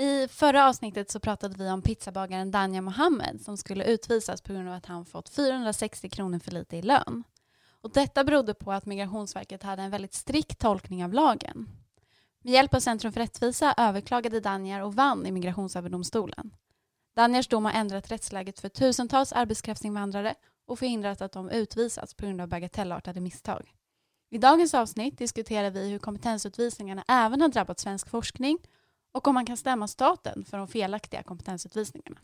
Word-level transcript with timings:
I 0.00 0.28
förra 0.28 0.68
avsnittet 0.68 1.10
så 1.10 1.20
pratade 1.20 1.64
vi 1.64 1.70
om 1.70 1.82
pizzabagaren 1.82 2.50
Danja 2.50 2.80
Mohammed 2.80 3.40
som 3.40 3.56
skulle 3.56 3.84
utvisas 3.84 4.42
på 4.42 4.52
grund 4.52 4.68
av 4.68 4.74
att 4.74 4.86
han 4.86 5.04
fått 5.04 5.28
460 5.28 6.08
kronor 6.08 6.38
för 6.38 6.50
lite 6.50 6.76
i 6.76 6.82
lön. 6.82 7.24
Och 7.80 7.92
detta 7.92 8.24
berodde 8.24 8.54
på 8.54 8.72
att 8.72 8.86
Migrationsverket 8.86 9.62
hade 9.62 9.82
en 9.82 9.90
väldigt 9.90 10.14
strikt 10.14 10.58
tolkning 10.58 11.04
av 11.04 11.12
lagen. 11.12 11.68
Med 12.42 12.52
hjälp 12.52 12.74
av 12.74 12.80
Centrum 12.80 13.12
för 13.12 13.20
rättvisa 13.20 13.74
överklagade 13.76 14.40
Danjar 14.40 14.80
och 14.80 14.94
vann 14.94 15.26
i 15.26 15.32
Migrationsöverdomstolen. 15.32 16.50
Danjars 17.16 17.48
dom 17.48 17.64
har 17.64 17.72
ändrat 17.72 18.10
rättsläget 18.10 18.60
för 18.60 18.68
tusentals 18.68 19.32
arbetskraftsinvandrare 19.32 20.34
och 20.66 20.78
förhindrat 20.78 21.20
att 21.22 21.32
de 21.32 21.50
utvisas 21.50 22.14
på 22.14 22.26
grund 22.26 22.40
av 22.40 22.48
bagatellartade 22.48 23.20
misstag. 23.20 23.74
I 24.30 24.38
dagens 24.38 24.74
avsnitt 24.74 25.18
diskuterar 25.18 25.70
vi 25.70 25.88
hur 25.88 25.98
kompetensutvisningarna 25.98 27.04
även 27.08 27.40
har 27.40 27.48
drabbat 27.48 27.80
svensk 27.80 28.08
forskning 28.08 28.58
och 29.12 29.28
om 29.28 29.34
man 29.34 29.46
kan 29.46 29.56
stämma 29.56 29.88
staten 29.88 30.44
för 30.44 30.58
de 30.58 30.68
felaktiga 30.68 31.22
kompetensutvisningarna. 31.22 32.16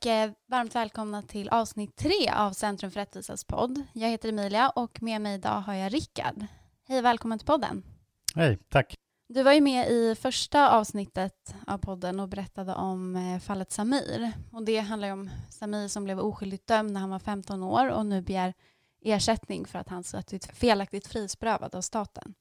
Och 0.00 0.06
eh, 0.06 0.30
varmt 0.46 0.74
välkomna 0.74 1.22
till 1.22 1.48
avsnitt 1.48 1.96
tre 1.96 2.30
av 2.36 2.52
Centrum 2.52 2.90
för 2.90 3.00
rättvisas 3.00 3.44
podd. 3.44 3.82
Jag 3.92 4.08
heter 4.08 4.28
Emilia 4.28 4.70
och 4.70 5.02
med 5.02 5.20
mig 5.20 5.34
idag 5.34 5.60
har 5.60 5.74
jag 5.74 5.94
Rickard. 5.94 6.46
Hej 6.88 6.98
och 6.98 7.04
välkommen 7.04 7.38
till 7.38 7.46
podden. 7.46 7.82
Hej, 8.34 8.58
tack. 8.68 8.94
Du 9.28 9.42
var 9.42 9.52
ju 9.52 9.60
med 9.60 9.90
i 9.90 10.14
första 10.14 10.70
avsnittet 10.70 11.54
av 11.66 11.78
podden 11.78 12.20
och 12.20 12.28
berättade 12.28 12.74
om 12.74 13.16
eh, 13.16 13.38
fallet 13.38 13.72
Samir. 13.72 14.32
Och 14.52 14.64
det 14.64 14.78
handlar 14.78 15.08
ju 15.08 15.12
om 15.12 15.30
Samir 15.50 15.88
som 15.88 16.04
blev 16.04 16.20
oskyldigt 16.20 16.66
dömd 16.66 16.92
när 16.92 17.00
han 17.00 17.10
var 17.10 17.18
15 17.18 17.62
år 17.62 17.90
och 17.90 18.06
nu 18.06 18.22
begär 18.22 18.54
ersättning 19.04 19.66
för 19.66 19.78
att 19.78 19.88
han 19.88 20.04
suttit 20.04 20.46
felaktigt 20.46 21.06
frihetsberövad 21.06 21.74
av 21.74 21.80
staten. 21.80 22.34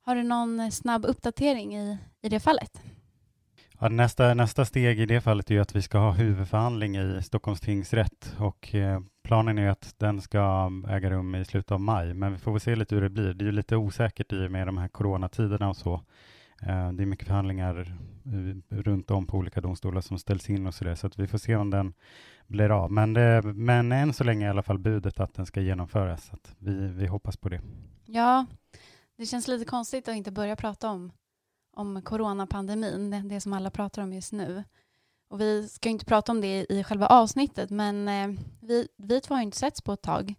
Har 0.00 0.14
du 0.14 0.22
någon 0.22 0.72
snabb 0.72 1.04
uppdatering 1.04 1.76
i, 1.76 1.98
i 2.22 2.28
det 2.28 2.40
fallet? 2.40 2.80
Ja, 3.80 3.88
nästa, 3.88 4.34
nästa 4.34 4.64
steg 4.64 5.00
i 5.00 5.06
det 5.06 5.20
fallet 5.20 5.50
är 5.50 5.60
att 5.60 5.76
vi 5.76 5.82
ska 5.82 5.98
ha 5.98 6.12
huvudförhandling 6.12 6.96
i 6.96 7.22
Stockholms 7.22 7.60
tingsrätt 7.60 8.34
och 8.38 8.74
eh, 8.74 9.00
planen 9.22 9.58
är 9.58 9.70
att 9.70 9.94
den 9.98 10.20
ska 10.20 10.70
äga 10.88 11.10
rum 11.10 11.34
i 11.34 11.44
slutet 11.44 11.70
av 11.72 11.80
maj, 11.80 12.14
men 12.14 12.32
vi 12.32 12.38
får 12.38 12.52
väl 12.52 12.60
se 12.60 12.76
lite 12.76 12.94
hur 12.94 13.02
det 13.02 13.10
blir. 13.10 13.34
Det 13.34 13.42
är 13.42 13.46
ju 13.46 13.52
lite 13.52 13.76
osäkert 13.76 14.32
i 14.32 14.46
och 14.46 14.50
med 14.50 14.66
de 14.68 14.78
här 14.78 14.88
coronatiderna 14.88 15.68
och 15.68 15.76
så. 15.76 15.94
Eh, 16.62 16.92
det 16.92 17.02
är 17.02 17.06
mycket 17.06 17.26
förhandlingar 17.26 17.98
eh, 18.24 18.76
runt 18.76 19.10
om 19.10 19.26
på 19.26 19.36
olika 19.36 19.60
domstolar 19.60 20.00
som 20.00 20.18
ställs 20.18 20.50
in 20.50 20.66
och 20.66 20.74
så 20.74 20.84
där, 20.84 20.94
så 20.94 21.06
att 21.06 21.18
vi 21.18 21.26
får 21.26 21.38
se 21.38 21.56
om 21.56 21.70
den 21.70 21.94
blir 22.46 22.70
av. 22.70 22.92
Men, 22.92 23.12
det, 23.12 23.42
men 23.44 23.92
än 23.92 24.12
så 24.12 24.24
länge 24.24 24.44
är 24.44 24.48
i 24.48 24.50
alla 24.50 24.62
fall 24.62 24.78
budet 24.78 25.20
att 25.20 25.34
den 25.34 25.46
ska 25.46 25.60
genomföras, 25.60 26.24
så 26.24 26.34
att 26.34 26.54
vi, 26.58 26.88
vi 26.88 27.06
hoppas 27.06 27.36
på 27.36 27.48
det. 27.48 27.60
Ja, 28.04 28.46
det 29.16 29.26
känns 29.26 29.48
lite 29.48 29.64
konstigt 29.64 30.08
att 30.08 30.16
inte 30.16 30.32
börja 30.32 30.56
prata 30.56 30.88
om 30.88 31.12
om 31.76 32.02
coronapandemin, 32.02 33.28
det, 33.28 33.40
som 33.40 33.52
alla 33.52 33.70
pratar 33.70 34.02
om 34.02 34.12
just 34.12 34.32
nu. 34.32 34.64
Och 35.28 35.40
vi 35.40 35.68
ska 35.68 35.88
inte 35.88 36.04
prata 36.04 36.32
om 36.32 36.40
det 36.40 36.66
i 36.68 36.84
själva 36.84 37.06
avsnittet, 37.06 37.70
men 37.70 38.08
eh, 38.08 38.40
vi, 38.60 38.88
vi 38.96 39.20
två 39.20 39.34
har 39.34 39.42
inte 39.42 39.56
setts 39.56 39.80
på 39.80 39.92
ett 39.92 40.02
tag. 40.02 40.34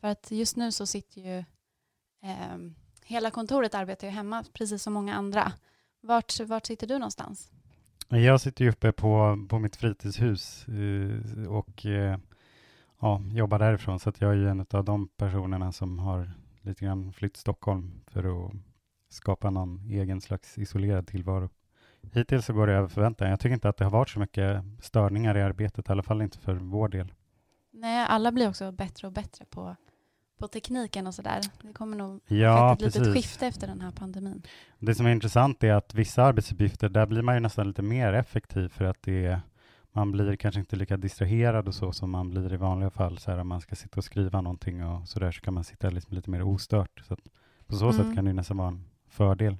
För 0.00 0.08
att 0.08 0.30
just 0.30 0.56
nu 0.56 0.72
så 0.72 0.86
sitter 0.86 1.20
ju 1.20 1.38
eh, 2.22 2.56
hela 3.04 3.30
kontoret 3.30 3.74
arbetar 3.74 4.06
ju 4.06 4.12
hemma, 4.12 4.44
precis 4.52 4.82
som 4.82 4.92
många 4.92 5.14
andra. 5.14 5.52
Vart, 6.00 6.40
vart 6.40 6.66
sitter 6.66 6.86
du 6.86 6.94
någonstans? 6.94 7.50
Jag 8.08 8.40
sitter 8.40 8.64
ju 8.64 8.70
uppe 8.70 8.92
på, 8.92 9.46
på 9.48 9.58
mitt 9.58 9.76
fritidshus 9.76 10.68
eh, 10.68 11.46
och 11.48 11.86
eh, 11.86 12.18
ja, 13.00 13.22
jobbar 13.32 13.58
därifrån, 13.58 14.00
så 14.00 14.08
att 14.08 14.20
jag 14.20 14.30
är 14.30 14.36
ju 14.36 14.48
en 14.48 14.66
av 14.70 14.84
de 14.84 15.08
personerna 15.08 15.72
som 15.72 15.98
har 15.98 16.30
lite 16.62 16.84
grann 16.84 17.12
flytt 17.12 17.36
Stockholm 17.36 18.00
för 18.06 18.46
att 18.46 18.52
skapa 19.16 19.50
någon 19.50 19.90
egen 19.90 20.20
slags 20.20 20.58
isolerad 20.58 21.06
tillvaro. 21.06 21.50
Hittills 22.12 22.46
så 22.46 22.52
går 22.52 22.66
det 22.66 22.72
över 22.72 22.88
förväntan. 22.88 23.30
Jag 23.30 23.40
tycker 23.40 23.54
inte 23.54 23.68
att 23.68 23.76
det 23.76 23.84
har 23.84 23.90
varit 23.90 24.08
så 24.08 24.18
mycket 24.18 24.62
störningar 24.80 25.36
i 25.36 25.42
arbetet, 25.42 25.88
i 25.88 25.92
alla 25.92 26.02
fall 26.02 26.22
inte 26.22 26.38
för 26.38 26.54
vår 26.54 26.88
del. 26.88 27.12
Nej, 27.72 28.06
alla 28.08 28.32
blir 28.32 28.48
också 28.48 28.72
bättre 28.72 29.06
och 29.06 29.12
bättre 29.12 29.44
på, 29.44 29.76
på 30.38 30.48
tekniken 30.48 31.06
och 31.06 31.14
sådär. 31.14 31.40
Det 31.62 31.72
kommer 31.72 31.96
nog 31.96 32.20
ja, 32.26 32.72
ett 32.72 32.80
litet 32.80 33.14
skifte 33.14 33.46
efter 33.46 33.66
den 33.66 33.80
här 33.80 33.90
pandemin. 33.90 34.42
Det 34.78 34.94
som 34.94 35.06
är 35.06 35.10
intressant 35.10 35.64
är 35.64 35.72
att 35.72 35.94
vissa 35.94 36.22
arbetsuppgifter, 36.22 36.88
där 36.88 37.06
blir 37.06 37.22
man 37.22 37.34
ju 37.34 37.40
nästan 37.40 37.68
lite 37.68 37.82
mer 37.82 38.12
effektiv 38.12 38.68
för 38.68 38.84
att 38.84 39.02
det 39.02 39.26
är, 39.26 39.40
man 39.92 40.12
blir 40.12 40.36
kanske 40.36 40.60
inte 40.60 40.76
lika 40.76 40.96
distraherad 40.96 41.68
och 41.68 41.74
så 41.74 41.92
som 41.92 42.10
man 42.10 42.30
blir 42.30 42.52
i 42.52 42.56
vanliga 42.56 42.90
fall. 42.90 43.18
Så 43.18 43.30
här, 43.30 43.38
om 43.38 43.48
man 43.48 43.60
ska 43.60 43.76
sitta 43.76 44.00
och 44.00 44.04
skriva 44.04 44.40
någonting 44.40 44.84
och 44.84 45.08
så 45.08 45.20
där 45.20 45.32
så 45.32 45.40
kan 45.40 45.54
man 45.54 45.64
sitta 45.64 45.90
liksom 45.90 46.14
lite 46.14 46.30
mer 46.30 46.42
ostört. 46.42 47.02
Så 47.08 47.16
på 47.66 47.76
så 47.76 47.90
mm. 47.90 47.96
sätt 47.96 48.14
kan 48.14 48.24
det 48.24 48.32
nästan 48.32 48.56
vara 48.56 48.68
en 48.68 48.84
fördel. 49.16 49.56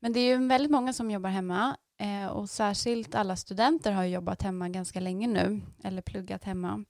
Men 0.00 0.12
det 0.12 0.20
är 0.20 0.38
ju 0.38 0.48
väldigt 0.48 0.70
många 0.70 0.92
som 0.92 1.10
jobbar 1.10 1.30
hemma 1.30 1.76
eh, 1.98 2.26
och 2.26 2.50
särskilt 2.50 3.14
alla 3.14 3.36
studenter 3.36 3.92
har 3.92 4.04
jobbat 4.04 4.42
hemma 4.42 4.68
ganska 4.68 5.00
länge 5.00 5.26
nu 5.26 5.60
eller 5.82 6.02
pluggat 6.02 6.44
hemma. 6.44 6.84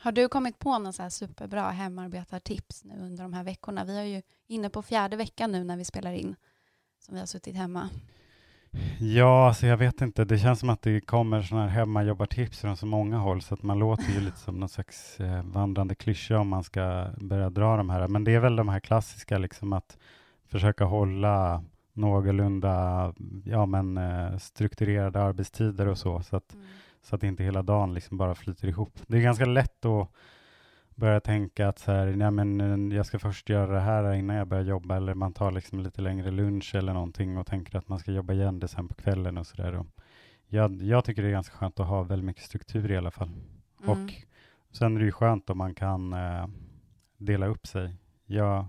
Har 0.00 0.12
du 0.12 0.28
kommit 0.28 0.58
på 0.58 0.78
några 0.78 0.92
så 0.92 1.02
här 1.02 1.10
superbra 1.10 1.70
hemarbetartips 1.70 2.84
nu 2.84 2.94
under 3.00 3.22
de 3.22 3.32
här 3.32 3.44
veckorna? 3.44 3.84
Vi 3.84 3.98
är 3.98 4.04
ju 4.04 4.22
inne 4.46 4.70
på 4.70 4.82
fjärde 4.82 5.16
veckan 5.16 5.52
nu 5.52 5.64
när 5.64 5.76
vi 5.76 5.84
spelar 5.84 6.12
in 6.12 6.36
som 6.98 7.14
vi 7.14 7.20
har 7.20 7.26
suttit 7.26 7.56
hemma. 7.56 7.88
Ja, 9.00 9.48
alltså 9.48 9.66
jag 9.66 9.76
vet 9.76 10.00
inte. 10.00 10.24
Det 10.24 10.38
känns 10.38 10.60
som 10.60 10.70
att 10.70 10.82
det 10.82 11.00
kommer 11.00 11.42
sådana 11.42 11.66
här 11.66 11.78
hemmajobbartips 11.78 12.60
från 12.60 12.76
så 12.76 12.86
många 12.86 13.18
håll, 13.18 13.42
så 13.42 13.54
att 13.54 13.62
man 13.62 13.78
låter 13.78 14.12
ju 14.12 14.20
lite 14.20 14.38
som 14.38 14.60
någon 14.60 14.68
slags 14.68 15.20
eh, 15.20 15.42
vandrande 15.42 15.94
klyscha 15.94 16.38
om 16.38 16.48
man 16.48 16.64
ska 16.64 17.06
börja 17.16 17.50
dra 17.50 17.76
de 17.76 17.90
här. 17.90 18.08
Men 18.08 18.24
det 18.24 18.34
är 18.34 18.40
väl 18.40 18.56
de 18.56 18.68
här 18.68 18.80
klassiska, 18.80 19.38
liksom 19.38 19.72
att 19.72 19.98
försöka 20.50 20.84
hålla 20.84 21.64
någorlunda 21.92 23.14
ja, 23.44 23.66
men, 23.66 23.96
eh, 23.96 24.36
strukturerade 24.36 25.22
arbetstider 25.22 25.88
och 25.88 25.98
så, 25.98 26.22
så 26.22 26.36
att, 26.36 26.54
mm. 26.54 26.66
så 27.02 27.16
att 27.16 27.22
inte 27.22 27.44
hela 27.44 27.62
dagen 27.62 27.94
liksom 27.94 28.16
bara 28.16 28.34
flyter 28.34 28.68
ihop. 28.68 28.98
Det 29.06 29.16
är 29.16 29.22
ganska 29.22 29.44
lätt 29.44 29.84
att 29.84 30.08
börja 30.94 31.20
tänka 31.20 31.68
att 31.68 31.78
så 31.78 31.92
här, 31.92 32.06
ja, 32.06 32.30
men, 32.30 32.60
eh, 32.90 32.96
jag 32.96 33.06
ska 33.06 33.18
först 33.18 33.48
göra 33.48 33.72
det 33.72 33.80
här 33.80 34.12
innan 34.14 34.36
jag 34.36 34.48
börjar 34.48 34.64
jobba, 34.64 34.96
eller 34.96 35.14
man 35.14 35.32
tar 35.32 35.50
liksom 35.50 35.80
lite 35.80 36.02
längre 36.02 36.30
lunch 36.30 36.74
eller 36.74 36.92
någonting 36.92 37.38
och 37.38 37.46
tänker 37.46 37.78
att 37.78 37.88
man 37.88 37.98
ska 37.98 38.12
jobba 38.12 38.32
igen 38.32 38.58
det 38.58 38.68
sen 38.68 38.88
på 38.88 38.94
kvällen 38.94 39.38
och 39.38 39.46
så 39.46 39.56
där. 39.56 39.84
Jag, 40.48 40.82
jag 40.82 41.04
tycker 41.04 41.22
det 41.22 41.28
är 41.28 41.32
ganska 41.32 41.56
skönt 41.56 41.80
att 41.80 41.86
ha 41.86 42.02
väldigt 42.02 42.26
mycket 42.26 42.44
struktur 42.44 42.90
i 42.90 42.96
alla 42.96 43.10
fall. 43.10 43.28
Mm. 43.28 43.90
Och 43.90 44.12
sen 44.72 44.96
är 44.96 45.00
det 45.00 45.06
ju 45.06 45.12
skönt 45.12 45.50
om 45.50 45.58
man 45.58 45.74
kan 45.74 46.12
eh, 46.12 46.46
dela 47.18 47.46
upp 47.46 47.66
sig. 47.66 47.96
Jag 48.26 48.66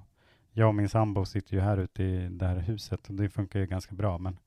jag 0.53 0.67
och 0.67 0.75
min 0.75 0.89
sambo 0.89 1.25
sitter 1.25 1.53
ju 1.53 1.59
här 1.59 1.77
ute 1.77 2.03
i 2.03 2.27
det 2.29 2.47
här 2.47 2.55
huset 2.55 3.09
och 3.09 3.15
det 3.15 3.29
funkar 3.29 3.59
ju 3.59 3.65
ganska 3.65 3.95
bra. 3.95 4.17
Men, 4.17 4.39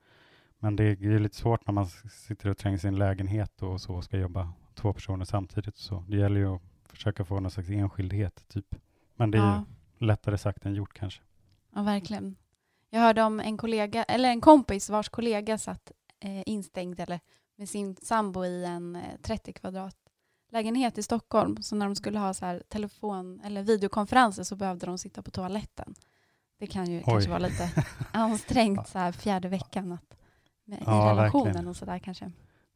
men 0.59 0.77
det 0.77 0.85
är 0.85 1.19
lite 1.19 1.37
svårt 1.37 1.67
när 1.67 1.75
man 1.75 1.87
sitter 2.11 2.49
och 2.49 2.59
trängs 2.59 2.85
i 2.85 2.89
en 2.89 2.99
lägenhet 2.99 3.63
och 3.63 3.81
så 3.81 3.95
och 3.95 4.05
ska 4.05 4.19
jobba 4.19 4.53
två 4.75 4.93
personer 4.93 5.25
samtidigt. 5.25 5.77
Så 5.77 6.05
det 6.09 6.17
gäller 6.17 6.41
ju 6.41 6.55
att 6.55 6.63
försöka 6.85 7.25
få 7.25 7.41
någon 7.41 7.51
slags 7.51 7.71
enskildhet, 7.71 8.49
typ. 8.49 8.75
Men 9.17 9.31
det 9.31 9.39
är 9.39 9.43
ja. 9.43 9.65
ju 9.99 10.07
lättare 10.07 10.39
sagt 10.39 10.67
än 10.67 10.75
gjort 10.75 10.95
kanske. 10.95 11.23
Ja, 11.75 11.83
verkligen. 11.83 12.37
Jag 12.91 13.01
hörde 13.01 13.23
om 13.23 13.41
en 13.41 13.57
kollega, 13.57 14.05
eller 14.05 14.29
en 14.29 14.41
kompis 14.41 14.91
vars 14.91 15.09
kollega 15.09 15.59
satt 15.59 15.93
eh, 16.21 16.43
instängd 16.47 17.01
eller 17.01 17.21
med 17.57 17.69
sin 17.69 17.97
sambo 17.97 18.45
i 18.45 18.65
en 18.65 18.97
eh, 18.97 19.03
30 19.23 19.53
kvadrat 19.53 19.97
lägenhet 20.55 20.99
i 20.99 21.03
Stockholm, 21.03 21.63
så 21.63 21.77
när 21.77 21.87
de 21.87 21.97
skulle 21.97 22.19
ha 22.19 22.35
så 22.35 22.47
här 22.47 22.63
telefon 22.69 23.41
eller 23.45 23.63
videokonferenser 23.63 24.45
så 24.45 24.57
behövde 24.57 24.87
de 24.87 24.99
sitta 24.99 25.23
på 25.23 25.31
toaletten. 25.31 25.95
Det 26.59 26.67
kan 26.67 26.91
ju 26.91 26.99
Oj. 26.99 27.05
kanske 27.07 27.31
vara 27.31 27.39
lite 27.39 27.85
ansträngt 28.13 28.89
så 28.89 28.99
här 28.99 29.13
fjärde 29.13 29.49
veckan 29.49 29.93
att, 29.93 30.17
med, 30.65 30.83
ja, 30.87 31.07
i 31.07 31.11
relationen 31.11 31.45
verkligen. 31.45 31.69
och 31.69 31.77
så 31.77 31.85
där 31.85 31.99
kanske. 31.99 32.33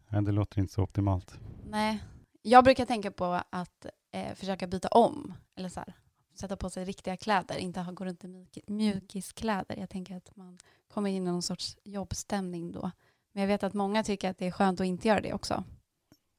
Ja, 0.09 0.21
det 0.21 0.33
låter 0.33 0.59
inte 0.59 0.73
så 0.73 0.83
optimalt. 0.83 1.39
Nej. 1.67 2.05
Jag 2.43 2.65
brukar 2.65 2.87
tänka 2.87 3.11
på 3.11 3.41
att 3.51 3.87
eh, 4.13 4.35
försöka 4.35 4.67
byta 4.67 4.89
om, 4.89 5.35
eller 5.57 5.69
så 5.69 5.81
här, 5.81 5.95
sätta 6.35 6.57
på 6.57 6.71
sig 6.71 6.85
riktiga 6.85 7.17
kläder, 7.17 7.57
inte 7.57 7.81
ha, 7.81 7.93
gå 7.93 8.05
runt 8.05 8.25
i 8.25 8.63
mjukiskläder. 8.67 9.77
Jag 9.77 9.91
tänker 9.91 10.17
att 10.17 10.37
man 10.37 10.59
kommer 10.89 11.11
in 11.11 11.23
i 11.23 11.31
någon 11.31 11.43
sorts 11.43 11.77
jobbstämning 11.85 12.73
då. 12.73 12.91
Men 13.33 13.41
jag 13.41 13.49
vet 13.49 13.63
att 13.63 13.75
många 13.75 14.03
tycker 14.03 14.31
att 14.31 14.39
det 14.39 14.47
är 14.47 14.51
skönt 14.51 14.81
att 14.81 14.87
inte 14.87 15.09
göra 15.09 15.21
det 15.21 15.33
också. 15.33 15.65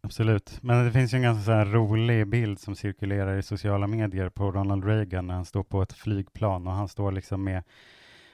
Absolut, 0.02 0.60
men 0.62 0.86
det 0.86 0.92
finns 0.92 1.14
ju 1.14 1.16
en 1.16 1.22
ganska 1.22 1.46
så 1.46 1.72
rolig 1.72 2.28
bild 2.28 2.60
som 2.60 2.76
cirkulerar 2.76 3.38
i 3.38 3.44
sociala 3.44 3.88
medier 3.88 4.30
på 4.30 4.52
Ronald 4.52 4.86
Reagan 4.86 5.28
när 5.28 5.34
han 5.34 5.46
står 5.46 5.64
på 5.64 5.82
ett 5.82 5.94
flygplan 5.94 6.68
och 6.68 6.74
han 6.74 6.88
står 6.88 7.12
liksom 7.12 7.44
med, 7.44 7.64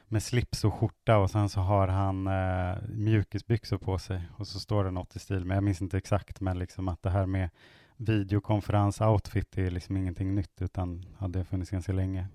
med 0.07 0.23
slips 0.23 0.63
och 0.63 0.73
skjorta 0.73 1.17
och 1.17 1.31
sen 1.31 1.49
så 1.49 1.59
har 1.59 1.87
han 1.87 2.27
eh, 2.27 2.77
mjukisbyxor 2.89 3.77
på 3.77 3.99
sig 3.99 4.21
och 4.37 4.47
så 4.47 4.59
står 4.59 4.83
det 4.83 4.91
något 4.91 5.15
i 5.15 5.19
stil, 5.19 5.45
med, 5.45 5.57
jag 5.57 5.63
minns 5.63 5.81
inte 5.81 5.97
exakt, 5.97 6.41
men 6.41 6.59
liksom 6.59 6.87
att 6.87 7.03
det 7.03 7.09
här 7.09 7.25
med 7.25 7.49
videokonferens-outfit 7.97 9.57
är 9.57 9.71
liksom 9.71 9.97
ingenting 9.97 10.35
nytt, 10.35 10.61
utan 10.61 11.05
ja, 11.19 11.27
det 11.27 11.45
funnits 11.45 11.71
ganska 11.71 11.93
länge. 11.93 12.27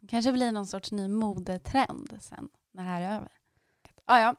Det 0.00 0.06
kanske 0.06 0.32
blir 0.32 0.52
någon 0.52 0.66
sorts 0.66 0.92
ny 0.92 1.08
modetrend 1.08 2.18
sen 2.20 2.48
när 2.72 2.82
det 2.82 2.90
här 2.90 3.02
är 3.02 3.16
över. 3.16 3.28
Ja, 4.08 4.20
ja. 4.20 4.34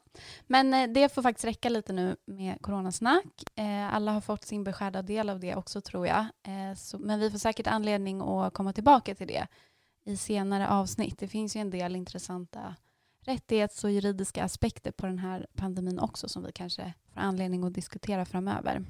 Men 0.48 0.74
eh, 0.74 0.90
det 0.90 1.14
får 1.14 1.22
faktiskt 1.22 1.46
räcka 1.46 1.70
lite 1.70 1.94
nu 1.94 2.16
med 2.26 2.62
coronasnack. 2.62 3.44
Eh, 3.56 3.94
alla 3.94 4.12
har 4.12 4.22
fått 4.22 4.46
sin 4.46 4.64
beskärda 4.64 5.02
del 5.02 5.30
av 5.30 5.40
det 5.40 5.56
också 5.56 5.82
tror 5.82 6.08
jag. 6.08 6.20
Eh, 6.20 6.76
så, 6.78 7.00
men 7.00 7.20
vi 7.20 7.32
får 7.32 7.38
säkert 7.38 7.68
anledning 7.68 8.22
att 8.22 8.54
komma 8.54 8.74
tillbaka 8.74 9.16
till 9.16 9.28
det 9.28 9.48
i 10.06 10.18
senare 10.18 10.70
avsnitt. 10.70 11.20
Det 11.20 11.28
finns 11.28 11.56
ju 11.56 11.60
en 11.60 11.70
del 11.70 11.96
intressanta 11.96 12.76
rättighets 13.26 13.84
och 13.84 13.92
juridiska 13.92 14.44
aspekter 14.44 14.92
på 14.92 15.06
den 15.06 15.20
här 15.20 15.48
pandemin 15.56 16.00
också 16.00 16.30
som 16.30 16.44
vi 16.44 16.52
kanske 16.52 16.94
får 17.14 17.22
anledning 17.22 17.64
att 17.64 17.74
diskutera 17.74 18.26
framöver. 18.26 18.86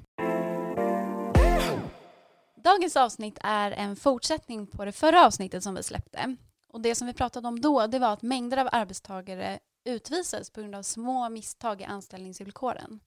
Dagens 2.64 2.96
avsnitt 2.96 3.38
är 3.42 3.70
en 3.70 3.96
fortsättning 3.96 4.66
på 4.66 4.84
det 4.84 4.92
förra 4.92 5.26
avsnittet 5.26 5.62
som 5.62 5.74
vi 5.74 5.82
släppte. 5.82 6.36
Och 6.72 6.80
Det 6.80 6.94
som 6.94 7.06
vi 7.06 7.12
pratade 7.12 7.48
om 7.48 7.60
då 7.60 7.86
det 7.86 7.98
var 7.98 8.12
att 8.12 8.22
mängder 8.22 8.56
av 8.56 8.68
arbetstagare 8.72 9.58
utvisades 9.84 10.50
på 10.50 10.60
grund 10.60 10.74
av 10.74 10.82
små 10.82 11.28
misstag 11.28 11.80
i 11.80 11.84
anställningsvillkoren. 11.84 13.00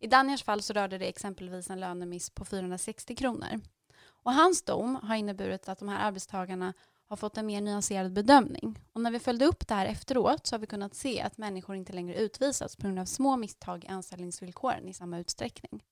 I 0.00 0.06
Daniels 0.06 0.42
fall 0.42 0.62
så 0.62 0.72
rörde 0.72 0.98
det 0.98 1.08
exempelvis 1.08 1.70
en 1.70 1.80
lönemiss 1.80 2.30
på 2.30 2.44
460 2.44 3.16
kronor. 3.16 3.60
Och 4.06 4.32
hans 4.32 4.62
dom 4.62 4.94
har 4.94 5.16
inneburit 5.16 5.68
att 5.68 5.78
de 5.78 5.88
här 5.88 6.06
arbetstagarna 6.06 6.72
har 7.08 7.16
fått 7.16 7.38
en 7.38 7.46
mer 7.46 7.60
nyanserad 7.60 8.12
bedömning. 8.12 8.78
Och 8.92 9.00
när 9.00 9.10
vi 9.10 9.18
följde 9.18 9.44
upp 9.44 9.68
det 9.68 9.74
här 9.74 9.86
efteråt 9.86 10.46
så 10.46 10.54
har 10.54 10.60
vi 10.60 10.66
kunnat 10.66 10.94
se 10.94 11.20
att 11.20 11.38
människor 11.38 11.76
inte 11.76 11.92
längre 11.92 12.14
utvisas 12.14 12.76
på 12.76 12.82
grund 12.82 12.98
av 12.98 13.04
små 13.04 13.36
misstag 13.36 13.84
i 13.84 13.88
anställningsvillkoren 13.88 14.88
i 14.88 14.94
samma 14.94 15.18
utsträckning. 15.18 15.82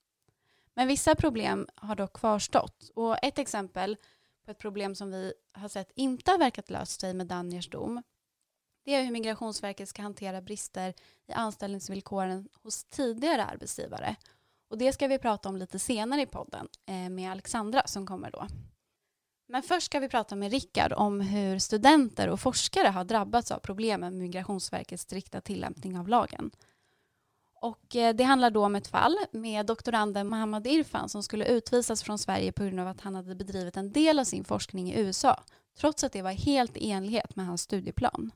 Men 0.75 0.89
vissa 0.89 1.15
problem 1.15 1.69
har 1.75 1.95
dock 1.95 2.13
kvarstått. 2.13 2.91
Och 2.95 3.25
ett 3.25 3.39
exempel 3.39 3.97
på 4.45 4.51
ett 4.51 4.59
problem 4.59 4.95
som 4.95 5.11
vi 5.11 5.33
har 5.53 5.69
sett 5.69 5.93
inte 5.95 6.31
har 6.31 6.39
verkat 6.39 6.71
löst 6.71 7.01
sig 7.01 7.15
med 7.15 7.27
Daniers 7.27 7.69
dom 7.71 8.03
det 8.87 8.95
är 8.95 9.05
hur 9.05 9.11
Migrationsverket 9.11 9.89
ska 9.89 10.03
hantera 10.03 10.41
brister 10.41 10.95
i 11.29 11.33
anställningsvillkoren 11.33 12.49
hos 12.63 12.85
tidigare 12.85 13.45
arbetsgivare. 13.45 14.17
Och 14.69 14.79
det 14.79 14.93
ska 14.93 15.09
vi 15.09 15.19
prata 15.19 15.49
om 15.49 15.57
lite 15.57 15.79
senare 15.79 16.23
i 16.23 16.27
podden 16.27 16.69
eh, 16.87 17.09
med 17.09 17.31
Alexandra 17.31 17.83
som 17.87 18.07
kommer 18.07 18.31
då. 18.31 18.47
Men 19.49 19.63
först 19.63 19.87
ska 19.87 20.01
vi 20.01 20.09
prata 20.09 20.37
med 20.37 20.51
Rickard 20.51 20.93
om 20.93 21.21
hur 21.21 21.59
studenter 21.59 22.29
och 22.29 22.41
forskare 22.41 22.89
har 22.89 23.05
drabbats 23.05 23.51
av 23.51 23.59
problemen 23.59 24.13
med 24.13 24.23
Migrationsverkets 24.23 25.03
strikta 25.03 25.41
tillämpning 25.41 25.99
av 25.99 26.09
lagen. 26.09 26.51
Och 27.61 27.97
eh, 27.97 28.15
det 28.15 28.25
handlar 28.25 28.51
då 28.51 28.65
om 28.65 28.77
ett 28.77 28.89
fall 28.89 29.17
med 29.31 29.67
doktoranden 29.67 30.29
Mohammad 30.29 30.67
Irfan 30.67 31.09
som 31.09 31.23
skulle 31.23 31.47
utvisas 31.47 32.03
från 32.03 32.19
Sverige 32.19 32.53
på 32.53 32.65
grund 32.65 32.81
av 32.81 32.89
att 32.89 33.01
han 33.01 33.15
hade 33.15 33.35
bedrivit 33.35 33.77
en 33.77 33.93
del 33.93 34.19
av 34.19 34.25
sin 34.25 34.45
forskning 34.45 34.93
i 34.93 35.01
USA 35.01 35.43
trots 35.79 36.05
att 36.05 36.13
det 36.13 36.23
var 36.23 36.33
helt 36.33 36.77
i 36.77 36.91
enlighet 36.91 37.37
med 37.37 37.47
hans 37.47 37.63
studieplan. 37.63 38.33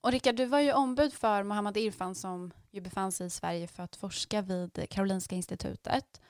Och 0.00 0.12
Rickard, 0.12 0.36
du 0.36 0.44
var 0.44 0.60
ju 0.60 0.72
ombud 0.72 1.12
för 1.12 1.42
Mohammad 1.42 1.76
Irfan 1.76 2.14
som 2.14 2.52
ju 2.70 2.80
befann 2.80 3.12
sig 3.12 3.26
i 3.26 3.30
Sverige 3.30 3.66
för 3.66 3.82
att 3.82 3.96
forska 3.96 4.42
vid 4.42 4.86
Karolinska 4.90 5.34
institutet. 5.36 6.20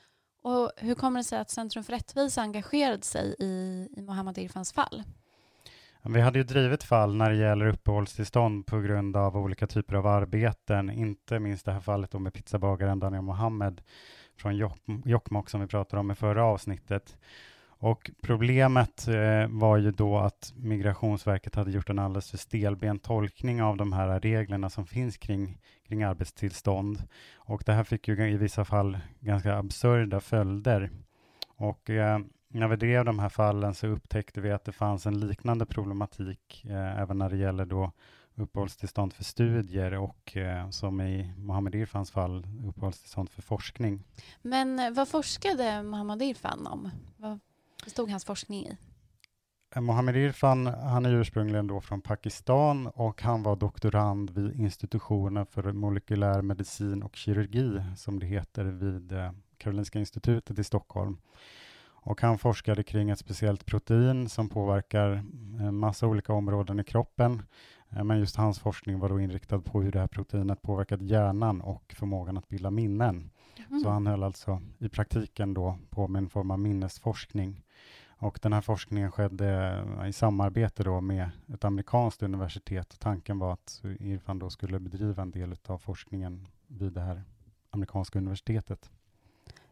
Och 0.41 0.71
hur 0.77 0.95
kommer 0.95 1.19
det 1.19 1.23
sig 1.23 1.39
att 1.39 1.49
Centrum 1.49 1.83
för 1.83 1.93
rättvisa 1.93 2.41
engagerade 2.41 3.03
sig 3.03 3.35
i, 3.39 3.87
i 3.97 4.01
Mohammad 4.01 4.37
Irfans 4.37 4.73
fall? 4.73 5.03
Vi 6.01 6.21
hade 6.21 6.39
ju 6.39 6.43
drivit 6.43 6.83
fall 6.83 7.15
när 7.15 7.29
det 7.29 7.35
gäller 7.35 7.65
uppehållstillstånd 7.65 8.65
på 8.65 8.79
grund 8.79 9.17
av 9.17 9.37
olika 9.37 9.67
typer 9.67 9.95
av 9.95 10.07
arbeten, 10.07 10.89
inte 10.89 11.39
minst 11.39 11.65
det 11.65 11.71
här 11.71 11.79
fallet 11.79 12.13
med 12.13 12.33
pizzabagaren 12.33 12.99
Daniel 12.99 13.21
Mohammed 13.23 13.81
från 14.37 14.57
Jokkmokk 15.05 15.49
som 15.49 15.61
vi 15.61 15.67
pratade 15.67 15.99
om 15.99 16.11
i 16.11 16.15
förra 16.15 16.45
avsnittet. 16.45 17.17
Och 17.79 18.11
problemet 18.21 19.07
eh, 19.07 19.47
var 19.47 19.77
ju 19.77 19.91
då 19.91 20.17
att 20.17 20.53
Migrationsverket 20.55 21.55
hade 21.55 21.71
gjort 21.71 21.89
en 21.89 21.99
alldeles 21.99 22.31
för 22.31 22.37
stelbent 22.37 23.03
tolkning 23.03 23.61
av 23.61 23.77
de 23.77 23.93
här 23.93 24.19
reglerna 24.19 24.69
som 24.69 24.85
finns 24.85 25.17
kring, 25.17 25.57
kring 25.87 26.03
arbetstillstånd. 26.03 27.03
Och 27.35 27.63
det 27.65 27.73
här 27.73 27.83
fick 27.83 28.07
ju 28.07 28.29
i 28.29 28.37
vissa 28.37 28.65
fall 28.65 28.97
ganska 29.19 29.57
absurda 29.57 30.19
följder. 30.19 30.89
Och 31.55 31.89
eh, 31.89 32.19
när 32.49 32.67
vi 32.67 32.75
drev 32.75 33.05
de 33.05 33.19
här 33.19 33.29
fallen 33.29 33.73
så 33.73 33.87
upptäckte 33.87 34.41
vi 34.41 34.51
att 34.51 34.65
det 34.65 34.71
fanns 34.71 35.05
en 35.05 35.19
liknande 35.19 35.65
problematik 35.65 36.65
eh, 36.69 37.01
även 37.01 37.17
när 37.17 37.29
det 37.29 37.37
gäller 37.37 37.65
då 37.65 37.91
uppehållstillstånd 38.35 39.13
för 39.13 39.23
studier 39.23 39.93
och 39.93 40.37
eh, 40.37 40.69
som 40.69 41.01
i 41.01 41.33
Mohammed 41.37 41.75
Irfans 41.75 42.11
fall 42.11 42.47
uppehållstillstånd 42.67 43.29
för 43.29 43.41
forskning. 43.41 44.03
Men 44.41 44.79
eh, 44.79 44.91
vad 44.91 45.07
forskade 45.07 45.83
Mohammed 45.83 46.21
Irfan 46.21 46.67
om? 46.67 46.89
Vad 47.17 47.39
bestod 47.87 48.09
hans 48.09 48.25
forskning 48.25 48.65
i? 48.65 48.77
Eh, 49.75 49.81
Mohammed 49.81 50.15
Irfan, 50.15 50.67
han 50.67 51.05
är 51.05 51.13
ursprungligen 51.13 51.67
då 51.67 51.81
från 51.81 52.01
Pakistan 52.01 52.87
och 52.87 53.21
han 53.21 53.43
var 53.43 53.55
doktorand 53.55 54.29
vid 54.29 54.59
institutionen 54.59 55.45
för 55.45 55.71
molekylär 55.71 56.41
medicin 56.41 57.03
och 57.03 57.15
kirurgi, 57.15 57.81
som 57.97 58.19
det 58.19 58.25
heter, 58.25 58.65
vid 58.65 59.11
eh, 59.11 59.31
Karolinska 59.57 59.99
institutet 59.99 60.59
i 60.59 60.63
Stockholm. 60.63 61.17
Och 61.83 62.21
han 62.21 62.37
forskade 62.37 62.83
kring 62.83 63.09
ett 63.09 63.19
speciellt 63.19 63.65
protein 63.65 64.29
som 64.29 64.49
påverkar 64.49 65.09
en 65.09 65.59
eh, 65.61 65.71
massa 65.71 66.07
olika 66.07 66.33
områden 66.33 66.79
i 66.79 66.83
kroppen. 66.83 67.43
Men 67.89 68.19
just 68.19 68.35
hans 68.35 68.59
forskning 68.59 68.99
var 68.99 69.09
då 69.09 69.19
inriktad 69.19 69.59
på 69.59 69.81
hur 69.81 69.91
det 69.91 69.99
här 69.99 70.07
proteinet 70.07 70.61
påverkat 70.61 71.01
hjärnan 71.01 71.61
och 71.61 71.95
förmågan 71.97 72.37
att 72.37 72.47
bilda 72.47 72.71
minnen. 72.71 73.29
Mm. 73.69 73.79
Så 73.79 73.89
han 73.89 74.07
höll 74.07 74.23
alltså 74.23 74.61
i 74.77 74.89
praktiken 74.89 75.53
då 75.53 75.77
på 75.89 76.07
med 76.07 76.19
en 76.19 76.29
form 76.29 76.51
av 76.51 76.59
minnesforskning. 76.59 77.63
Och 78.19 78.39
den 78.41 78.53
här 78.53 78.61
forskningen 78.61 79.11
skedde 79.11 79.83
i 80.09 80.13
samarbete 80.13 80.83
då 80.83 81.01
med 81.01 81.29
ett 81.53 81.65
amerikanskt 81.65 82.23
universitet. 82.23 82.95
Tanken 82.99 83.39
var 83.39 83.53
att 83.53 83.81
Irfan 83.99 84.39
då 84.39 84.49
skulle 84.49 84.79
bedriva 84.79 85.21
en 85.21 85.31
del 85.31 85.55
av 85.67 85.77
forskningen 85.77 86.47
vid 86.67 86.93
det 86.93 87.01
här 87.01 87.23
amerikanska 87.69 88.19
universitetet. 88.19 88.89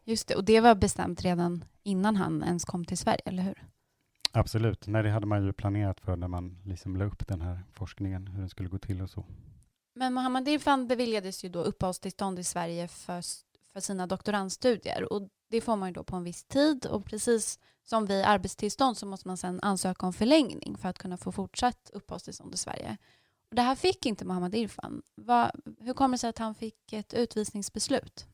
Just 0.03 0.27
det, 0.27 0.35
och 0.35 0.43
det 0.43 0.61
var 0.61 0.75
bestämt 0.75 1.21
redan 1.21 1.65
innan 1.83 2.15
han 2.15 2.43
ens 2.43 2.65
kom 2.65 2.85
till 2.85 2.97
Sverige, 2.97 3.21
eller 3.25 3.43
hur? 3.43 3.63
Absolut. 4.31 4.87
Nej, 4.87 5.03
det 5.03 5.09
hade 5.09 5.25
man 5.25 5.45
ju 5.45 5.53
planerat 5.53 5.99
för 5.99 6.15
när 6.15 6.27
man 6.27 6.57
liksom 6.63 6.95
la 6.95 7.05
upp 7.05 7.27
den 7.27 7.41
här 7.41 7.59
forskningen, 7.71 8.27
hur 8.27 8.39
den 8.39 8.49
skulle 8.49 8.69
gå 8.69 8.77
till 8.77 9.01
och 9.01 9.09
så. 9.09 9.25
Men 9.93 10.13
Mohammad 10.13 10.47
Irfan 10.47 10.87
beviljades 10.87 11.45
ju 11.45 11.49
då 11.49 11.63
uppehållstillstånd 11.63 12.39
i 12.39 12.43
Sverige 12.43 12.87
för, 12.87 13.21
för 13.73 13.79
sina 13.79 14.07
doktorandstudier 14.07 15.13
och 15.13 15.29
det 15.49 15.61
får 15.61 15.75
man 15.75 15.89
ju 15.89 15.93
då 15.93 16.03
på 16.03 16.15
en 16.15 16.23
viss 16.23 16.43
tid 16.43 16.85
och 16.85 17.05
precis 17.05 17.59
som 17.85 18.05
vid 18.05 18.25
arbetstillstånd 18.25 18.97
så 18.97 19.05
måste 19.05 19.27
man 19.27 19.37
sedan 19.37 19.59
ansöka 19.61 20.05
om 20.05 20.13
förlängning 20.13 20.77
för 20.77 20.89
att 20.89 20.97
kunna 20.97 21.17
få 21.17 21.31
fortsatt 21.31 21.89
uppehållstillstånd 21.93 22.53
i 22.53 22.57
Sverige. 22.57 22.97
Och 23.49 23.55
det 23.55 23.61
här 23.61 23.75
fick 23.75 24.05
inte 24.05 24.25
Mohammad 24.25 24.55
Irfan. 24.55 25.01
Va, 25.15 25.51
hur 25.79 25.93
kommer 25.93 26.13
det 26.13 26.19
sig 26.19 26.29
att 26.29 26.37
han 26.37 26.55
fick 26.55 26.93
ett 26.93 27.13
utvisningsbeslut? 27.13 28.27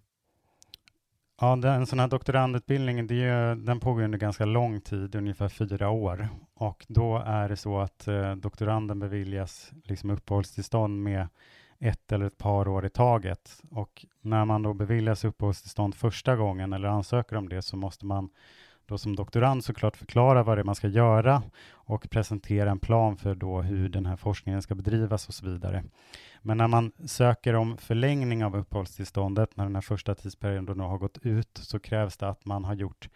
Ja, 1.42 1.68
en 1.68 1.86
sån 1.86 2.00
här 2.00 2.08
doktorandutbildning 2.08 3.08
det 3.08 3.24
är, 3.24 3.56
den 3.56 3.80
pågår 3.80 4.04
under 4.04 4.18
ganska 4.18 4.46
lång 4.46 4.82
tid, 4.82 5.16
ungefär 5.16 5.50
fyra 5.50 5.90
år. 5.90 6.30
Och 6.54 6.86
då 6.90 7.18
är 7.18 7.50
det 7.50 7.58
så 7.58 7.80
att 7.80 8.08
eh, 8.08 8.36
doktoranden 8.36 9.00
beviljas 9.00 9.72
liksom 9.84 10.10
uppehållstillstånd 10.10 11.04
med 11.04 11.28
ett 11.80 12.12
eller 12.12 12.26
ett 12.26 12.38
par 12.38 12.68
år 12.68 12.86
i 12.86 12.90
taget. 12.90 13.62
Och 13.72 14.06
när 14.22 14.46
man 14.46 14.64
då 14.64 14.74
beviljas 14.74 15.26
uppehållstillstånd 15.26 15.96
första 15.96 16.36
gången 16.36 16.74
eller 16.74 16.88
ansöker 16.88 17.36
om 17.36 17.50
det 17.50 17.62
så 17.62 17.78
måste 17.78 18.06
man 18.06 18.30
då 18.86 18.98
som 18.98 19.16
doktorand 19.16 19.64
såklart 19.64 19.98
förklara 19.98 20.44
vad 20.44 20.58
det 20.58 20.62
är 20.62 20.64
man 20.64 20.76
ska 20.76 20.88
göra 20.88 21.44
och 21.72 22.10
presentera 22.10 22.72
en 22.72 22.80
plan 22.80 23.18
för 23.18 23.36
då 23.36 23.62
hur 23.62 23.90
den 23.90 24.06
här 24.06 24.16
forskningen 24.16 24.62
ska 24.62 24.76
bedrivas 24.76 25.28
och 25.28 25.34
så 25.34 25.46
vidare. 25.46 25.84
Men 26.42 26.58
när 26.58 26.68
man 26.68 26.92
söker 27.06 27.56
om 27.56 27.78
förlängning 27.78 28.46
av 28.46 28.56
uppehållstillståndet, 28.56 29.58
när 29.58 29.64
den 29.64 29.76
här 29.76 29.82
första 29.82 30.16
tidsperioden 30.16 30.80
har 30.80 30.98
gått 30.98 31.18
ut, 31.22 31.60
så 31.62 31.80
krävs 31.80 32.18
det 32.18 32.30
att 32.30 32.46
man 32.46 32.66
har 32.66 32.74
gjort 32.74 33.10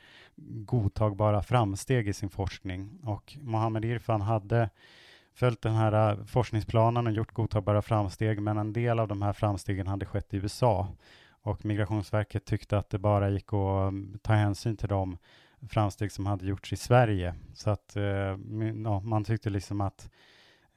godtagbara 0.65 1.43
framsteg 1.43 2.07
i 2.07 2.13
sin 2.13 2.29
forskning. 2.29 2.99
Och 3.03 3.37
Mohammed 3.41 3.85
Irfan 3.85 4.21
hade 4.21 4.69
följt 5.33 5.61
den 5.61 5.73
här 5.73 6.11
äh, 6.11 6.25
forskningsplanen 6.25 7.07
och 7.07 7.13
gjort 7.13 7.31
godtagbara 7.31 7.81
framsteg, 7.81 8.41
men 8.41 8.57
en 8.57 8.73
del 8.73 8.99
av 8.99 9.07
de 9.07 9.21
här 9.21 9.33
framstegen 9.33 9.87
hade 9.87 10.05
skett 10.05 10.33
i 10.33 10.37
USA. 10.37 10.87
Och 11.41 11.65
Migrationsverket 11.65 12.45
tyckte 12.45 12.77
att 12.77 12.89
det 12.89 12.99
bara 12.99 13.29
gick 13.29 13.53
att 13.53 13.89
mm, 13.89 14.19
ta 14.21 14.33
hänsyn 14.33 14.77
till 14.77 14.89
dem 14.89 15.17
framsteg 15.69 16.11
som 16.11 16.25
hade 16.25 16.45
gjorts 16.45 16.73
i 16.73 16.75
Sverige. 16.75 17.35
Så 17.53 17.69
att 17.69 17.95
eh, 17.95 18.03
ja, 18.83 18.99
man 18.99 19.23
tyckte 19.23 19.49
liksom 19.49 19.81
att 19.81 20.09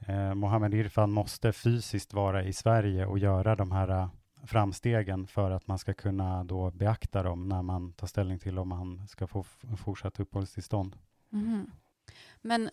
eh, 0.07 0.35
Mohammed 0.35 0.75
Irfan 0.75 1.12
måste 1.12 1.52
fysiskt 1.52 2.12
vara 2.12 2.45
i 2.45 2.52
Sverige 2.52 3.07
och 3.07 3.18
göra 3.18 3.57
de 3.57 3.73
här 3.73 3.88
eh, 3.88 4.09
framstegen 4.45 5.26
för 5.26 5.50
att 5.50 5.66
man 5.66 5.78
ska 5.78 5.95
kunna 5.95 6.45
då 6.45 6.71
beakta 6.71 7.23
dem 7.23 7.49
när 7.49 7.62
man 7.62 7.92
tar 7.92 8.07
ställning 8.07 8.38
till 8.38 8.59
om 8.59 8.73
han 8.73 9.09
ska 9.09 9.26
få 9.26 9.45
fortsatt 9.85 10.21
uppehållstillstånd. 10.21 10.97
Mm. 11.33 11.71
Men 12.40 12.71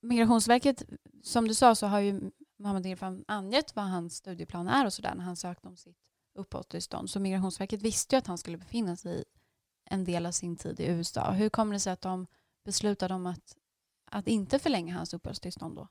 Migrationsverket, 0.00 0.82
som 1.22 1.48
du 1.48 1.54
sa, 1.54 1.74
så 1.74 1.86
har 1.86 2.00
ju 2.00 2.30
Mohammed 2.58 2.86
Irfan 2.86 3.24
angett 3.28 3.76
vad 3.76 3.84
hans 3.84 4.16
studieplan 4.16 4.68
är 4.68 4.86
och 4.86 4.92
sådär 4.92 5.14
när 5.14 5.24
han 5.24 5.36
sökte 5.36 5.68
om 5.68 5.76
sitt 5.76 5.96
uppehållstillstånd. 6.34 7.10
Så 7.10 7.20
Migrationsverket 7.20 7.82
visste 7.82 8.14
ju 8.14 8.18
att 8.18 8.26
han 8.26 8.38
skulle 8.38 8.56
befinna 8.56 8.96
sig 8.96 9.24
en 9.90 10.04
del 10.04 10.26
av 10.26 10.32
sin 10.32 10.56
tid 10.56 10.80
i 10.80 10.86
USA. 10.86 11.30
Hur 11.30 11.48
kommer 11.48 11.72
det 11.72 11.80
sig 11.80 11.92
att 11.92 12.00
de 12.00 12.26
beslutade 12.64 13.14
om 13.14 13.26
att, 13.26 13.56
att 14.10 14.28
inte 14.28 14.58
förlänga 14.58 14.94
hans 14.94 15.14
uppehållstillstånd 15.14 15.76
då? 15.76 15.88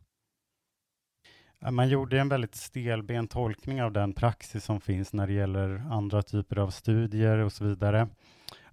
Man 1.71 1.89
gjorde 1.89 2.19
en 2.19 2.29
väldigt 2.29 2.55
stelbent 2.55 3.31
tolkning 3.31 3.83
av 3.83 3.91
den 3.91 4.13
praxis 4.13 4.63
som 4.63 4.81
finns 4.81 5.13
när 5.13 5.27
det 5.27 5.33
gäller 5.33 5.83
andra 5.91 6.21
typer 6.21 6.57
av 6.57 6.69
studier 6.69 7.37
och 7.37 7.53
så 7.53 7.63
vidare. 7.63 8.07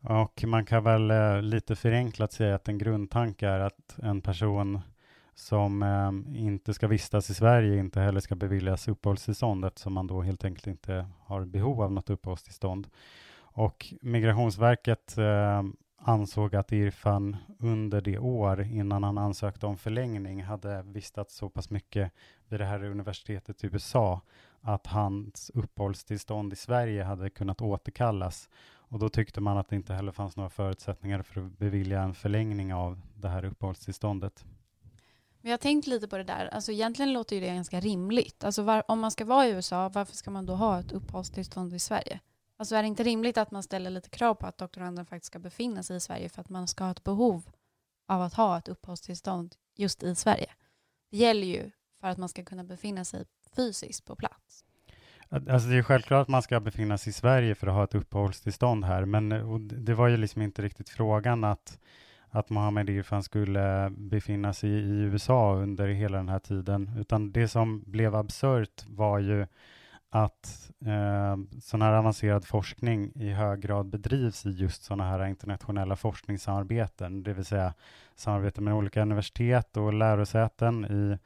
Och 0.01 0.45
man 0.47 0.67
kan 0.67 0.85
väl 0.85 1.11
eh, 1.11 1.43
lite 1.43 1.77
förenklat 1.77 2.33
säga 2.33 2.55
att 2.55 2.69
en 2.69 2.79
grundtanke 2.79 3.49
är 3.49 3.61
att 3.61 3.99
en 4.03 4.21
person 4.21 4.81
som 5.35 5.83
eh, 5.83 6.43
inte 6.43 6.75
ska 6.75 6.87
vistas 6.87 7.31
i 7.31 7.35
Sverige 7.35 7.79
inte 7.79 8.01
heller 8.01 8.21
ska 8.21 8.35
beviljas 8.35 8.89
uppehållstillstånd 8.89 9.65
eftersom 9.65 9.93
man 9.93 10.07
då 10.07 10.23
helt 10.23 10.45
enkelt 10.45 10.67
inte 10.67 11.07
har 11.25 11.45
behov 11.45 11.83
av 11.83 11.93
något 11.93 12.11
uppehållstillstånd. 12.11 12.87
Och 13.57 13.95
Migrationsverket 14.01 15.19
eh, 15.19 15.63
ansåg 15.99 16.57
att 16.57 16.73
Irfan 16.73 17.37
under 17.59 18.01
det 18.01 18.19
år 18.19 18.63
innan 18.63 19.03
han 19.03 19.19
ansökte 19.19 19.67
om 19.67 19.79
förlängning 19.79 20.43
hade 20.43 20.83
vistats 20.83 21.37
så 21.37 21.49
pass 21.49 21.71
mycket 21.71 22.13
vid 22.49 22.61
det 22.61 22.67
här 22.67 22.85
universitetet 22.85 23.65
i 23.65 23.67
USA 23.67 24.21
att 24.61 24.87
hans 24.87 25.51
uppehållstillstånd 25.55 26.53
i 26.53 26.57
Sverige 26.57 27.05
hade 27.05 27.31
kunnat 27.31 27.61
återkallas. 27.61 28.49
Och 28.67 28.99
då 28.99 29.09
tyckte 29.09 29.41
man 29.41 29.59
att 29.59 29.69
det 29.69 29.77
inte 29.77 29.95
heller 29.95 30.13
fanns 30.13 30.37
några 30.37 30.51
förutsättningar 30.51 31.23
för 31.23 31.47
att 31.47 31.59
bevilja 31.59 32.03
en 32.03 32.15
förlängning 32.15 32.75
av 32.75 33.01
det 33.15 33.29
här 33.29 33.45
uppehållstillståndet. 33.45 34.45
Men 35.41 35.51
jag 35.51 35.53
har 35.53 35.63
tänkt 35.63 35.87
lite 35.87 36.09
på 36.09 36.17
det 36.17 36.25
där. 36.25 36.47
Alltså 36.47 36.73
egentligen 36.73 37.13
låter 37.13 37.37
ju 37.37 37.43
det 37.43 37.55
ganska 37.55 37.81
rimligt. 37.81 38.45
Alltså 38.45 38.63
var, 38.63 38.83
om 38.89 39.01
man 39.01 39.11
ska 39.11 39.25
vara 39.25 39.47
i 39.47 39.51
USA, 39.51 39.89
varför 39.89 40.15
ska 40.15 40.31
man 40.31 40.47
då 40.47 40.55
ha 40.55 40.81
ett 40.81 40.93
uppehållstillstånd 40.93 41.75
i 41.75 41.79
Sverige? 41.79 42.21
Alltså 42.57 42.75
är 42.77 42.83
det 42.83 42.89
inte 42.89 43.03
rimligt 43.03 43.39
att 43.39 43.51
man 43.51 43.63
ställer 43.63 43.91
lite 43.91 44.09
krav 44.09 44.35
på 44.35 44.47
att 44.47 44.59
doktoranden 44.59 45.07
faktiskt 45.07 45.27
ska 45.27 45.39
befinna 45.39 45.83
sig 45.83 45.97
i 45.97 46.01
Sverige 46.01 46.29
för 46.29 46.41
att 46.41 46.49
man 46.49 46.69
ska 46.69 46.85
ha 46.85 46.91
ett 46.91 47.05
behov 47.05 47.43
av 48.09 48.23
att 48.23 48.35
ha 48.35 48.59
ett 48.59 48.69
uppehållstillstånd 48.69 49.55
just 49.77 50.03
i 50.03 50.15
Sverige? 50.15 50.51
Det 51.11 51.17
gäller 51.17 51.47
ju 51.47 51.71
för 52.01 52.09
att 52.09 52.19
man 52.19 52.29
ska 52.29 52.45
kunna 52.45 52.65
befinna 52.65 53.05
sig 53.05 53.25
fysiskt 53.57 54.05
på 54.05 54.17
plats. 54.17 54.65
Alltså 55.31 55.69
det 55.69 55.77
är 55.77 55.83
självklart 55.83 56.23
att 56.23 56.29
man 56.29 56.43
ska 56.43 56.61
befinna 56.61 56.99
sig 56.99 57.11
i 57.11 57.13
Sverige 57.13 57.55
för 57.55 57.67
att 57.67 57.75
ha 57.75 57.85
ett 57.85 57.95
uppehållstillstånd 57.95 58.85
här, 58.85 59.05
men 59.05 59.33
eh, 59.33 59.59
det 59.59 59.95
var 59.95 60.09
ju 60.09 60.17
liksom 60.17 60.43
inte 60.43 60.63
riktigt 60.63 60.89
frågan 60.89 61.45
att, 61.45 61.79
att 62.29 62.51
Mohammed 62.51 62.91
Irfan 62.91 63.23
skulle 63.23 63.91
befinna 63.91 64.53
sig 64.53 64.71
i 64.71 65.01
USA 65.01 65.55
under 65.55 65.89
hela 65.89 66.17
den 66.17 66.29
här 66.29 66.39
tiden, 66.39 66.91
utan 66.99 67.33
det 67.33 67.49
som 67.49 67.83
blev 67.87 68.15
absurt 68.15 68.85
var 68.89 69.19
ju 69.19 69.47
att 70.15 70.71
eh, 70.87 71.37
sån 71.61 71.83
här 71.83 71.93
avancerad 71.93 72.45
forskning 72.45 73.13
i 73.15 73.31
hög 73.31 73.61
grad 73.61 73.87
bedrivs 73.87 74.47
i 74.47 74.51
just 74.51 74.83
sådana 74.83 75.05
här 75.05 75.27
internationella 75.27 75.97
forskningssamarbeten, 75.97 77.23
det 77.23 77.33
vill 77.33 77.45
säga 77.45 77.75
samarbete 78.15 78.61
med 78.61 78.75
olika 78.75 79.03
universitet 79.03 79.77
och 79.77 79.93
lärosäten 79.93 80.85
i, 80.85 81.19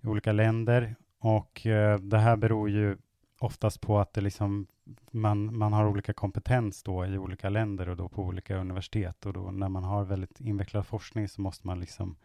i 0.00 0.06
olika 0.06 0.32
länder. 0.32 0.94
Och 1.18 1.66
eh, 1.66 1.98
det 1.98 2.18
här 2.18 2.36
beror 2.36 2.70
ju 2.70 2.96
oftast 3.38 3.80
på 3.80 3.98
att 3.98 4.12
det 4.12 4.20
liksom, 4.20 4.66
man, 5.10 5.56
man 5.56 5.72
har 5.72 5.86
olika 5.86 6.12
kompetens 6.12 6.82
då 6.82 7.06
i 7.06 7.18
olika 7.18 7.48
länder 7.48 7.88
och 7.88 7.96
då 7.96 8.08
på 8.08 8.22
olika 8.22 8.56
universitet. 8.56 9.26
Och 9.26 9.32
då 9.32 9.50
när 9.50 9.68
man 9.68 9.84
har 9.84 10.04
väldigt 10.04 10.40
invecklad 10.40 10.86
forskning 10.86 11.28
så 11.28 11.40
måste 11.40 11.66
man 11.66 11.80
liksom 11.80 12.16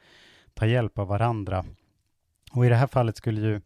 ta 0.53 0.65
hjälp 0.65 0.97
av 0.99 1.07
varandra. 1.07 1.65
Och 2.51 2.65
i 2.65 2.69
det 2.69 2.75
här 2.75 2.87
fallet 2.87 3.17
skulle 3.17 3.41
ju 3.41 3.61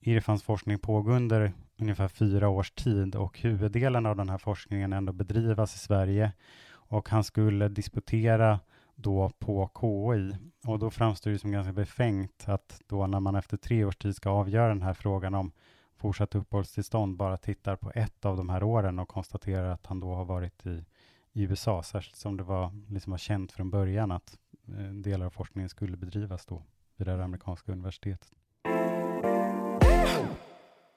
Irfans 0.00 0.42
forskning 0.42 0.78
pågå 0.78 1.12
under 1.12 1.52
ungefär 1.78 2.08
fyra 2.08 2.48
års 2.48 2.70
tid 2.70 3.14
och 3.14 3.40
huvuddelen 3.40 4.06
av 4.06 4.16
den 4.16 4.28
här 4.28 4.38
forskningen 4.38 4.92
ändå 4.92 5.12
bedrivas 5.12 5.74
i 5.74 5.78
Sverige 5.78 6.32
och 6.70 7.08
han 7.08 7.24
skulle 7.24 7.68
disputera 7.68 8.60
då 8.94 9.30
på 9.38 9.70
KI 9.80 10.36
och 10.64 10.78
då 10.78 10.90
framstår 10.90 11.30
det 11.30 11.38
som 11.38 11.52
ganska 11.52 11.72
befängt 11.72 12.44
att 12.48 12.82
då 12.86 13.06
när 13.06 13.20
man 13.20 13.34
efter 13.34 13.56
tre 13.56 13.84
års 13.84 13.96
tid 13.96 14.16
ska 14.16 14.30
avgöra 14.30 14.68
den 14.68 14.82
här 14.82 14.94
frågan 14.94 15.34
om 15.34 15.52
fortsatt 15.96 16.34
uppehållstillstånd 16.34 17.16
bara 17.16 17.36
tittar 17.36 17.76
på 17.76 17.92
ett 17.94 18.24
av 18.24 18.36
de 18.36 18.48
här 18.48 18.62
åren 18.62 18.98
och 18.98 19.08
konstaterar 19.08 19.70
att 19.70 19.86
han 19.86 20.00
då 20.00 20.14
har 20.14 20.24
varit 20.24 20.66
i, 20.66 20.84
i 21.32 21.42
USA, 21.42 21.82
särskilt 21.82 22.16
som 22.16 22.36
det 22.36 22.42
var, 22.42 22.72
liksom 22.88 23.10
var 23.10 23.18
känt 23.18 23.52
från 23.52 23.70
början 23.70 24.10
att 24.10 24.38
eh, 24.68 24.92
delar 24.92 25.26
av 25.26 25.30
forskningen 25.30 25.68
skulle 25.68 25.96
bedrivas 25.96 26.46
då 26.46 26.62
vid 26.96 27.06
det 27.06 27.24
amerikanska 27.24 27.72
universitetet. 27.72 28.37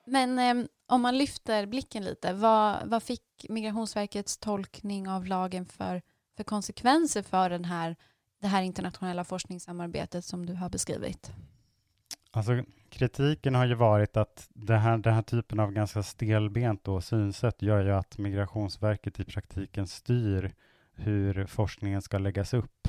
Men 0.05 0.39
eh, 0.39 0.65
om 0.87 1.01
man 1.01 1.17
lyfter 1.17 1.65
blicken 1.65 2.03
lite, 2.03 2.33
vad, 2.33 2.77
vad 2.85 3.03
fick 3.03 3.45
Migrationsverkets 3.49 4.37
tolkning 4.37 5.09
av 5.09 5.25
lagen 5.25 5.65
för, 5.65 6.01
för 6.37 6.43
konsekvenser 6.43 7.23
för 7.23 7.49
den 7.49 7.65
här, 7.65 7.95
det 8.41 8.47
här 8.47 8.61
internationella 8.61 9.23
forskningssamarbetet 9.23 10.25
som 10.25 10.45
du 10.45 10.53
har 10.53 10.69
beskrivit? 10.69 11.31
Alltså, 12.31 12.63
kritiken 12.89 13.55
har 13.55 13.65
ju 13.65 13.73
varit 13.73 14.17
att 14.17 14.47
det 14.53 14.77
här, 14.77 14.97
den 14.97 15.13
här 15.13 15.21
typen 15.21 15.59
av 15.59 15.71
ganska 15.71 16.03
stelbent 16.03 16.83
då, 16.83 17.01
synsätt 17.01 17.61
gör 17.61 17.83
ju 17.83 17.91
att 17.91 18.17
Migrationsverket 18.17 19.19
i 19.19 19.23
praktiken 19.23 19.87
styr 19.87 20.53
hur 20.93 21.45
forskningen 21.45 22.01
ska 22.01 22.17
läggas 22.17 22.53
upp. 22.53 22.87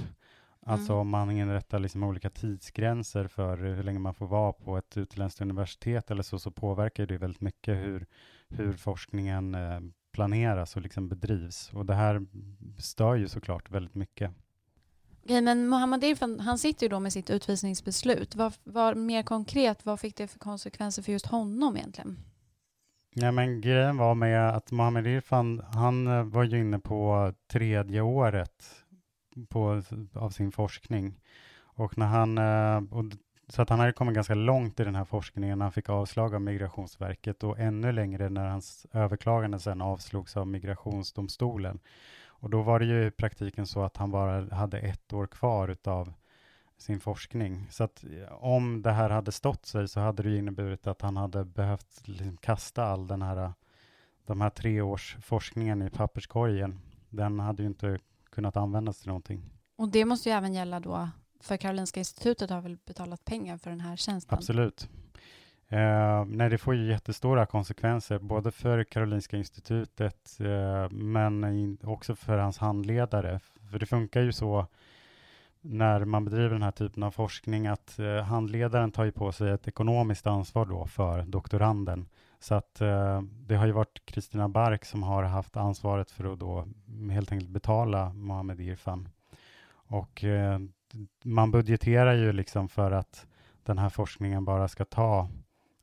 Alltså 0.66 0.92
mm. 0.92 1.00
om 1.00 1.08
man 1.08 1.30
inrättar 1.30 1.78
liksom 1.78 2.02
olika 2.02 2.30
tidsgränser 2.30 3.26
för 3.26 3.56
hur 3.56 3.82
länge 3.82 3.98
man 3.98 4.14
får 4.14 4.26
vara 4.26 4.52
på 4.52 4.76
ett 4.76 4.96
utländskt 4.96 5.40
universitet 5.40 6.10
eller 6.10 6.22
så, 6.22 6.38
så 6.38 6.50
påverkar 6.50 7.06
det 7.06 7.18
väldigt 7.18 7.40
mycket 7.40 7.76
hur, 7.76 8.06
hur 8.48 8.72
forskningen 8.72 9.54
eh, 9.54 9.80
planeras 10.12 10.76
och 10.76 10.82
liksom 10.82 11.08
bedrivs. 11.08 11.70
Och 11.72 11.86
det 11.86 11.94
här 11.94 12.26
stör 12.78 13.14
ju 13.14 13.28
såklart 13.28 13.70
väldigt 13.70 13.94
mycket. 13.94 14.30
Okej, 15.24 15.42
men 15.42 15.68
Mohammad 15.68 16.04
Irfan, 16.04 16.40
han 16.40 16.58
sitter 16.58 16.86
ju 16.86 16.88
då 16.88 17.00
med 17.00 17.12
sitt 17.12 17.30
utvisningsbeslut. 17.30 18.36
Vad, 18.36 18.54
vad, 18.64 18.96
mer 18.96 19.22
konkret, 19.22 19.86
vad 19.86 20.00
fick 20.00 20.16
det 20.16 20.26
för 20.26 20.38
konsekvenser 20.38 21.02
för 21.02 21.12
just 21.12 21.26
honom 21.26 21.76
egentligen? 21.76 22.18
Ja, 23.14 23.32
men 23.32 23.60
grejen 23.60 23.96
var 23.96 24.14
med 24.14 24.56
att 24.56 24.70
Mohammad 24.70 25.06
Irfan, 25.06 25.62
han 25.74 26.06
eh, 26.06 26.24
var 26.24 26.44
ju 26.44 26.60
inne 26.60 26.78
på 26.78 27.32
tredje 27.52 28.00
året 28.00 28.81
på, 29.48 29.82
av 30.12 30.30
sin 30.30 30.52
forskning. 30.52 31.14
Och 31.74 31.98
när 31.98 32.06
han, 32.06 32.38
eh, 32.38 32.96
och, 32.98 33.04
så 33.48 33.62
att 33.62 33.68
han 33.68 33.78
hade 33.78 33.92
kommit 33.92 34.14
ganska 34.14 34.34
långt 34.34 34.80
i 34.80 34.84
den 34.84 34.94
här 34.94 35.04
forskningen 35.04 35.58
när 35.58 35.64
han 35.64 35.72
fick 35.72 35.88
avslag 35.88 36.34
av 36.34 36.40
Migrationsverket 36.40 37.44
och 37.44 37.58
ännu 37.58 37.92
längre 37.92 38.28
när 38.28 38.48
hans 38.48 38.86
överklagande 38.92 39.58
sen 39.58 39.82
avslogs 39.82 40.36
av 40.36 40.46
Migrationsdomstolen. 40.46 41.80
Och 42.26 42.50
då 42.50 42.62
var 42.62 42.78
det 42.78 42.84
ju 42.84 43.06
i 43.06 43.10
praktiken 43.10 43.66
så 43.66 43.82
att 43.82 43.96
han 43.96 44.10
bara 44.10 44.54
hade 44.54 44.78
ett 44.78 45.12
år 45.12 45.26
kvar 45.26 45.68
utav 45.68 46.12
sin 46.78 47.00
forskning. 47.00 47.66
Så 47.70 47.84
att 47.84 48.04
eh, 48.04 48.32
om 48.32 48.82
det 48.82 48.92
här 48.92 49.10
hade 49.10 49.32
stått 49.32 49.66
sig 49.66 49.88
så 49.88 50.00
hade 50.00 50.22
det 50.22 50.36
inneburit 50.36 50.86
att 50.86 51.02
han 51.02 51.16
hade 51.16 51.44
behövt 51.44 52.08
liksom 52.08 52.36
kasta 52.36 52.84
all 52.84 53.06
den 53.06 53.22
här, 53.22 53.52
de 54.26 54.40
här 54.40 54.50
tre 54.50 54.80
års 54.80 55.16
forskningen 55.22 55.82
i 55.82 55.90
papperskorgen. 55.90 56.80
Den 57.10 57.40
hade 57.40 57.62
ju 57.62 57.68
inte 57.68 57.98
kunnat 58.32 58.56
användas 58.56 58.98
till 58.98 59.08
någonting. 59.08 59.50
Och 59.76 59.88
det 59.88 60.04
måste 60.04 60.28
ju 60.28 60.34
även 60.34 60.54
gälla 60.54 60.80
då, 60.80 61.08
för 61.40 61.56
Karolinska 61.56 62.00
institutet 62.00 62.50
har 62.50 62.60
väl 62.60 62.78
betalat 62.86 63.24
pengar 63.24 63.58
för 63.58 63.70
den 63.70 63.80
här 63.80 63.96
tjänsten? 63.96 64.38
Absolut. 64.38 64.88
Eh, 65.68 66.24
nej, 66.24 66.50
det 66.50 66.58
får 66.58 66.74
ju 66.74 66.90
jättestora 66.90 67.46
konsekvenser, 67.46 68.18
både 68.18 68.50
för 68.50 68.84
Karolinska 68.84 69.36
institutet, 69.36 70.40
eh, 70.40 70.90
men 70.90 71.78
också 71.82 72.14
för 72.14 72.38
hans 72.38 72.58
handledare. 72.58 73.40
För 73.70 73.78
det 73.78 73.86
funkar 73.86 74.20
ju 74.20 74.32
så 74.32 74.66
när 75.60 76.04
man 76.04 76.24
bedriver 76.24 76.50
den 76.50 76.62
här 76.62 76.70
typen 76.70 77.02
av 77.02 77.10
forskning 77.10 77.66
att 77.66 77.98
eh, 77.98 78.16
handledaren 78.16 78.92
tar 78.92 79.04
ju 79.04 79.12
på 79.12 79.32
sig 79.32 79.50
ett 79.50 79.68
ekonomiskt 79.68 80.26
ansvar 80.26 80.66
då 80.66 80.86
för 80.86 81.22
doktoranden. 81.22 82.08
Så 82.42 82.54
att 82.54 82.80
eh, 82.80 83.22
det 83.22 83.56
har 83.56 83.66
ju 83.66 83.72
varit 83.72 84.06
Kristina 84.06 84.48
Bark 84.48 84.84
som 84.84 85.02
har 85.02 85.22
haft 85.22 85.56
ansvaret 85.56 86.10
för 86.10 86.32
att 86.32 86.38
då 86.38 86.68
helt 87.10 87.32
enkelt 87.32 87.50
betala 87.50 88.12
Mohammed 88.12 88.60
Irfan. 88.60 89.08
Och 89.72 90.24
eh, 90.24 90.58
man 91.24 91.50
budgeterar 91.50 92.14
ju 92.14 92.32
liksom 92.32 92.68
för 92.68 92.90
att 92.90 93.26
den 93.62 93.78
här 93.78 93.88
forskningen 93.88 94.44
bara 94.44 94.68
ska 94.68 94.84
ta 94.84 95.28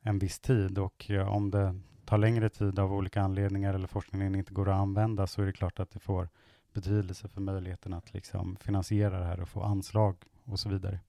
en 0.02 0.20
viss 0.20 0.40
tid 0.40 0.78
och 0.78 1.12
eh, 1.12 1.36
om 1.36 1.52
det 1.52 1.80
tar 2.06 2.18
längre 2.18 2.50
tid 2.50 2.80
av 2.80 2.94
olika 2.94 3.22
anledningar 3.22 3.74
eller 3.74 3.88
forskningen 3.88 4.36
inte 4.36 4.54
går 4.54 4.70
att 4.70 4.80
använda 4.80 5.28
så 5.28 5.42
är 5.42 5.46
det 5.46 5.54
klart 5.54 5.80
att 5.80 5.92
det 5.92 6.00
får 6.00 6.30
betydelse 6.74 7.28
för 7.28 7.42
möjligheten 7.42 7.94
att 7.94 8.14
liksom 8.14 8.56
finansiera 8.56 9.20
det 9.20 9.26
här 9.26 9.42
och 9.42 9.50
få 9.50 9.64
anslag 9.64 10.16
och 10.44 10.60
så 10.60 10.70
vidare. 10.70 11.00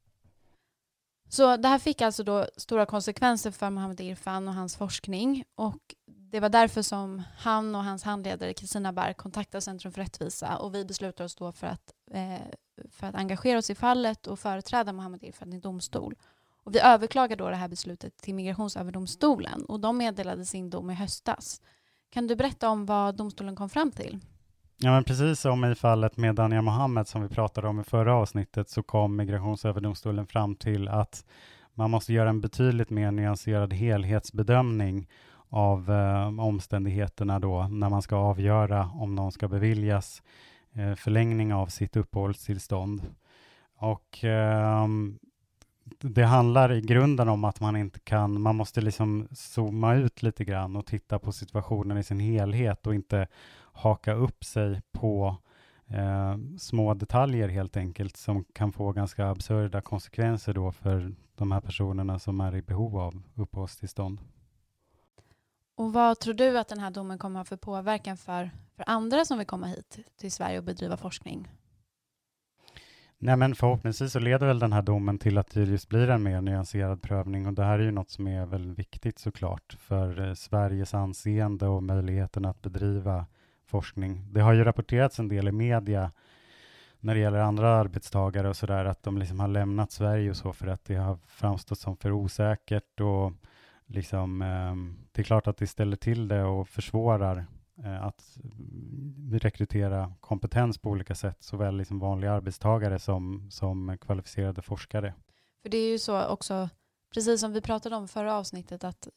Så 1.32 1.56
det 1.56 1.68
här 1.68 1.78
fick 1.78 2.00
alltså 2.00 2.25
då 2.25 2.46
stora 2.56 2.87
konsekvenser 2.87 3.50
för 3.50 3.70
Mohammed 3.70 4.00
Irfan 4.00 4.49
och 4.49 4.54
hans 4.54 4.76
forskning 4.76 5.44
och 5.54 5.94
det 6.06 6.40
var 6.40 6.49
därför 6.49 6.82
som 6.82 7.22
han 7.37 7.75
och 7.75 7.84
hans 7.84 8.02
handledare 8.02 8.54
Kristina 8.54 8.92
Berg 8.92 9.14
kontaktade 9.14 9.62
Centrum 9.62 9.92
för 9.92 10.00
rättvisa 10.00 10.56
och 10.56 10.75
vi 10.75 10.84
beslutade 10.84 11.25
oss 11.25 11.37
då 11.37 11.52
för 11.52 11.66
att, 11.66 11.92
eh, 12.10 12.46
för 12.90 13.06
att 13.06 13.14
engagera 13.14 13.58
oss 13.58 13.70
i 13.70 13.75
fallet 13.75 14.26
och 14.26 14.38
företräda 14.38 14.92
Mohammed 14.92 15.22
Irfan 15.25 15.52
i 15.52 15.58
domstol. 15.58 16.14
Och 16.64 16.75
vi 16.75 16.80
överklagade 16.80 17.44
då 17.44 17.50
det 17.50 17.56
här 17.56 17.68
beslutet 17.68 18.16
till 18.16 18.34
Migrationsöverdomstolen 18.34 19.64
och 19.64 19.80
de 19.80 19.96
meddelade 19.96 20.46
sin 20.46 20.70
dom 20.70 20.90
i 20.90 20.94
höstas. 20.94 21.60
Kan 22.10 22.26
du 22.26 22.37
berätta 22.37 22.68
om 22.68 22.87
vad 22.87 23.16
domstolen 23.16 23.56
kom 23.56 23.70
fram 23.70 23.90
till? 23.92 24.18
Ja, 24.82 24.90
men 24.90 25.04
precis 25.04 25.40
som 25.40 25.64
i 25.64 25.75
fallet 25.75 26.16
med 26.16 26.34
Dania 26.34 26.62
Mohammed 26.62 27.08
som 27.08 27.22
vi 27.22 27.28
pratade 27.28 27.68
om 27.68 27.80
i 27.80 27.84
förra 27.84 28.14
avsnittet 28.14 28.68
så 28.68 28.82
kom 28.82 29.16
Migrationsöverdomstolen 29.16 30.26
fram 30.26 30.56
till 30.56 30.88
att 30.88 31.25
man 31.75 31.90
måste 31.90 32.12
göra 32.12 32.28
en 32.28 32.40
betydligt 32.40 32.90
mer 32.90 33.10
nyanserad 33.10 33.72
helhetsbedömning 33.72 35.08
av 35.49 35.90
eh, 35.90 36.40
omständigheterna 36.40 37.38
då 37.38 37.68
när 37.70 37.88
man 37.88 38.02
ska 38.02 38.16
avgöra 38.16 38.90
om 38.94 39.14
någon 39.14 39.32
ska 39.32 39.49
beviljas 39.49 40.22
eh, 40.72 40.94
förlängning 40.94 41.54
av 41.54 41.66
sitt 41.66 41.96
uppehållstillstånd. 41.96 43.02
Och 43.76 44.25
eh, 44.25 44.87
det 46.00 46.25
handlar 46.25 46.72
i 46.72 46.80
grunden 46.80 47.28
om 47.28 47.44
att 47.44 47.60
man 47.60 47.76
inte 47.76 48.00
kan, 48.00 48.40
man 48.40 48.56
måste 48.56 48.80
liksom 48.80 49.28
zooma 49.32 49.94
ut 49.94 50.22
lite 50.22 50.44
grann 50.44 50.76
och 50.76 50.87
titta 50.87 51.18
på 51.18 51.32
situationen 51.32 51.99
i 51.99 52.04
sin 52.04 52.20
helhet 52.20 52.87
och 52.87 52.94
inte 52.94 53.26
haka 53.80 54.12
upp 54.12 54.44
sig 54.44 54.82
på 54.92 55.37
eh, 55.87 56.37
små 56.58 56.94
detaljer 56.94 57.49
helt 57.49 57.76
enkelt 57.76 58.16
som 58.16 58.44
kan 58.44 58.72
få 58.72 58.92
ganska 58.92 59.26
absurda 59.26 59.80
konsekvenser 59.80 60.54
då 60.54 60.72
för 60.72 61.14
de 61.34 61.52
här 61.52 61.60
personerna 61.60 62.18
som 62.18 62.40
är 62.40 62.56
i 62.56 62.62
behov 62.62 62.99
av 62.99 63.22
uppehållstillstånd. 63.34 64.20
Och 65.75 65.92
vad 65.92 66.20
tror 66.20 66.34
du 66.34 66.58
att 66.58 66.68
den 66.68 66.78
här 66.78 66.90
domen 66.90 67.18
kommer 67.18 67.40
ha 67.40 67.44
för 67.44 67.56
påverkan 67.56 68.16
för, 68.16 68.50
för 68.76 68.84
andra 68.87 69.25
som 69.25 69.38
vill 69.38 69.46
komma 69.46 69.66
hit 69.66 69.99
till 70.16 70.32
Sverige 70.32 70.58
och 70.58 70.64
bedriva 70.64 70.96
forskning? 70.96 71.49
Nej, 73.22 73.37
men 73.37 73.54
förhoppningsvis 73.54 74.12
så 74.12 74.18
leder 74.18 74.46
väl 74.46 74.58
den 74.58 74.72
här 74.72 74.82
domen 74.82 75.18
till 75.18 75.38
att 75.38 75.50
det 75.50 75.64
just 75.64 75.88
blir 75.88 76.10
en 76.10 76.22
mer 76.22 76.40
nyanserad 76.40 77.02
prövning 77.02 77.46
och 77.46 77.52
det 77.52 77.64
här 77.64 77.78
är 77.78 77.82
ju 77.82 77.90
något 77.90 78.10
som 78.10 78.26
är 78.26 78.46
väldigt 78.46 78.78
viktigt 78.78 79.18
såklart 79.18 79.76
för 79.78 80.28
eh, 80.28 80.34
Sveriges 80.34 80.94
anseende 80.94 81.66
och 81.66 81.82
möjligheten 81.82 82.44
att 82.44 82.62
bedriva 82.62 83.26
forskning. 83.71 84.33
Det 84.33 84.41
har 84.41 84.53
ju 84.53 84.65
rapporterats 84.65 85.19
en 85.19 85.29
del 85.29 85.49
i 85.49 85.53
media 85.53 86.12
när 87.00 87.15
det 87.15 87.21
gäller 87.21 87.39
andra 87.39 87.69
arbetstagare 87.69 88.49
och 88.49 88.57
sådär 88.57 88.85
att 88.85 89.03
de 89.03 89.19
liksom 89.19 89.41
har 89.41 89.49
lämnat 89.49 89.93
Sverige 89.93 90.31
och 90.31 90.37
så 90.37 90.53
för 90.53 90.67
att 90.67 90.85
det 90.85 90.95
har 90.95 91.19
framstått 91.27 91.79
som 91.79 91.97
för 91.97 92.12
osäkert 92.12 93.00
och 93.00 93.33
liksom 93.87 94.43
eh, 94.43 94.75
det 95.12 95.23
är 95.23 95.25
klart 95.25 95.47
att 95.47 95.57
det 95.57 95.67
ställer 95.67 95.97
till 95.97 96.29
det 96.29 96.45
och 96.45 96.69
försvårar 96.69 97.47
Eh, 97.85 98.07
att 98.07 98.39
rekrytera 99.31 100.12
kompetens 100.21 100.79
på 100.79 100.91
olika 100.91 101.15
sätt, 101.15 101.43
såväl 101.43 101.77
liksom 101.77 101.99
vanliga 101.99 102.33
arbetstagare 102.33 102.99
som, 102.99 103.50
som 103.50 103.99
kvalificerade 104.00 104.62
forskare. 104.62 105.15
För 105.62 105.69
det 105.69 105.79
är 105.79 105.91
ju 105.91 105.99
så 105.99 106.27
också, 106.27 106.69
precis 107.15 107.41
som 107.41 107.53
vi 107.53 107.61
pratade 107.61 107.97
om 107.97 108.09
förra 108.09 108.35
avsnittet, 108.35 108.85
att 108.85 109.09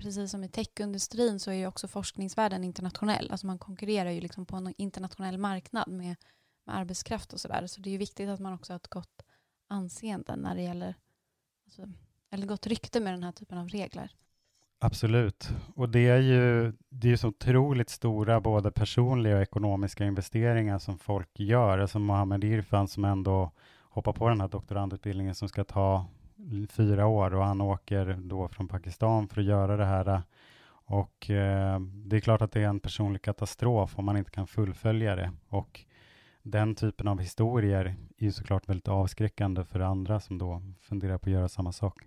precis 0.00 0.30
som 0.30 0.44
i 0.44 0.48
techindustrin 0.48 1.40
så 1.40 1.50
är 1.50 1.54
ju 1.54 1.66
också 1.66 1.88
forskningsvärlden 1.88 2.64
internationell. 2.64 3.30
Alltså 3.30 3.46
man 3.46 3.58
konkurrerar 3.58 4.10
ju 4.10 4.20
liksom 4.20 4.46
på 4.46 4.56
en 4.56 4.74
internationell 4.76 5.38
marknad 5.38 5.88
med, 5.88 6.16
med 6.64 6.76
arbetskraft 6.76 7.32
och 7.32 7.40
sådär. 7.40 7.66
Så 7.66 7.80
det 7.80 7.88
är 7.88 7.92
ju 7.92 7.98
viktigt 7.98 8.28
att 8.28 8.40
man 8.40 8.52
också 8.52 8.72
har 8.72 8.76
ett 8.76 8.88
gott 8.88 9.22
anseende 9.68 10.36
när 10.36 10.54
det 10.54 10.62
gäller, 10.62 10.94
alltså, 11.64 11.92
eller 12.30 12.46
gott 12.46 12.66
rykte 12.66 13.00
med 13.00 13.12
den 13.12 13.22
här 13.22 13.32
typen 13.32 13.58
av 13.58 13.68
regler. 13.68 14.14
Absolut, 14.82 15.50
och 15.74 15.88
det 15.88 16.08
är 16.08 16.20
ju 16.20 16.72
det 16.88 17.12
är 17.12 17.16
så 17.16 17.28
otroligt 17.28 17.90
stora 17.90 18.40
både 18.40 18.70
personliga 18.70 19.36
och 19.36 19.42
ekonomiska 19.42 20.04
investeringar 20.04 20.78
som 20.78 20.98
folk 20.98 21.40
gör. 21.40 21.78
Alltså 21.78 21.98
Mohammed 21.98 22.44
Irfan 22.44 22.88
som 22.88 23.04
ändå 23.04 23.52
hoppar 23.90 24.12
på 24.12 24.28
den 24.28 24.40
här 24.40 24.48
doktorandutbildningen 24.48 25.34
som 25.34 25.48
ska 25.48 25.64
ta 25.64 26.06
fyra 26.70 27.06
år 27.06 27.34
och 27.34 27.44
han 27.44 27.60
åker 27.60 28.18
då 28.22 28.48
från 28.48 28.68
Pakistan 28.68 29.28
för 29.28 29.40
att 29.40 29.46
göra 29.46 29.76
det 29.76 29.84
här. 29.84 30.22
Och 30.90 31.30
eh, 31.30 31.80
det 31.80 32.16
är 32.16 32.20
klart 32.20 32.42
att 32.42 32.52
det 32.52 32.62
är 32.62 32.68
en 32.68 32.80
personlig 32.80 33.22
katastrof 33.22 33.98
om 33.98 34.04
man 34.04 34.16
inte 34.16 34.30
kan 34.30 34.46
fullfölja 34.46 35.16
det. 35.16 35.32
Och 35.48 35.84
den 36.42 36.74
typen 36.74 37.08
av 37.08 37.20
historier 37.20 37.84
är 38.16 38.24
ju 38.24 38.32
såklart 38.32 38.68
väldigt 38.68 38.88
avskräckande 38.88 39.64
för 39.64 39.80
andra 39.80 40.20
som 40.20 40.38
då 40.38 40.62
funderar 40.80 41.18
på 41.18 41.28
att 41.28 41.32
göra 41.32 41.48
samma 41.48 41.72
sak. 41.72 42.02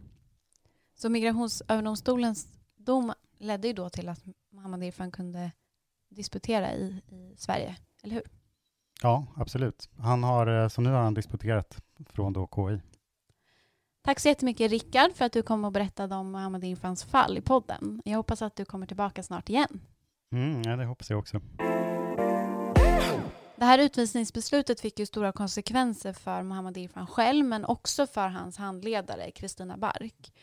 Så 0.96 1.10
Migrationsöverdomstolens 1.10 2.48
dom 2.76 3.14
ledde 3.40 3.68
ju 3.68 3.74
då 3.74 3.90
till 3.90 4.10
att 4.10 4.24
Mohammad 4.52 4.84
Irfan 4.84 5.12
kunde 5.12 5.52
disputera 6.10 6.74
i, 6.74 7.02
i 7.08 7.36
Sverige, 7.38 7.76
eller 8.04 8.16
hur? 8.16 8.24
Ja, 9.02 9.26
absolut. 9.36 9.90
Han 9.98 10.24
har, 10.24 10.64
eh, 10.64 10.68
så 10.68 10.82
nu 10.82 10.90
har 10.90 11.02
han 11.02 11.14
disputerat 11.14 11.82
från 12.06 12.34
då 12.34 12.48
KI. 12.56 12.82
Tack 14.06 14.20
så 14.20 14.28
jättemycket 14.28 14.72
Rickard 14.72 15.14
för 15.14 15.26
att 15.26 15.34
du 15.34 15.42
kom 15.44 15.66
och 15.66 15.72
berättade 15.72 16.16
om 16.16 16.32
Mohammad 16.32 16.64
Irfans 16.64 17.04
fall 17.04 17.38
i 17.38 17.42
podden. 17.42 18.02
Jag 18.06 18.18
hoppas 18.18 18.42
att 18.42 18.56
du 18.56 18.66
kommer 18.66 18.86
tillbaka 18.86 19.24
snart 19.24 19.50
igen. 19.50 19.82
Mm, 20.32 20.62
ja, 20.66 20.76
det 20.76 20.86
hoppas 20.86 21.10
jag 21.10 21.20
också. 21.20 21.42
Det 23.56 23.66
här 23.66 23.80
utvisningsbeslutet 23.80 24.82
fick 24.82 25.00
ju 25.00 25.06
stora 25.06 25.32
konsekvenser 25.32 26.14
för 26.14 26.44
Mohammad 26.44 26.78
Irfan 26.78 27.08
själv 27.08 27.46
men 27.46 27.66
också 27.66 28.08
för 28.08 28.28
hans 28.28 28.58
handledare 28.58 29.32
Kristina 29.32 29.78
Bark. 29.78 30.34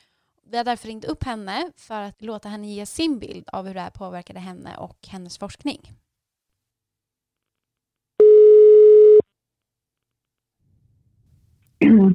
Vi 0.51 0.57
har 0.57 0.64
därför 0.64 0.88
ringt 0.88 1.05
upp 1.05 1.25
henne 1.25 1.73
för 1.77 2.03
att 2.03 2.23
låta 2.23 2.49
henne 2.49 2.75
ge 2.75 2.87
sin 2.87 3.18
bild 3.18 3.49
av 3.53 3.66
hur 3.66 3.75
det 3.75 3.81
här 3.81 3.90
påverkade 3.90 4.40
henne 4.40 4.77
och 4.77 4.99
hennes 5.09 5.38
forskning. 5.38 5.92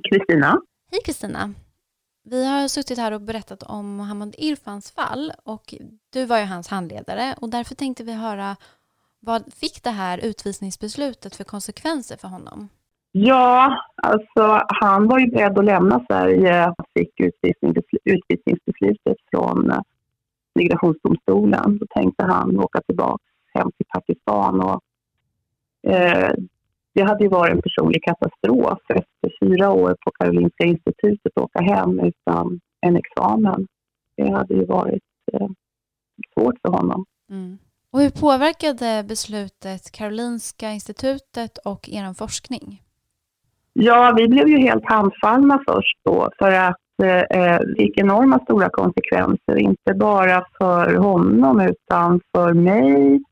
Kristina. 0.09 0.61
Hej 0.95 1.01
Kristina. 1.05 1.53
Vi 2.23 2.45
har 2.45 2.67
suttit 2.67 2.97
här 2.97 3.11
och 3.11 3.21
berättat 3.21 3.63
om 3.63 3.95
Mohammad 3.95 4.35
Irfans 4.37 4.91
fall 4.91 5.31
och 5.43 5.75
du 6.13 6.25
var 6.25 6.39
ju 6.39 6.45
hans 6.45 6.67
handledare 6.67 7.35
och 7.41 7.49
därför 7.49 7.75
tänkte 7.75 8.03
vi 8.03 8.13
höra 8.13 8.55
vad 9.19 9.53
fick 9.53 9.83
det 9.83 9.89
här 9.89 10.17
utvisningsbeslutet 10.17 11.35
för 11.35 11.43
konsekvenser 11.43 12.17
för 12.17 12.27
honom? 12.27 12.69
Ja, 13.11 13.77
alltså 14.03 14.61
han 14.67 15.07
var 15.07 15.19
ju 15.19 15.27
beredd 15.27 15.59
att 15.59 15.65
lämna 15.65 16.05
Sverige. 16.07 16.53
Han 16.53 16.85
fick 16.93 17.19
utvisningsbeslutet 18.03 19.17
från 19.31 19.71
eh, 19.71 19.79
migrationsdomstolen. 20.55 21.77
Då 21.77 21.85
tänkte 21.89 22.23
han 22.23 22.59
åka 22.59 22.81
tillbaka 22.81 23.23
hem 23.53 23.71
till 23.77 23.85
Pakistan. 23.93 24.61
Och, 24.61 24.81
eh, 25.91 26.33
det 26.95 27.03
hade 27.03 27.23
ju 27.23 27.29
varit 27.29 27.51
en 27.51 27.61
personlig 27.61 28.03
katastrof 28.03 28.79
efter 28.89 29.31
fyra 29.39 29.71
år 29.71 29.95
på 30.05 30.11
Karolinska 30.11 30.63
institutet 30.63 31.31
att 31.35 31.43
åka 31.43 31.59
hem 31.61 31.99
utan 31.99 32.59
en 32.81 32.97
examen. 32.97 33.67
Det 34.17 34.31
hade 34.31 34.53
ju 34.53 34.65
varit 34.65 35.03
eh, 35.33 35.47
svårt 36.33 36.55
för 36.61 36.69
honom. 36.69 37.05
Mm. 37.29 37.57
Och 37.91 38.01
hur 38.01 38.09
påverkade 38.09 39.05
beslutet 39.07 39.91
Karolinska 39.91 40.71
institutet 40.71 41.57
och 41.57 41.89
er 41.89 42.13
forskning? 42.13 42.81
Ja, 43.73 44.13
vi 44.17 44.27
blev 44.27 44.47
ju 44.47 44.57
helt 44.57 44.85
handfallna 44.85 45.63
först 45.67 45.97
då 46.03 46.29
för 46.39 46.51
att 46.51 47.03
eh, 47.03 47.59
det 47.59 47.75
fick 47.77 47.97
enorma 47.97 48.39
stora 48.39 48.69
konsekvenser, 48.69 49.55
inte 49.57 49.93
bara 49.93 50.45
för 50.57 50.95
honom 50.95 51.61
utan 51.61 52.21
för 52.35 52.53
mig, 52.53 53.23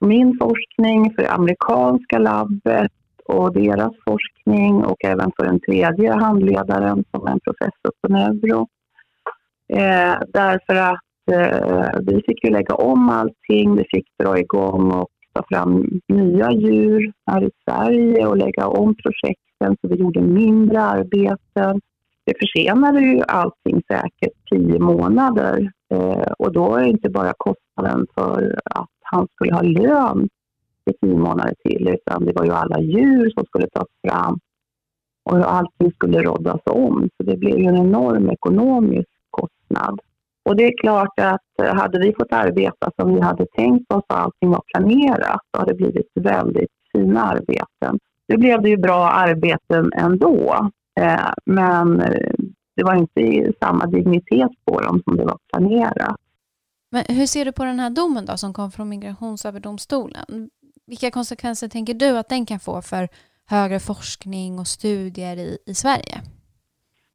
min 0.00 0.38
forskning, 0.40 1.14
för 1.14 1.34
amerikanska 1.34 2.18
labbet 2.18 2.92
och 3.24 3.52
deras 3.52 3.92
forskning 4.08 4.84
och 4.84 5.04
även 5.04 5.30
för 5.36 5.44
den 5.44 5.60
tredje 5.60 6.12
handledaren 6.12 7.04
som 7.10 7.26
är 7.26 7.30
en 7.30 7.40
professor 7.40 7.92
på 8.00 8.12
neuro. 8.12 8.66
Eh, 9.72 10.18
därför 10.28 10.74
att 10.74 11.00
eh, 11.32 12.00
vi 12.00 12.22
fick 12.26 12.44
ju 12.44 12.50
lägga 12.50 12.74
om 12.74 13.08
allting, 13.08 13.76
vi 13.76 13.84
fick 13.90 14.06
dra 14.22 14.38
igång 14.38 14.92
och 14.92 15.08
ta 15.34 15.42
fram 15.48 16.00
nya 16.08 16.52
djur 16.52 17.12
här 17.26 17.44
i 17.44 17.50
Sverige 17.64 18.26
och 18.26 18.36
lägga 18.36 18.66
om 18.66 18.94
projekten 18.94 19.76
så 19.80 19.88
vi 19.88 19.94
gjorde 19.94 20.20
mindre 20.20 20.82
arbeten. 20.82 21.80
Det 22.26 22.34
försenade 22.40 23.00
ju 23.00 23.22
allting 23.28 23.82
säkert 23.88 24.32
tio 24.50 24.78
månader 24.78 25.72
eh, 25.94 26.32
och 26.38 26.52
då 26.52 26.74
är 26.74 26.84
det 26.84 26.90
inte 26.90 27.10
bara 27.10 27.32
kostnaden 27.36 28.06
för 28.14 28.60
att 28.64 28.95
han 29.12 29.26
skulle 29.34 29.54
ha 29.54 29.62
lön 29.62 30.28
i 30.90 30.92
tio 30.92 31.16
månader 31.16 31.54
till 31.64 31.88
utan 31.88 32.24
det 32.24 32.32
var 32.32 32.44
ju 32.44 32.52
alla 32.52 32.80
djur 32.80 33.30
som 33.30 33.44
skulle 33.44 33.68
tas 33.68 33.88
fram 34.08 34.38
och 35.24 35.36
hur 35.36 35.44
allting 35.44 35.92
skulle 35.92 36.22
råddas 36.22 36.60
om. 36.64 37.08
Så 37.16 37.22
det 37.22 37.36
blev 37.36 37.58
ju 37.58 37.64
en 37.64 37.76
enorm 37.76 38.30
ekonomisk 38.30 39.08
kostnad. 39.30 40.00
Och 40.44 40.56
det 40.56 40.64
är 40.64 40.78
klart 40.78 41.20
att 41.20 41.60
eh, 41.62 41.74
hade 41.74 41.98
vi 41.98 42.14
fått 42.18 42.32
arbeta 42.32 42.90
som 43.00 43.14
vi 43.14 43.20
hade 43.20 43.46
tänkt 43.46 43.92
oss 43.92 44.04
och 44.08 44.18
allting 44.18 44.50
var 44.50 44.62
planerat 44.74 45.40
så 45.50 45.60
hade 45.60 45.72
det 45.72 45.76
blivit 45.76 46.10
väldigt 46.14 46.70
fina 46.92 47.22
arbeten. 47.22 47.98
Nu 48.28 48.36
blev 48.36 48.62
det 48.62 48.68
ju 48.68 48.76
bra 48.76 49.08
arbeten 49.10 49.92
ändå, 49.96 50.70
eh, 51.00 51.30
men 51.44 52.00
eh, 52.00 52.34
det 52.76 52.84
var 52.84 52.94
inte 52.94 53.52
samma 53.60 53.86
dignitet 53.86 54.50
på 54.64 54.80
dem 54.80 55.02
som 55.04 55.16
det 55.16 55.24
var 55.24 55.38
planerat. 55.52 56.16
Men 56.90 57.04
hur 57.08 57.26
ser 57.26 57.44
du 57.44 57.52
på 57.52 57.64
den 57.64 57.80
här 57.80 57.90
domen 57.90 58.26
då 58.26 58.36
som 58.36 58.52
kom 58.52 58.70
från 58.70 58.88
Migrationsöverdomstolen? 58.88 60.50
Vilka 60.86 61.10
konsekvenser 61.10 61.68
tänker 61.68 61.94
du 61.94 62.18
att 62.18 62.28
den 62.28 62.46
kan 62.46 62.60
få 62.60 62.82
för 62.82 63.08
högre 63.46 63.80
forskning 63.80 64.58
och 64.58 64.66
studier 64.66 65.36
i, 65.36 65.58
i 65.66 65.74
Sverige? 65.74 66.20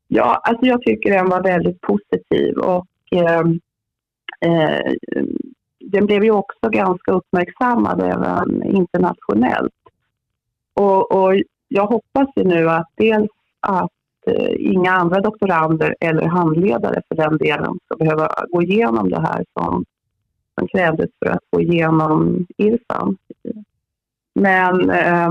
Ja, 0.07 0.41
alltså 0.43 0.65
jag 0.65 0.81
tycker 0.81 1.11
den 1.11 1.29
var 1.29 1.43
väldigt 1.43 1.81
positiv 1.81 2.57
och 2.57 2.87
eh, 3.11 3.43
eh, 4.45 4.93
den 5.79 6.05
blev 6.05 6.23
ju 6.23 6.31
också 6.31 6.69
ganska 6.69 7.11
uppmärksammad 7.11 8.01
även 8.01 8.63
internationellt. 8.63 9.73
Och, 10.73 11.11
och 11.11 11.33
jag 11.67 11.87
hoppas 11.87 12.27
ju 12.35 12.43
nu 12.43 12.69
att 12.69 12.87
dels 12.95 13.29
att 13.59 13.91
eh, 14.27 14.55
inga 14.57 14.91
andra 14.91 15.21
doktorander 15.21 15.95
eller 15.99 16.27
handledare 16.27 17.01
för 17.07 17.15
den 17.15 17.37
delen 17.37 17.79
ska 17.85 17.95
behöva 17.95 18.29
gå 18.49 18.61
igenom 18.61 19.09
det 19.09 19.21
här 19.21 19.45
som, 19.59 19.85
som 20.59 20.67
krävdes 20.67 21.09
för 21.19 21.31
att 21.31 21.43
få 21.53 21.61
igenom 21.61 22.45
IRFAN. 22.57 23.17
Men 24.35 24.89
eh, 24.89 25.29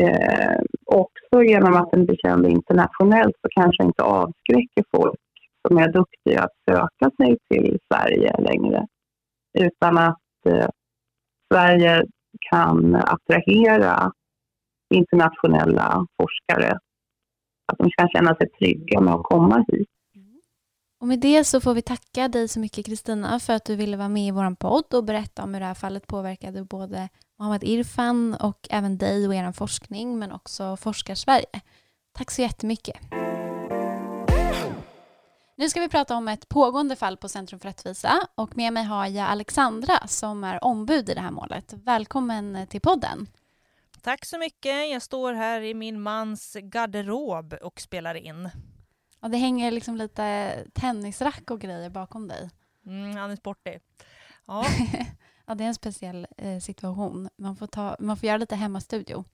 eh, 0.00 0.60
också 0.84 1.42
genom 1.42 1.74
att 1.74 1.90
den 1.90 2.06
blir 2.06 2.16
känd 2.16 2.46
internationellt 2.46 3.36
så 3.42 3.48
kanske 3.50 3.84
inte 3.84 4.02
avskräcker 4.02 4.84
folk 4.96 5.20
som 5.68 5.78
är 5.78 5.92
duktiga 5.92 6.42
att 6.42 6.52
söka 6.70 7.10
sig 7.16 7.36
till 7.50 7.78
Sverige 7.92 8.36
längre. 8.38 8.86
Utan 9.58 9.98
att 9.98 10.46
eh, 10.46 10.68
Sverige 11.52 12.04
kan 12.50 12.94
attrahera 12.94 14.12
internationella 14.94 16.06
forskare. 16.20 16.78
Att 17.72 17.78
de 17.78 17.90
kan 17.90 18.08
känna 18.08 18.34
sig 18.34 18.50
trygga 18.50 19.00
med 19.00 19.14
att 19.14 19.22
komma 19.22 19.64
hit. 19.68 19.88
Och 21.00 21.06
med 21.06 21.20
det 21.20 21.44
så 21.44 21.60
får 21.60 21.74
vi 21.74 21.82
tacka 21.82 22.28
dig 22.28 22.48
så 22.48 22.60
mycket 22.60 22.86
Kristina 22.86 23.40
för 23.40 23.52
att 23.52 23.64
du 23.64 23.76
ville 23.76 23.96
vara 23.96 24.08
med 24.08 24.26
i 24.26 24.30
vår 24.30 24.54
podd 24.54 24.94
och 24.94 25.04
berätta 25.04 25.42
om 25.42 25.54
hur 25.54 25.60
det 25.60 25.66
här 25.66 25.74
fallet 25.74 26.06
påverkade 26.06 26.64
både 26.64 27.08
Mohammed 27.38 27.64
Irfan 27.64 28.34
och 28.34 28.68
även 28.70 28.98
dig 28.98 29.28
och 29.28 29.34
er 29.34 29.52
forskning 29.52 30.18
men 30.18 30.32
också 30.32 30.76
Forskarsverige. 30.76 31.60
Tack 32.12 32.30
så 32.30 32.42
jättemycket. 32.42 32.96
Nu 35.56 35.68
ska 35.68 35.80
vi 35.80 35.88
prata 35.88 36.16
om 36.16 36.28
ett 36.28 36.48
pågående 36.48 36.96
fall 36.96 37.16
på 37.16 37.28
Centrum 37.28 37.60
för 37.60 37.68
rättvisa 37.68 38.12
och 38.34 38.56
med 38.56 38.72
mig 38.72 38.84
har 38.84 39.06
jag 39.06 39.28
Alexandra 39.28 40.06
som 40.06 40.44
är 40.44 40.64
ombud 40.64 41.08
i 41.08 41.14
det 41.14 41.20
här 41.20 41.30
målet. 41.30 41.74
Välkommen 41.84 42.66
till 42.66 42.80
podden. 42.80 43.26
Tack 44.02 44.24
så 44.24 44.38
mycket. 44.38 44.90
Jag 44.90 45.02
står 45.02 45.32
här 45.32 45.60
i 45.60 45.74
min 45.74 46.00
mans 46.00 46.56
garderob 46.62 47.52
och 47.62 47.80
spelar 47.80 48.14
in. 48.14 48.50
Ja, 49.20 49.28
det 49.28 49.36
hänger 49.36 49.70
liksom 49.70 49.96
lite 49.96 50.56
tennisrack 50.74 51.50
och 51.50 51.60
grejer 51.60 51.90
bakom 51.90 52.28
dig. 52.28 52.50
Mm, 52.86 53.16
han 53.16 53.30
är 53.30 53.36
sportig. 53.36 53.80
Ja. 54.46 54.64
ja, 55.46 55.54
det 55.54 55.64
är 55.64 55.68
en 55.68 55.74
speciell 55.74 56.26
eh, 56.36 56.58
situation. 56.58 57.28
Man 57.38 57.56
får, 57.56 57.66
ta, 57.66 57.96
man 58.00 58.16
får 58.16 58.26
göra 58.26 58.36
lite 58.36 58.56
hemmastudio. 58.56 59.24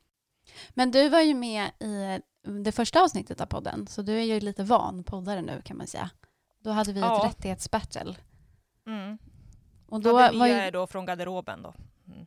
Men 0.70 0.90
du 0.90 1.09
var 1.09 1.20
ju 1.20 1.35
med 1.35 1.70
i 1.81 2.20
det 2.62 2.72
första 2.72 3.03
avsnittet 3.03 3.40
av 3.40 3.46
podden, 3.46 3.87
så 3.87 4.03
du 4.03 4.12
är 4.12 4.22
ju 4.24 4.40
lite 4.40 4.64
van 4.64 5.05
poddare 5.05 5.42
nu 5.42 5.62
kan 5.64 5.77
man 5.77 5.87
säga. 5.87 6.11
Då 6.59 6.70
hade 6.70 6.92
vi 6.92 7.00
ja. 7.00 7.18
ett 7.18 7.33
rättighetsbattle. 7.33 8.14
Mm. 8.87 9.18
Och 9.87 10.00
då 10.00 10.18
hade 10.18 10.33
vi 10.33 10.38
var 10.38 10.46
ju... 10.46 10.70
då 10.70 10.87
från 10.87 11.07
garderoben 11.07 11.62
då. 11.62 11.74
Mm. 12.07 12.27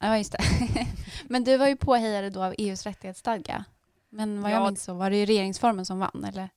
Ja, 0.00 0.18
just 0.18 0.32
det. 0.32 0.38
Men 1.28 1.44
du 1.44 1.56
var 1.56 1.66
ju 1.66 1.76
påhejare 1.76 2.30
då 2.30 2.42
av 2.42 2.54
EUs 2.58 2.86
rättighetsstadga. 2.86 3.64
Men 4.10 4.42
vad 4.42 4.50
ja. 4.50 4.54
jag 4.54 4.66
minns 4.66 4.82
så 4.82 4.94
var 4.94 5.10
det 5.10 5.16
ju 5.16 5.26
regeringsformen 5.26 5.86
som 5.86 5.98
vann, 5.98 6.24
eller? 6.24 6.48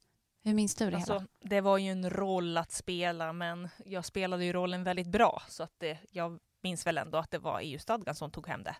Hur 0.43 0.54
minns 0.54 0.75
du 0.75 0.89
det 0.89 0.95
alltså, 0.95 1.13
hela? 1.13 1.25
Det 1.41 1.62
var 1.62 1.78
ju 1.78 1.91
en 1.91 2.10
roll 2.10 2.58
att 2.58 2.71
spela, 2.71 3.34
men 3.34 3.69
jag 3.86 4.06
spelade 4.06 4.45
ju 4.45 4.54
rollen 4.54 4.84
väldigt 4.84 5.08
bra, 5.08 5.41
så 5.47 5.63
att 5.63 5.73
det, 5.78 5.97
jag 6.12 6.39
minns 6.63 6.88
väl 6.88 6.97
ändå 6.97 7.17
att 7.17 7.32
det 7.32 7.38
var 7.38 7.60
EU-stadgan 7.63 8.15
som 8.15 8.32
tog 8.32 8.47
hem 8.47 8.63
det. 8.63 8.75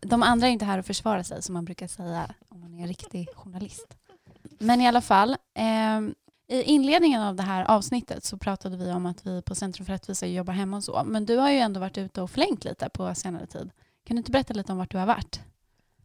De 0.00 0.22
andra 0.22 0.46
är 0.46 0.50
inte 0.50 0.64
här 0.64 0.78
att 0.78 0.86
försvara 0.86 1.24
sig, 1.24 1.42
som 1.42 1.52
man 1.52 1.64
brukar 1.64 1.86
säga 1.86 2.34
om 2.48 2.60
man 2.60 2.74
är 2.74 2.82
en 2.82 2.88
riktig 2.88 3.28
journalist. 3.34 3.98
Men 4.58 4.80
i 4.80 4.88
alla 4.88 5.00
fall, 5.00 5.36
eh, 5.54 6.00
i 6.52 6.62
inledningen 6.62 7.22
av 7.22 7.36
det 7.36 7.42
här 7.42 7.64
avsnittet 7.64 8.24
så 8.24 8.38
pratade 8.38 8.76
vi 8.76 8.92
om 8.92 9.06
att 9.06 9.26
vi 9.26 9.42
på 9.42 9.54
Centrum 9.54 9.86
för 9.86 9.92
rättvisa 9.92 10.26
jobbar 10.26 10.52
hemma 10.52 10.76
och 10.76 10.84
så. 10.84 11.02
Men 11.04 11.26
du 11.26 11.36
har 11.36 11.50
ju 11.50 11.58
ändå 11.58 11.80
varit 11.80 11.98
ute 11.98 12.22
och 12.22 12.30
flängt 12.30 12.64
lite 12.64 12.88
på 12.88 13.14
senare 13.14 13.46
tid. 13.46 13.70
Kan 14.04 14.16
du 14.16 14.18
inte 14.18 14.30
berätta 14.30 14.54
lite 14.54 14.72
om 14.72 14.78
vart 14.78 14.90
du 14.90 14.98
har 14.98 15.06
varit? 15.06 15.40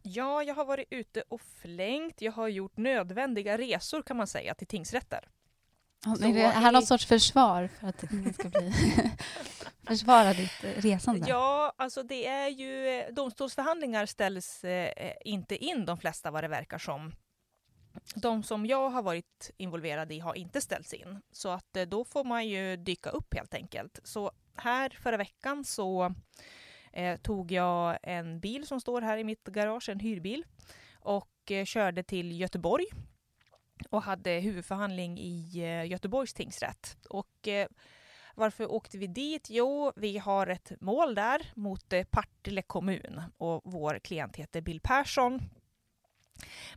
Ja, 0.02 0.42
jag 0.42 0.54
har 0.54 0.64
varit 0.64 0.86
ute 0.90 1.22
och 1.28 1.40
flängt. 1.62 2.20
Jag 2.20 2.32
har 2.32 2.48
gjort 2.48 2.76
nödvändiga 2.76 3.58
resor 3.58 4.02
kan 4.02 4.16
man 4.16 4.26
säga 4.26 4.54
till 4.54 4.66
tingsrätter. 4.66 5.28
Så 6.04 6.24
är 6.24 6.32
det 6.32 6.48
här 6.48 6.70
i... 6.70 6.72
något 6.72 6.86
sorts 6.86 7.06
försvar 7.06 7.68
för 7.80 7.88
att 7.88 8.12
ingen 8.12 8.34
ska 8.34 8.48
bli 8.48 8.72
försvara 9.86 10.32
ditt 10.32 10.64
eh, 10.64 10.70
resande? 10.70 11.26
Ja, 11.28 11.72
alltså 11.76 12.02
det 12.02 12.26
är 12.26 12.48
ju 12.48 12.88
eh, 12.88 13.14
domstolsförhandlingar 13.14 14.06
ställs 14.06 14.64
eh, 14.64 15.12
inte 15.24 15.64
in 15.64 15.84
de 15.84 15.98
flesta 15.98 16.30
vad 16.30 16.44
det 16.44 16.48
verkar 16.48 16.78
som. 16.78 17.12
De 18.14 18.42
som 18.42 18.66
jag 18.66 18.90
har 18.90 19.02
varit 19.02 19.50
involverad 19.56 20.12
i 20.12 20.18
har 20.18 20.34
inte 20.34 20.60
ställts 20.60 20.94
in, 20.94 21.20
så 21.32 21.48
att 21.48 21.76
eh, 21.76 21.82
då 21.82 22.04
får 22.04 22.24
man 22.24 22.48
ju 22.48 22.76
dyka 22.76 23.10
upp 23.10 23.34
helt 23.34 23.54
enkelt. 23.54 24.00
Så 24.04 24.32
här 24.54 24.90
förra 24.90 25.16
veckan 25.16 25.64
så 25.64 26.14
eh, 26.92 27.20
tog 27.20 27.52
jag 27.52 27.98
en 28.02 28.40
bil 28.40 28.66
som 28.66 28.80
står 28.80 29.00
här 29.00 29.18
i 29.18 29.24
mitt 29.24 29.44
garage, 29.44 29.88
en 29.88 30.00
hyrbil, 30.00 30.44
och 31.00 31.50
eh, 31.50 31.64
körde 31.64 32.02
till 32.02 32.40
Göteborg 32.40 32.86
och 33.90 34.02
hade 34.02 34.30
huvudförhandling 34.30 35.18
i 35.18 35.58
eh, 35.58 35.90
Göteborgs 35.90 36.34
tingsrätt. 36.34 36.96
Och 37.08 37.48
eh, 37.48 37.68
varför 38.34 38.70
åkte 38.72 38.98
vi 38.98 39.06
dit? 39.06 39.50
Jo, 39.50 39.92
vi 39.96 40.18
har 40.18 40.46
ett 40.46 40.72
mål 40.80 41.14
där 41.14 41.52
mot 41.54 41.92
eh, 41.92 42.04
Partille 42.04 42.62
kommun 42.62 43.22
och 43.36 43.60
vår 43.64 43.98
klient 43.98 44.36
heter 44.36 44.60
Bill 44.60 44.80
Persson. 44.80 45.40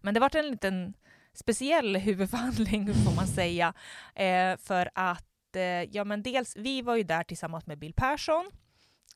Men 0.01 0.13
det 0.13 0.19
var 0.19 0.35
en 0.35 0.51
liten 0.51 0.93
speciell 1.33 1.95
huvudförhandling 1.97 2.93
får 2.93 3.15
man 3.15 3.27
säga. 3.27 3.73
Eh, 4.15 4.57
för 4.57 4.89
att, 4.95 5.55
eh, 5.55 5.61
ja 5.63 6.03
men 6.03 6.23
dels, 6.23 6.55
vi 6.55 6.81
var 6.81 6.95
ju 6.95 7.03
där 7.03 7.23
tillsammans 7.23 7.67
med 7.67 7.77
Bill 7.77 7.93
Persson 7.93 8.51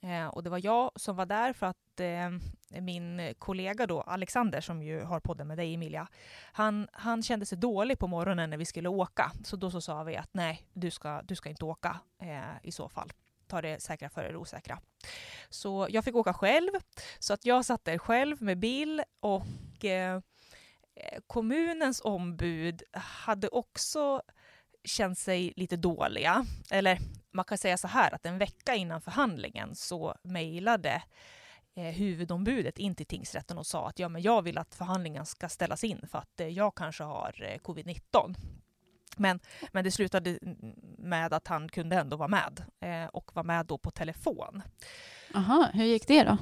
Eh, 0.06 0.28
och 0.28 0.44
det 0.44 0.50
var 0.50 0.66
jag 0.66 0.92
som 0.96 1.16
var 1.16 1.26
där 1.26 1.54
för 1.54 1.66
att 1.68 2.00
eh, 2.00 2.82
min 2.82 3.34
kollega 3.40 3.88
då, 3.88 4.02
Alexander, 4.02 4.62
som 4.62 4.84
ju 4.84 5.02
har 5.02 5.20
podden 5.20 5.48
med 5.48 5.58
dig 5.58 5.74
Emilia, 5.74 6.08
han, 6.52 6.88
han 6.92 7.24
kände 7.24 7.46
sig 7.46 7.58
dålig 7.58 8.00
på 8.00 8.08
morgonen 8.08 8.50
när 8.50 8.58
vi 8.58 8.66
skulle 8.66 8.90
åka. 8.90 9.32
Så 9.44 9.56
då 9.56 9.72
så 9.72 9.82
sa 9.82 10.04
vi 10.04 10.16
att 10.16 10.30
nej, 10.32 10.68
du 10.74 10.92
ska, 10.92 11.22
du 11.22 11.36
ska 11.36 11.50
inte 11.50 11.66
åka 11.66 12.00
eh, 12.22 12.40
i 12.64 12.72
så 12.72 12.90
fall. 12.90 13.14
Ta 13.48 13.62
det 13.62 13.82
säkra 13.82 14.10
före 14.10 14.32
det 14.32 14.38
osäkra. 14.38 14.80
Så 15.50 15.88
jag 15.90 16.04
fick 16.04 16.16
åka 16.16 16.34
själv. 16.34 16.72
Så 17.20 17.34
att 17.34 17.46
jag 17.46 17.66
satt 17.66 17.86
där 17.86 17.98
själv 17.98 18.42
med 18.42 18.58
Bill 18.58 19.04
och 19.20 19.86
eh, 19.86 20.22
kommunens 21.28 22.02
ombud 22.04 22.84
hade 22.94 23.48
också 23.48 24.22
känt 24.84 25.20
sig 25.20 25.54
lite 25.56 25.78
dåliga. 25.78 26.46
Eller 26.72 27.00
man 27.32 27.46
kan 27.46 27.58
säga 27.58 27.78
så 27.78 27.88
här 27.88 28.16
att 28.16 28.26
en 28.26 28.38
vecka 28.38 28.76
innan 28.76 29.02
förhandlingen 29.02 29.76
så 29.76 30.16
mejlade 30.22 31.04
eh, 31.76 31.84
huvudombudet 31.84 32.78
in 32.78 32.96
till 32.96 33.06
tingsrätten 33.06 33.58
och 33.58 33.68
sa 33.68 33.88
att 33.88 34.00
ja, 34.00 34.10
men 34.10 34.22
jag 34.22 34.42
vill 34.42 34.58
att 34.58 34.76
förhandlingen 34.76 35.26
ska 35.26 35.50
ställas 35.50 35.84
in 35.84 36.08
för 36.12 36.18
att 36.18 36.40
eh, 36.40 36.48
jag 36.48 36.76
kanske 36.76 37.04
har 37.04 37.44
eh, 37.44 37.60
covid-19. 37.60 38.36
Men, 39.18 39.40
men 39.72 39.84
det 39.84 39.92
slutade 39.92 40.40
med 40.98 41.34
att 41.34 41.48
han 41.48 41.70
kunde 41.70 41.96
ändå 41.96 42.18
vara 42.18 42.28
med 42.28 42.66
eh, 42.80 43.06
och 43.06 43.36
var 43.36 43.44
med 43.44 43.66
då 43.66 43.78
på 43.78 43.92
telefon. 43.92 44.62
Aha, 45.36 45.70
hur 45.74 45.86
gick 45.86 46.08
det 46.08 46.24
då? 46.24 46.38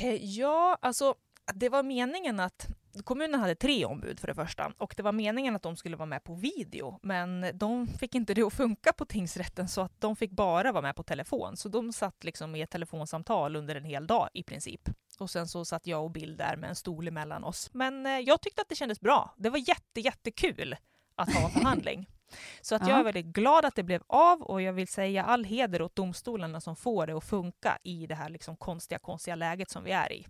Eh, 0.00 0.14
ja, 0.24 0.78
alltså 0.82 1.14
det 1.54 1.68
var 1.68 1.82
meningen 1.82 2.40
att 2.40 2.68
kommunen 3.04 3.40
hade 3.40 3.54
tre 3.54 3.84
ombud 3.84 4.20
för 4.20 4.26
det 4.26 4.34
första 4.34 4.72
och 4.78 4.94
det 4.96 5.02
var 5.02 5.12
meningen 5.12 5.56
att 5.56 5.62
de 5.62 5.76
skulle 5.76 5.96
vara 5.96 6.06
med 6.06 6.24
på 6.24 6.34
video 6.34 6.98
men 7.02 7.46
de 7.54 7.86
fick 7.86 8.14
inte 8.14 8.34
det 8.34 8.42
att 8.42 8.52
funka 8.52 8.92
på 8.92 9.04
tingsrätten 9.04 9.68
så 9.68 9.80
att 9.80 10.00
de 10.00 10.16
fick 10.16 10.30
bara 10.30 10.72
vara 10.72 10.82
med 10.82 10.96
på 10.96 11.02
telefon. 11.02 11.56
Så 11.56 11.68
de 11.68 11.92
satt 11.92 12.24
liksom 12.24 12.54
i 12.54 12.60
ett 12.60 12.70
telefonsamtal 12.70 13.56
under 13.56 13.74
en 13.74 13.84
hel 13.84 14.06
dag 14.06 14.28
i 14.34 14.42
princip. 14.42 14.88
Och 15.18 15.30
sen 15.30 15.48
så 15.48 15.64
satt 15.64 15.86
jag 15.86 16.04
och 16.04 16.10
Bill 16.10 16.36
där 16.36 16.56
med 16.56 16.70
en 16.70 16.76
stol 16.76 17.08
emellan 17.08 17.44
oss. 17.44 17.70
Men 17.72 18.06
eh, 18.06 18.12
jag 18.12 18.40
tyckte 18.40 18.62
att 18.62 18.68
det 18.68 18.74
kändes 18.74 19.00
bra. 19.00 19.34
Det 19.36 19.50
var 19.50 19.58
jätte, 19.58 20.00
jättekul 20.00 20.76
att 21.14 21.34
ha 21.34 21.48
förhandling. 21.48 22.08
Så 22.60 22.74
att 22.74 22.88
jag 22.88 22.98
är 22.98 23.04
väldigt 23.04 23.26
glad 23.26 23.64
att 23.64 23.74
det 23.74 23.82
blev 23.82 24.02
av 24.06 24.42
och 24.42 24.62
jag 24.62 24.72
vill 24.72 24.88
säga 24.88 25.24
all 25.24 25.44
heder 25.44 25.82
åt 25.82 25.96
domstolarna 25.96 26.60
som 26.60 26.76
får 26.76 27.06
det 27.06 27.12
att 27.12 27.24
funka 27.24 27.78
i 27.82 28.06
det 28.06 28.14
här 28.14 28.28
liksom 28.28 28.56
konstiga, 28.56 28.98
konstiga 28.98 29.34
läget 29.34 29.70
som 29.70 29.84
vi 29.84 29.90
är 29.90 30.12
i. 30.12 30.26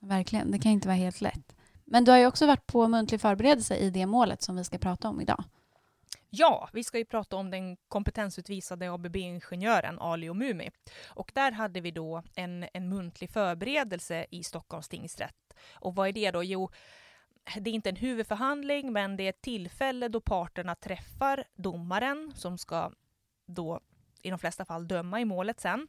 Verkligen, 0.00 0.50
det 0.50 0.58
kan 0.58 0.72
inte 0.72 0.88
vara 0.88 0.96
helt 0.96 1.20
lätt. 1.20 1.56
Men 1.84 2.04
du 2.04 2.10
har 2.10 2.18
ju 2.18 2.26
också 2.26 2.46
varit 2.46 2.66
på 2.66 2.88
muntlig 2.88 3.20
förberedelse 3.20 3.76
i 3.76 3.90
det 3.90 4.06
målet 4.06 4.42
som 4.42 4.56
vi 4.56 4.64
ska 4.64 4.78
prata 4.78 5.08
om 5.08 5.20
idag. 5.20 5.44
Ja, 6.30 6.68
vi 6.72 6.84
ska 6.84 6.98
ju 6.98 7.04
prata 7.04 7.36
om 7.36 7.50
den 7.50 7.76
kompetensutvisade 7.76 8.92
ABB-ingenjören 8.92 9.98
Ali 9.98 10.28
Omumi. 10.28 10.70
Och 11.06 11.32
där 11.34 11.52
hade 11.52 11.80
vi 11.80 11.90
då 11.90 12.22
en, 12.34 12.66
en 12.72 12.88
muntlig 12.88 13.30
förberedelse 13.30 14.26
i 14.30 14.44
Stockholms 14.44 14.88
tingsrätt. 14.88 15.54
Och 15.72 15.94
vad 15.94 16.08
är 16.08 16.12
det 16.12 16.30
då? 16.30 16.44
Jo, 16.44 16.70
det 17.60 17.70
är 17.70 17.74
inte 17.74 17.88
en 17.88 17.96
huvudförhandling, 17.96 18.92
men 18.92 19.16
det 19.16 19.22
är 19.22 19.28
ett 19.28 19.42
tillfälle 19.42 20.08
då 20.08 20.20
parterna 20.20 20.74
träffar 20.74 21.44
domaren 21.54 22.32
som 22.36 22.58
ska 22.58 22.90
då 23.46 23.80
i 24.22 24.30
de 24.30 24.38
flesta 24.38 24.64
fall 24.64 24.88
döma 24.88 25.20
i 25.20 25.24
målet 25.24 25.60
sen 25.60 25.88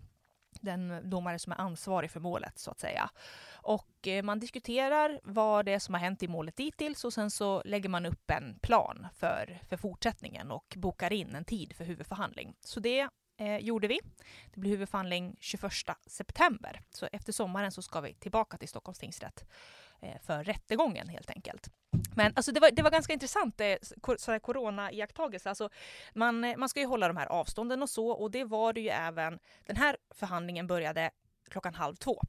den 0.61 1.09
domare 1.09 1.39
som 1.39 1.51
är 1.51 1.61
ansvarig 1.61 2.11
för 2.11 2.19
målet 2.19 2.59
så 2.59 2.71
att 2.71 2.79
säga. 2.79 3.09
Och 3.53 4.07
eh, 4.07 4.23
man 4.23 4.39
diskuterar 4.39 5.19
vad 5.23 5.65
det 5.65 5.73
är 5.73 5.79
som 5.79 5.93
har 5.93 6.01
hänt 6.01 6.23
i 6.23 6.27
målet 6.27 6.55
dittills 6.55 7.05
och 7.05 7.13
sen 7.13 7.31
så 7.31 7.61
lägger 7.65 7.89
man 7.89 8.05
upp 8.05 8.31
en 8.31 8.59
plan 8.61 9.07
för, 9.15 9.59
för 9.69 9.77
fortsättningen 9.77 10.51
och 10.51 10.73
bokar 10.77 11.13
in 11.13 11.35
en 11.35 11.45
tid 11.45 11.73
för 11.75 11.83
huvudförhandling. 11.83 12.55
Så 12.59 12.79
det 12.79 13.09
eh, 13.37 13.57
gjorde 13.57 13.87
vi. 13.87 13.99
Det 14.53 14.59
blir 14.59 14.71
huvudförhandling 14.71 15.35
21 15.39 15.71
september. 16.05 16.81
Så 16.91 17.07
efter 17.11 17.33
sommaren 17.33 17.71
så 17.71 17.81
ska 17.81 18.01
vi 18.01 18.13
tillbaka 18.13 18.57
till 18.57 18.69
Stockholms 18.69 18.99
tingsrätt 18.99 19.45
Eh, 20.05 20.19
för 20.21 20.43
rättegången 20.43 21.09
helt 21.09 21.29
enkelt. 21.29 21.67
Men 22.15 22.33
alltså 22.35 22.51
det, 22.51 22.59
var, 22.59 22.71
det 22.71 22.81
var 22.81 22.91
ganska 22.91 23.13
intressant, 23.13 23.61
eh, 23.61 23.75
corona-iakttagelse. 24.41 25.49
Alltså 25.49 25.69
man, 26.13 26.43
eh, 26.43 26.57
man 26.57 26.69
ska 26.69 26.79
ju 26.79 26.85
hålla 26.85 27.07
de 27.07 27.17
här 27.17 27.27
avstånden 27.27 27.81
och 27.81 27.89
så 27.89 28.07
och 28.07 28.31
det 28.31 28.43
var 28.43 28.73
det 28.73 28.81
ju 28.81 28.89
även. 28.89 29.39
Den 29.65 29.75
här 29.75 29.97
förhandlingen 30.15 30.67
började 30.67 31.11
klockan 31.49 31.73
halv 31.73 31.95
två. 31.95 32.21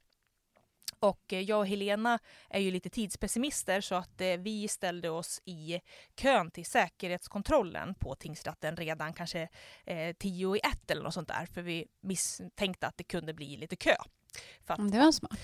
Och 0.99 1.33
eh, 1.33 1.41
jag 1.41 1.59
och 1.59 1.67
Helena 1.67 2.19
är 2.49 2.59
ju 2.59 2.71
lite 2.71 2.89
tidspessimister 2.89 3.81
så 3.81 3.95
att 3.95 4.21
eh, 4.21 4.37
vi 4.37 4.67
ställde 4.67 5.09
oss 5.09 5.41
i 5.45 5.81
kön 6.15 6.51
till 6.51 6.65
säkerhetskontrollen 6.65 7.95
på 7.95 8.15
tingsrätten 8.15 8.75
redan 8.75 9.13
kanske 9.13 9.49
eh, 9.85 10.15
tio 10.19 10.55
i 10.55 10.59
ett 10.59 10.91
eller 10.91 11.03
något 11.03 11.13
sånt 11.13 11.27
där 11.27 11.45
för 11.45 11.61
vi 11.61 11.85
misstänkte 12.01 12.87
att 12.87 12.97
det 12.97 13.03
kunde 13.03 13.33
bli 13.33 13.57
lite 13.57 13.75
kö. 13.75 13.95
Att, 14.65 14.91
det 14.91 14.99
var 14.99 15.11
smart. 15.11 15.39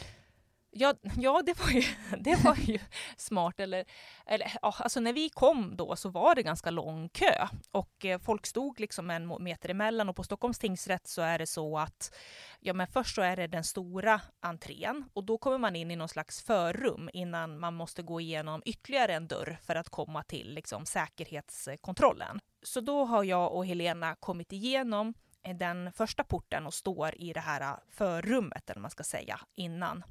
Ja, 0.75 0.93
ja 1.17 1.41
det, 1.45 1.59
var 1.59 1.69
ju, 1.69 1.83
det 2.17 2.43
var 2.43 2.55
ju 2.55 2.79
smart. 3.17 3.59
Eller, 3.59 3.85
eller, 4.25 4.51
ja, 4.61 4.75
alltså 4.77 4.99
när 4.99 5.13
vi 5.13 5.29
kom 5.29 5.75
då 5.75 5.95
så 5.95 6.09
var 6.09 6.35
det 6.35 6.43
ganska 6.43 6.71
lång 6.71 7.09
kö 7.09 7.47
och 7.71 8.05
eh, 8.05 8.19
folk 8.19 8.45
stod 8.45 8.79
liksom 8.79 9.09
en 9.09 9.43
meter 9.43 9.69
emellan 9.69 10.09
och 10.09 10.15
på 10.15 10.23
Stockholms 10.23 10.59
tingsrätt 10.59 11.07
så 11.07 11.21
är 11.21 11.39
det 11.39 11.47
så 11.47 11.77
att 11.77 12.15
ja, 12.59 12.73
men 12.73 12.87
först 12.87 13.15
så 13.15 13.21
är 13.21 13.35
det 13.35 13.47
den 13.47 13.63
stora 13.63 14.21
entrén 14.41 15.09
och 15.13 15.23
då 15.23 15.37
kommer 15.37 15.57
man 15.57 15.75
in 15.75 15.91
i 15.91 15.95
någon 15.95 16.09
slags 16.09 16.41
förrum 16.41 17.09
innan 17.13 17.59
man 17.59 17.73
måste 17.73 18.01
gå 18.01 18.21
igenom 18.21 18.61
ytterligare 18.65 19.13
en 19.13 19.27
dörr 19.27 19.57
för 19.63 19.75
att 19.75 19.89
komma 19.89 20.23
till 20.23 20.53
liksom, 20.53 20.85
säkerhetskontrollen. 20.85 22.39
Så 22.63 22.81
då 22.81 23.05
har 23.05 23.23
jag 23.23 23.53
och 23.53 23.65
Helena 23.65 24.15
kommit 24.15 24.53
igenom 24.53 25.13
eh, 25.43 25.55
den 25.55 25.93
första 25.93 26.23
porten 26.23 26.65
och 26.65 26.73
står 26.73 27.21
i 27.21 27.33
det 27.33 27.39
här 27.39 27.61
eh, 27.61 27.77
förrummet, 27.89 28.69
eller 28.69 28.81
man 28.81 28.91
ska 28.91 29.03
säga, 29.03 29.39
innan 29.55 30.03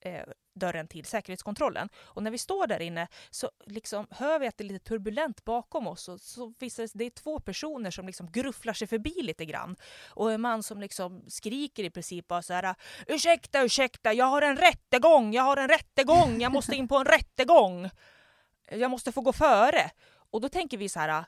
eh, 0.00 0.22
dörren 0.54 0.88
till 0.88 1.04
säkerhetskontrollen. 1.04 1.88
Och 1.96 2.22
när 2.22 2.30
vi 2.30 2.38
står 2.38 2.66
där 2.66 2.80
inne 2.80 3.08
så 3.30 3.50
liksom 3.66 4.06
hör 4.10 4.38
vi 4.38 4.46
att 4.46 4.58
det 4.58 4.64
är 4.64 4.68
lite 4.68 4.88
turbulent 4.88 5.44
bakom 5.44 5.86
oss 5.86 6.08
och 6.08 6.20
så 6.20 6.54
visar 6.58 6.82
det, 6.82 6.90
det 6.94 7.04
är 7.04 7.10
två 7.10 7.40
personer 7.40 7.90
som 7.90 8.06
liksom 8.06 8.32
grufflar 8.32 8.72
sig 8.72 8.88
förbi 8.88 9.22
lite 9.22 9.44
grann. 9.44 9.76
Och 10.08 10.32
en 10.32 10.40
man 10.40 10.62
som 10.62 10.80
liksom 10.80 11.24
skriker 11.28 11.84
i 11.84 11.90
princip 11.90 12.28
bara 12.28 12.42
så 12.42 12.52
här 12.52 12.74
ursäkta, 13.06 13.62
ursäkta, 13.62 14.12
jag 14.12 14.26
har 14.26 14.42
en 14.42 14.56
rättegång, 14.56 15.32
jag 15.32 15.42
har 15.42 15.56
en 15.56 15.68
rättegång, 15.68 16.40
jag 16.40 16.52
måste 16.52 16.76
in 16.76 16.88
på 16.88 16.96
en 16.96 17.04
rättegång. 17.04 17.90
Jag 18.70 18.90
måste 18.90 19.12
få 19.12 19.20
gå 19.20 19.32
före. 19.32 19.90
Och 20.30 20.40
då 20.40 20.48
tänker 20.48 20.78
vi 20.78 20.88
så 20.88 21.00
här 21.00 21.24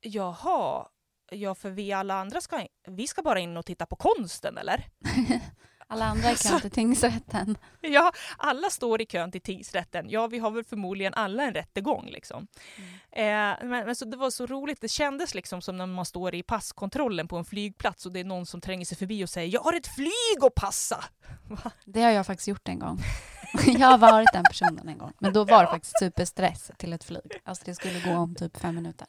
jaha, 0.00 0.88
ja 1.30 1.54
för 1.54 1.70
vi 1.70 1.92
alla 1.92 2.14
andra 2.14 2.40
ska, 2.40 2.66
vi 2.86 3.06
ska 3.06 3.22
bara 3.22 3.40
in 3.40 3.56
och 3.56 3.66
titta 3.66 3.86
på 3.86 3.96
konsten 3.96 4.58
eller? 4.58 4.84
Alla 5.90 6.04
andra 6.04 6.32
i 6.32 6.36
kön 6.48 6.60
till 6.60 6.70
tingsrätten. 6.70 7.58
Ja, 7.80 8.12
alla 8.38 8.70
står 8.70 9.02
i 9.02 9.06
kön 9.06 9.32
till 9.32 9.40
tingsrätten. 9.40 10.06
Ja, 10.10 10.26
vi 10.26 10.38
har 10.38 10.50
väl 10.50 10.64
förmodligen 10.64 11.14
alla 11.14 11.42
en 11.42 11.54
rättegång. 11.54 12.06
Liksom. 12.10 12.46
Mm. 12.76 13.52
Eh, 13.60 13.68
men, 13.68 13.86
men 13.86 13.96
så 13.96 14.04
det 14.04 14.16
var 14.16 14.30
så 14.30 14.46
roligt. 14.46 14.80
Det 14.80 14.88
kändes 14.88 15.34
liksom 15.34 15.62
som 15.62 15.76
när 15.76 15.86
man 15.86 16.04
står 16.04 16.34
i 16.34 16.42
passkontrollen 16.42 17.28
på 17.28 17.36
en 17.36 17.44
flygplats 17.44 18.06
och 18.06 18.12
det 18.12 18.20
är 18.20 18.24
någon 18.24 18.46
som 18.46 18.60
tränger 18.60 18.84
sig 18.84 18.98
förbi 18.98 19.24
och 19.24 19.30
säger 19.30 19.48
“Jag 19.48 19.60
har 19.60 19.72
ett 19.72 19.86
flyg 19.86 20.44
att 20.46 20.54
passa!” 20.54 21.04
Va? 21.48 21.70
Det 21.84 22.02
har 22.02 22.10
jag 22.10 22.26
faktiskt 22.26 22.48
gjort 22.48 22.68
en 22.68 22.78
gång. 22.78 22.98
jag 23.66 23.88
har 23.88 23.98
varit 23.98 24.28
den 24.32 24.44
personen 24.44 24.88
en 24.88 24.98
gång. 24.98 25.12
Men 25.18 25.32
då 25.32 25.44
var 25.44 25.62
det 25.62 25.70
faktiskt 25.70 25.98
superstress 25.98 26.70
till 26.76 26.92
ett 26.92 27.04
flyg. 27.04 27.40
Alltså 27.44 27.64
det 27.66 27.74
skulle 27.74 28.00
gå 28.00 28.10
om 28.10 28.34
typ 28.34 28.56
fem 28.56 28.74
minuter. 28.74 29.06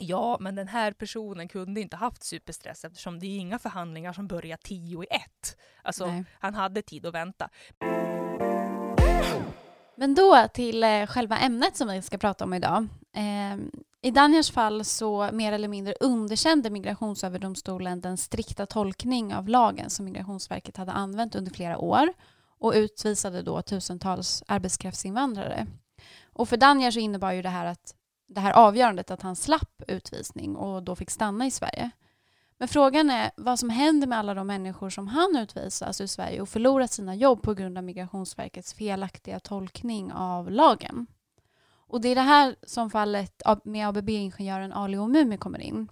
Ja, 0.00 0.36
men 0.40 0.54
den 0.54 0.68
här 0.68 0.92
personen 0.92 1.48
kunde 1.48 1.80
inte 1.80 1.96
haft 1.96 2.22
superstress 2.22 2.84
eftersom 2.84 3.18
det 3.18 3.26
är 3.26 3.38
inga 3.38 3.58
förhandlingar 3.58 4.12
som 4.12 4.26
börjar 4.26 4.56
tio 4.56 5.02
i 5.02 5.06
ett. 5.10 5.56
Alltså, 5.82 6.06
Nej. 6.06 6.24
han 6.40 6.54
hade 6.54 6.82
tid 6.82 7.06
att 7.06 7.14
vänta. 7.14 7.48
Men 9.96 10.14
då 10.14 10.46
till 10.54 10.82
eh, 10.82 11.06
själva 11.06 11.38
ämnet 11.38 11.76
som 11.76 11.88
vi 11.88 12.02
ska 12.02 12.18
prata 12.18 12.44
om 12.44 12.54
idag. 12.54 12.88
Eh, 13.16 13.56
I 14.02 14.10
Danjars 14.10 14.50
fall 14.50 14.84
så 14.84 15.28
mer 15.32 15.52
eller 15.52 15.68
mindre 15.68 15.94
underkände 16.00 16.70
Migrationsöverdomstolen 16.70 18.00
den 18.00 18.16
strikta 18.16 18.66
tolkning 18.66 19.34
av 19.34 19.48
lagen 19.48 19.90
som 19.90 20.04
Migrationsverket 20.04 20.76
hade 20.76 20.92
använt 20.92 21.34
under 21.34 21.50
flera 21.52 21.78
år 21.78 22.12
och 22.58 22.72
utvisade 22.72 23.42
då 23.42 23.62
tusentals 23.62 24.42
arbetskraftsinvandrare. 24.46 25.66
Och 26.32 26.48
för 26.48 26.56
Danjar 26.56 26.90
så 26.90 26.98
innebar 26.98 27.32
ju 27.32 27.42
det 27.42 27.48
här 27.48 27.66
att 27.66 27.94
det 28.34 28.40
här 28.40 28.52
avgörandet 28.52 29.10
att 29.10 29.22
han 29.22 29.36
slapp 29.36 29.82
utvisning 29.88 30.56
och 30.56 30.82
då 30.82 30.96
fick 30.96 31.10
stanna 31.10 31.46
i 31.46 31.50
Sverige. 31.50 31.90
Men 32.58 32.68
frågan 32.68 33.10
är 33.10 33.30
vad 33.36 33.58
som 33.58 33.70
händer 33.70 34.06
med 34.06 34.18
alla 34.18 34.34
de 34.34 34.46
människor 34.46 34.90
som 34.90 35.08
han 35.08 35.36
utvisas 35.36 36.00
ur 36.00 36.06
Sverige 36.06 36.40
och 36.40 36.48
förlorar 36.48 36.86
sina 36.86 37.14
jobb 37.14 37.42
på 37.42 37.54
grund 37.54 37.78
av 37.78 37.84
Migrationsverkets 37.84 38.74
felaktiga 38.74 39.40
tolkning 39.40 40.12
av 40.12 40.50
lagen. 40.50 41.06
Och 41.86 42.00
det 42.00 42.08
är 42.08 42.14
det 42.14 42.20
här 42.20 42.56
som 42.62 42.90
fallet 42.90 43.42
med 43.64 43.88
ABB-ingenjören 43.88 44.72
Ali 44.72 44.96
Omumi 44.96 45.36
kommer 45.36 45.58
in. 45.58 45.88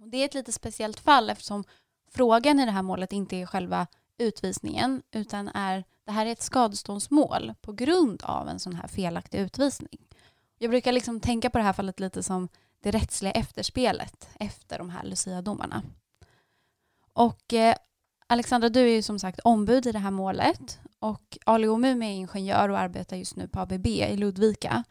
Och 0.00 0.08
det 0.08 0.16
är 0.16 0.24
ett 0.24 0.34
lite 0.34 0.52
speciellt 0.52 1.00
fall 1.00 1.30
eftersom 1.30 1.64
frågan 2.10 2.60
i 2.60 2.64
det 2.64 2.70
här 2.70 2.82
målet 2.82 3.12
inte 3.12 3.36
är 3.36 3.46
själva 3.46 3.86
utvisningen 4.18 5.02
utan 5.10 5.48
är 5.48 5.84
det 6.04 6.12
här 6.12 6.26
är 6.26 6.32
ett 6.32 6.42
skadeståndsmål 6.42 7.54
på 7.60 7.72
grund 7.72 8.22
av 8.22 8.48
en 8.48 8.58
sån 8.58 8.74
här 8.74 8.88
felaktig 8.88 9.38
utvisning. 9.38 10.09
Jag 10.62 10.70
brukar 10.70 10.92
liksom 10.92 11.20
tänka 11.20 11.50
på 11.50 11.58
det 11.58 11.64
här 11.64 11.72
fallet 11.72 12.00
lite 12.00 12.22
som 12.22 12.48
det 12.80 12.90
rättsliga 12.90 13.32
efterspelet 13.32 14.28
efter 14.40 14.78
de 14.78 14.90
här 14.90 15.04
Lucia-domarna. 15.04 15.82
Och 17.12 17.52
eh, 17.52 17.74
Alexandra, 18.26 18.68
du 18.68 18.80
är 18.80 18.94
ju 18.94 19.02
som 19.02 19.18
sagt 19.18 19.40
ombud 19.40 19.86
i 19.86 19.92
det 19.92 19.98
här 19.98 20.10
målet 20.10 20.80
och 20.98 21.38
Ali 21.46 21.68
Omumi 21.68 22.06
är 22.06 22.10
ingenjör 22.10 22.68
och 22.68 22.78
arbetar 22.78 23.16
just 23.16 23.36
nu 23.36 23.48
på 23.48 23.60
ABB 23.60 23.86
i 23.86 24.16
Ludvika. 24.16 24.84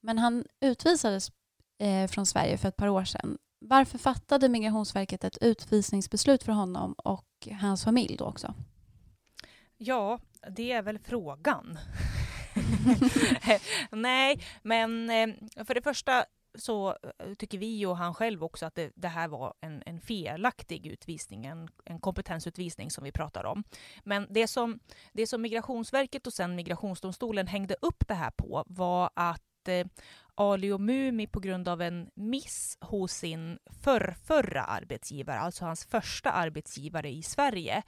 Men 0.00 0.18
han 0.18 0.44
utvisades 0.60 1.32
eh, 1.78 2.08
från 2.08 2.26
Sverige 2.26 2.58
för 2.58 2.68
ett 2.68 2.76
par 2.76 2.88
år 2.88 3.04
sedan. 3.04 3.38
Varför 3.60 3.98
fattade 3.98 4.48
Migrationsverket 4.48 5.24
ett 5.24 5.38
utvisningsbeslut 5.40 6.42
för 6.42 6.52
honom 6.52 6.92
och 6.92 7.48
hans 7.60 7.84
familj 7.84 8.16
då 8.16 8.24
också? 8.24 8.54
Ja, 9.76 10.18
det 10.48 10.72
är 10.72 10.82
väl 10.82 10.98
frågan. 10.98 11.78
Nej, 13.90 14.40
men 14.62 15.10
eh, 15.10 15.64
för 15.64 15.74
det 15.74 15.82
första 15.82 16.24
så 16.54 16.88
eh, 16.88 17.34
tycker 17.38 17.58
vi 17.58 17.86
och 17.86 17.96
han 17.96 18.14
själv 18.14 18.44
också 18.44 18.66
att 18.66 18.74
det, 18.74 18.92
det 18.94 19.08
här 19.08 19.28
var 19.28 19.54
en, 19.60 19.82
en 19.86 20.00
felaktig 20.00 20.86
utvisning, 20.86 21.46
en, 21.46 21.68
en, 21.84 22.00
kompetensutvisning 22.00 22.90
som 22.90 23.04
vi 23.04 23.12
pratar 23.12 23.44
om. 23.44 23.64
Men 24.04 24.26
det 24.30 24.48
som, 24.48 24.80
det 25.12 25.26
som 25.26 25.42
Migrationsverket 25.42 26.26
och 26.26 26.32
sen 26.32 26.56
Migrationsdomstolen 26.56 27.46
hängde 27.46 27.76
upp 27.82 28.08
det 28.08 28.14
här 28.14 28.30
på 28.30 28.64
var 28.66 29.10
att 29.14 29.68
eh, 29.68 29.86
Ali 30.40 30.72
och 30.72 30.80
Mumi 30.80 31.26
på 31.26 31.40
grund 31.40 31.68
av 31.68 31.82
en 31.82 32.10
miss 32.14 32.78
hos 32.80 33.12
sin 33.12 33.58
förrförra 33.82 34.62
arbetsgivare, 34.64 35.38
alltså 35.38 35.64
hans 35.64 35.84
första 35.84 36.30
arbetsgivare 36.30 37.10
i 37.10 37.22
Sverige, 37.22 37.82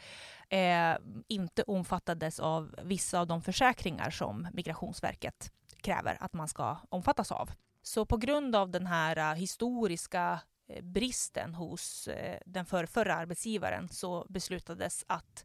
eh, 0.48 0.96
inte 1.28 1.62
omfattades 1.62 2.40
av 2.40 2.74
vissa 2.82 3.20
av 3.20 3.26
de 3.26 3.42
försäkringar 3.42 4.10
som 4.10 4.48
Migrationsverket 4.52 5.52
kräver 5.80 6.16
att 6.20 6.32
man 6.32 6.48
ska 6.48 6.76
omfattas 6.88 7.32
av. 7.32 7.50
Så 7.82 8.06
på 8.06 8.16
grund 8.16 8.56
av 8.56 8.70
den 8.70 8.86
här 8.86 9.16
eh, 9.16 9.34
historiska 9.34 10.40
eh, 10.68 10.84
bristen 10.84 11.54
hos 11.54 12.08
eh, 12.08 12.38
den 12.46 12.66
förrförra 12.66 13.14
arbetsgivaren 13.14 13.88
så 13.88 14.26
beslutades 14.28 15.04
att 15.08 15.44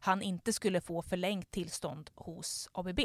han 0.00 0.22
inte 0.22 0.52
skulle 0.52 0.80
få 0.80 1.02
förlängt 1.02 1.50
tillstånd 1.50 2.10
hos 2.14 2.70
ABB. 2.72 3.00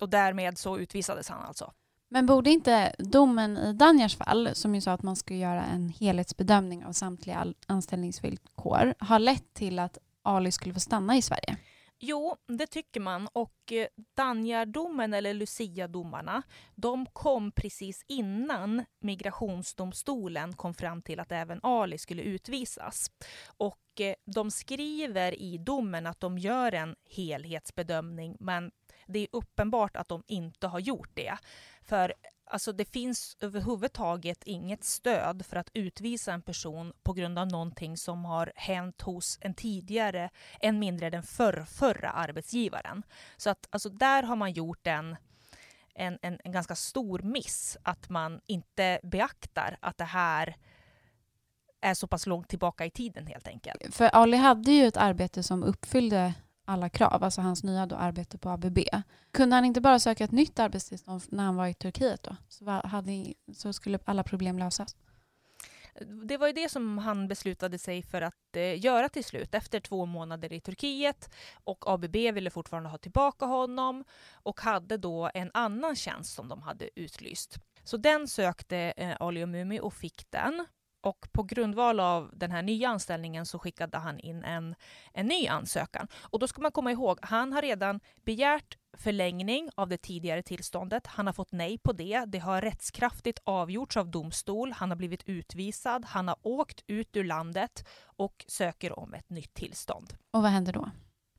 Och 0.00 0.08
därmed 0.08 0.58
så 0.58 0.78
utvisades 0.78 1.28
han 1.28 1.42
alltså. 1.42 1.72
Men 2.14 2.26
borde 2.26 2.50
inte 2.50 2.94
domen 2.98 3.56
i 3.56 3.72
Danjars 3.72 4.16
fall, 4.16 4.50
som 4.54 4.74
ju 4.74 4.80
sa 4.80 4.92
att 4.92 5.02
man 5.02 5.16
ska 5.16 5.34
göra 5.34 5.64
en 5.64 5.88
helhetsbedömning 5.88 6.84
av 6.84 6.92
samtliga 6.92 7.54
anställningsvillkor, 7.66 8.94
ha 9.04 9.18
lett 9.18 9.54
till 9.54 9.78
att 9.78 9.98
Ali 10.22 10.52
skulle 10.52 10.74
få 10.74 10.80
stanna 10.80 11.16
i 11.16 11.22
Sverige? 11.22 11.56
Jo, 11.98 12.36
det 12.48 12.66
tycker 12.66 13.00
man. 13.00 13.28
Och 13.32 13.72
eh, 13.72 13.86
Danjardomen, 14.16 15.14
eller 15.14 15.34
Lucia-domarna, 15.34 16.42
de 16.74 17.06
kom 17.06 17.52
precis 17.52 18.04
innan 18.08 18.84
migrationsdomstolen 19.00 20.52
kom 20.52 20.74
fram 20.74 21.02
till 21.02 21.20
att 21.20 21.32
även 21.32 21.60
Ali 21.62 21.98
skulle 21.98 22.22
utvisas. 22.22 23.10
Och 23.46 24.00
eh, 24.00 24.14
de 24.26 24.50
skriver 24.50 25.40
i 25.40 25.58
domen 25.58 26.06
att 26.06 26.20
de 26.20 26.38
gör 26.38 26.72
en 26.74 26.96
helhetsbedömning, 27.10 28.36
men 28.40 28.70
det 29.06 29.18
är 29.18 29.28
uppenbart 29.32 29.96
att 29.96 30.08
de 30.08 30.22
inte 30.26 30.66
har 30.66 30.78
gjort 30.78 31.10
det. 31.14 31.36
För 31.82 32.14
alltså, 32.46 32.72
det 32.72 32.84
finns 32.84 33.36
överhuvudtaget 33.40 34.44
inget 34.44 34.84
stöd 34.84 35.46
för 35.46 35.56
att 35.56 35.70
utvisa 35.74 36.32
en 36.32 36.42
person 36.42 36.92
på 37.02 37.12
grund 37.12 37.38
av 37.38 37.46
någonting 37.46 37.96
som 37.96 38.24
har 38.24 38.52
hänt 38.56 39.02
hos 39.02 39.38
en 39.40 39.54
tidigare, 39.54 40.30
än 40.60 40.78
mindre 40.78 41.10
den 41.10 41.22
förrförra 41.22 42.10
arbetsgivaren. 42.10 43.02
Så 43.36 43.50
att 43.50 43.68
alltså, 43.70 43.88
där 43.88 44.22
har 44.22 44.36
man 44.36 44.52
gjort 44.52 44.86
en 44.86 45.16
en, 45.96 46.18
en, 46.22 46.38
en, 46.44 46.52
ganska 46.52 46.74
stor 46.74 47.18
miss 47.18 47.76
att 47.82 48.08
man 48.08 48.40
inte 48.46 49.00
beaktar 49.02 49.76
att 49.80 49.98
det 49.98 50.04
här 50.04 50.56
är 51.80 51.94
så 51.94 52.06
pass 52.06 52.26
långt 52.26 52.48
tillbaka 52.48 52.86
i 52.86 52.90
tiden 52.90 53.26
helt 53.26 53.48
enkelt. 53.48 53.94
För 53.94 54.04
Ali 54.04 54.36
hade 54.36 54.72
ju 54.72 54.86
ett 54.86 54.96
arbete 54.96 55.42
som 55.42 55.62
uppfyllde 55.62 56.34
alla 56.64 56.88
krav, 56.88 57.24
alltså 57.24 57.40
hans 57.40 57.64
nya 57.64 57.86
då 57.86 57.96
arbete 57.96 58.38
på 58.38 58.48
ABB. 58.48 58.78
Kunde 59.30 59.56
han 59.56 59.64
inte 59.64 59.80
bara 59.80 59.98
söka 59.98 60.24
ett 60.24 60.32
nytt 60.32 60.58
arbetstillstånd 60.58 61.22
när 61.28 61.44
han 61.44 61.56
var 61.56 61.66
i 61.66 61.74
Turkiet 61.74 62.22
då? 62.22 62.36
Så, 62.48 62.70
hade, 62.70 63.34
så 63.52 63.72
skulle 63.72 63.98
alla 64.04 64.22
problem 64.22 64.58
lösas? 64.58 64.96
Det 66.00 66.36
var 66.36 66.46
ju 66.46 66.52
det 66.52 66.68
som 66.68 66.98
han 66.98 67.28
beslutade 67.28 67.78
sig 67.78 68.02
för 68.02 68.22
att 68.22 68.56
eh, 68.56 68.84
göra 68.84 69.08
till 69.08 69.24
slut 69.24 69.54
efter 69.54 69.80
två 69.80 70.06
månader 70.06 70.52
i 70.52 70.60
Turkiet 70.60 71.30
och 71.64 71.84
ABB 71.86 72.16
ville 72.16 72.50
fortfarande 72.50 72.88
ha 72.88 72.98
tillbaka 72.98 73.46
honom 73.46 74.04
och 74.32 74.60
hade 74.60 74.96
då 74.96 75.30
en 75.34 75.50
annan 75.54 75.96
tjänst 75.96 76.34
som 76.34 76.48
de 76.48 76.62
hade 76.62 77.00
utlyst. 77.00 77.58
Så 77.84 77.96
den 77.96 78.28
sökte 78.28 78.76
eh, 78.96 79.16
Ali 79.20 79.44
och 79.44 79.48
Mumi 79.48 79.80
och 79.80 79.94
fick 79.94 80.30
den. 80.30 80.66
Och 81.04 81.28
på 81.32 81.42
grundval 81.42 82.00
av 82.00 82.30
den 82.34 82.50
här 82.50 82.62
nya 82.62 82.88
anställningen 82.88 83.46
så 83.46 83.58
skickade 83.58 83.98
han 83.98 84.18
in 84.18 84.44
en, 84.44 84.74
en 85.12 85.26
ny 85.26 85.48
ansökan. 85.48 86.08
Och 86.14 86.38
då 86.38 86.48
ska 86.48 86.62
man 86.62 86.72
komma 86.72 86.92
ihåg, 86.92 87.18
han 87.22 87.52
har 87.52 87.62
redan 87.62 88.00
begärt 88.24 88.78
förlängning 88.96 89.70
av 89.74 89.88
det 89.88 89.96
tidigare 89.96 90.42
tillståndet. 90.42 91.06
Han 91.06 91.26
har 91.26 91.32
fått 91.32 91.52
nej 91.52 91.78
på 91.78 91.92
det. 91.92 92.24
Det 92.26 92.38
har 92.38 92.60
rättskraftigt 92.62 93.38
avgjorts 93.44 93.96
av 93.96 94.10
domstol. 94.10 94.72
Han 94.72 94.90
har 94.90 94.96
blivit 94.96 95.22
utvisad. 95.28 96.04
Han 96.04 96.28
har 96.28 96.36
åkt 96.42 96.84
ut 96.86 97.16
ur 97.16 97.24
landet 97.24 97.88
och 98.04 98.44
söker 98.48 98.98
om 98.98 99.14
ett 99.14 99.30
nytt 99.30 99.54
tillstånd. 99.54 100.14
Och 100.30 100.42
vad 100.42 100.50
händer 100.50 100.72
då? 100.72 100.90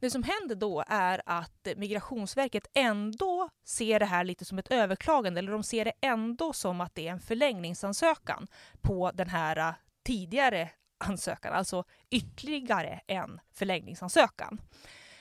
Det 0.06 0.10
som 0.10 0.24
händer 0.24 0.56
då 0.56 0.84
är 0.88 1.22
att 1.26 1.68
Migrationsverket 1.76 2.68
ändå 2.74 3.50
ser 3.64 4.00
det 4.00 4.06
här 4.06 4.24
lite 4.24 4.46
som 4.46 4.58
ett 4.58 4.72
överklagande, 4.72 5.40
eller 5.40 5.52
de 5.52 5.64
ser 5.64 5.86
det 5.86 5.92
ändå 6.02 6.54
som 6.54 6.82
att 6.82 6.96
det 6.96 7.08
är 7.08 7.12
en 7.12 7.20
förlängningsansökan 7.20 8.48
på 8.82 9.12
den 9.14 9.30
här 9.30 9.58
äh, 9.58 9.74
tidigare 10.04 10.70
ansökan, 10.98 11.54
alltså 11.54 11.84
ytterligare 12.10 13.02
en 13.08 13.40
förlängningsansökan. 13.54 14.62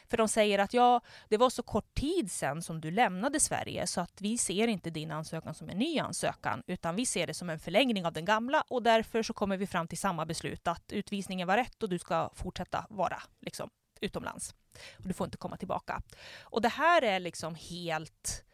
För 0.07 0.17
de 0.17 0.29
säger 0.29 0.59
att 0.59 0.75
ja, 0.75 1.01
det 1.29 1.37
var 1.37 1.51
så 1.51 1.63
kort 1.63 1.95
tid 1.95 2.33
sedan 2.33 2.63
som 2.63 2.81
du 2.81 2.91
lämnade 2.91 3.41
Sverige 3.41 3.87
så 3.87 4.01
att 4.01 4.21
vi 4.21 4.39
ser 4.39 4.69
inte 4.69 4.91
din 4.91 5.11
ansökan 5.11 5.55
som 5.55 5.69
en 5.69 5.79
ny 5.79 5.99
ansökan 5.99 6.63
utan 6.67 6.97
vi 6.97 7.07
ser 7.07 7.27
det 7.27 7.35
som 7.35 7.51
en 7.51 7.59
förlängning 7.59 8.07
av 8.07 8.13
den 8.13 8.25
gamla 8.25 8.65
och 8.69 8.83
därför 8.83 9.23
så 9.23 9.33
kommer 9.33 9.57
vi 9.57 9.67
fram 9.67 9.89
till 9.89 9.99
samma 9.99 10.27
beslut 10.27 10.69
att 10.69 10.93
utvisningen 10.93 11.49
var 11.49 11.57
rätt 11.57 11.83
och 11.83 11.89
du 11.89 11.99
ska 11.99 12.31
fortsätta 12.35 12.87
vara 12.91 13.23
liksom, 13.41 13.71
utomlands. 14.01 14.55
Och 14.93 15.09
du 15.09 15.15
får 15.15 15.25
inte 15.25 15.37
komma 15.37 15.57
tillbaka. 15.57 16.03
Och 16.43 16.63
det 16.63 16.69
här 16.69 17.03
är 17.03 17.21
liksom 17.21 17.55
helt 17.55 18.45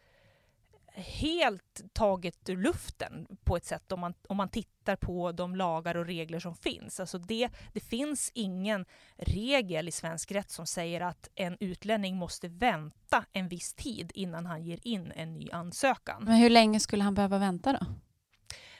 helt 0.95 1.81
taget 1.93 2.49
ur 2.49 2.57
luften 2.57 3.27
på 3.43 3.57
ett 3.57 3.65
sätt 3.65 3.91
om 3.91 3.99
man, 3.99 4.13
om 4.27 4.37
man 4.37 4.49
tittar 4.49 4.95
på 4.95 5.31
de 5.31 5.55
lagar 5.55 5.97
och 5.97 6.05
regler 6.05 6.39
som 6.39 6.55
finns. 6.55 6.99
Alltså 6.99 7.17
det, 7.17 7.49
det 7.73 7.79
finns 7.79 8.31
ingen 8.33 8.85
regel 9.17 9.87
i 9.87 9.91
svensk 9.91 10.31
rätt 10.31 10.51
som 10.51 10.65
säger 10.65 11.01
att 11.01 11.29
en 11.35 11.57
utlänning 11.59 12.17
måste 12.17 12.47
vänta 12.47 13.25
en 13.31 13.47
viss 13.47 13.73
tid 13.73 14.11
innan 14.15 14.45
han 14.45 14.63
ger 14.63 14.79
in 14.83 15.11
en 15.15 15.33
ny 15.33 15.49
ansökan. 15.51 16.23
Men 16.23 16.35
hur 16.35 16.49
länge 16.49 16.79
skulle 16.79 17.03
han 17.03 17.13
behöva 17.13 17.37
vänta 17.37 17.73
då? 17.73 17.85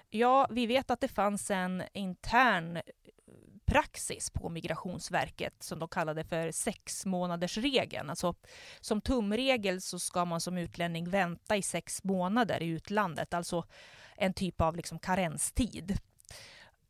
Ja, 0.10 0.48
vi 0.52 0.66
vet 0.66 0.92
att 0.92 1.02
det 1.02 1.08
fanns 1.08 1.52
en 1.52 1.84
intern 1.94 2.82
praxis 3.72 4.30
på 4.30 4.50
Migrationsverket 4.50 5.64
som 5.64 5.80
de 5.80 5.90
kallade 5.90 6.24
för 6.24 6.52
sex 6.52 7.06
månaders 7.06 7.58
regeln. 7.58 8.10
Alltså, 8.10 8.36
som 8.82 9.02
tumregel 9.02 9.82
så 9.82 10.00
ska 10.00 10.26
man 10.26 10.42
som 10.42 10.58
utlänning 10.58 11.10
vänta 11.10 11.58
i 11.58 11.62
sex 11.62 12.04
månader 12.04 12.64
i 12.64 12.68
utlandet, 12.68 13.34
alltså 13.34 13.66
en 14.18 14.34
typ 14.34 14.62
av 14.62 14.76
liksom 14.76 15.00
karenstid 15.00 15.98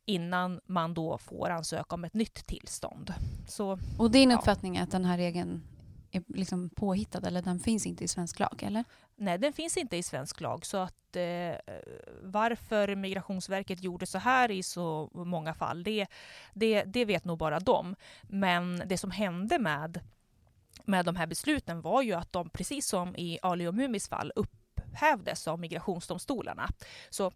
innan 0.04 0.60
man 0.66 0.94
då 0.94 1.18
får 1.18 1.50
ansöka 1.50 1.94
om 1.94 2.04
ett 2.04 2.14
nytt 2.14 2.46
tillstånd. 2.46 3.14
Så, 3.48 3.78
och 3.98 4.10
din 4.10 4.30
ja. 4.30 4.36
uppfattning 4.36 4.76
är 4.76 4.82
att 4.82 4.90
den 4.90 5.04
här 5.04 5.16
regeln 5.16 5.62
är 6.12 6.22
liksom 6.26 6.70
påhittad 6.70 7.26
eller 7.26 7.42
den 7.42 7.60
finns 7.60 7.86
inte 7.86 8.04
i 8.04 8.08
svensk 8.08 8.38
lag, 8.38 8.62
eller? 8.62 8.84
Nej, 9.16 9.38
den 9.38 9.52
finns 9.52 9.76
inte 9.76 9.96
i 9.96 10.02
svensk 10.02 10.40
lag. 10.40 10.66
Så 10.66 10.76
att 10.76 11.16
eh, 11.16 11.74
varför 12.22 12.94
Migrationsverket 12.94 13.82
gjorde 13.82 14.06
så 14.06 14.18
här 14.18 14.50
i 14.50 14.62
så 14.62 15.10
många 15.14 15.54
fall, 15.54 15.82
det, 15.82 16.06
det, 16.54 16.84
det 16.84 17.04
vet 17.04 17.24
nog 17.24 17.38
bara 17.38 17.60
de. 17.60 17.96
Men 18.22 18.82
det 18.86 18.98
som 18.98 19.10
hände 19.10 19.58
med, 19.58 20.00
med 20.84 21.04
de 21.04 21.16
här 21.16 21.26
besluten 21.26 21.80
var 21.80 22.02
ju 22.02 22.12
att 22.12 22.32
de, 22.32 22.50
precis 22.50 22.86
som 22.86 23.16
i 23.16 23.38
Ali 23.42 23.66
och 23.66 23.74
Mumis 23.74 24.08
fall, 24.08 24.32
upphävdes 24.36 25.48
av 25.48 25.60
migrationsdomstolarna. 25.60 26.68
Så 27.10 27.32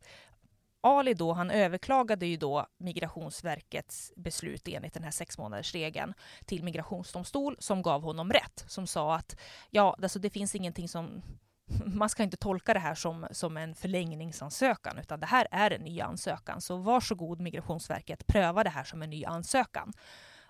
Ali 0.87 1.15
då, 1.15 1.33
han 1.33 1.51
överklagade 1.51 2.27
ju 2.27 2.37
då 2.37 2.67
Migrationsverkets 2.79 4.13
beslut 4.17 4.69
enligt 4.69 4.95
den 4.95 5.05
här 5.05 5.11
sexmånadersregeln 5.11 6.15
till 6.45 6.65
migrationsdomstol 6.65 7.57
som 7.59 7.83
gav 7.83 8.03
honom 8.03 8.33
rätt, 8.33 8.65
som 8.69 8.87
sa 8.87 9.15
att 9.15 9.37
ja, 9.71 9.97
alltså 10.03 10.19
det 10.19 10.31
finns 10.31 10.55
ingenting 10.55 10.89
som 10.89 11.23
man 11.87 12.09
ska 12.09 12.23
inte 12.23 12.37
tolka 12.37 12.75
det 12.75 12.81
här 12.81 12.95
som, 12.95 13.27
som 13.31 13.57
en 13.57 13.75
förlängningsansökan, 13.75 14.99
utan 14.99 15.21
det 15.21 15.27
här 15.27 15.49
är 15.51 15.71
en 15.71 15.81
ny 15.81 16.01
ansökan. 16.01 16.61
Så 16.61 16.77
varsågod 16.77 17.41
Migrationsverket, 17.41 18.27
pröva 18.27 18.65
det 18.65 18.71
här 18.71 18.85
som 18.85 19.03
en 19.03 19.11
ny 19.11 19.25
ansökan. 19.25 19.93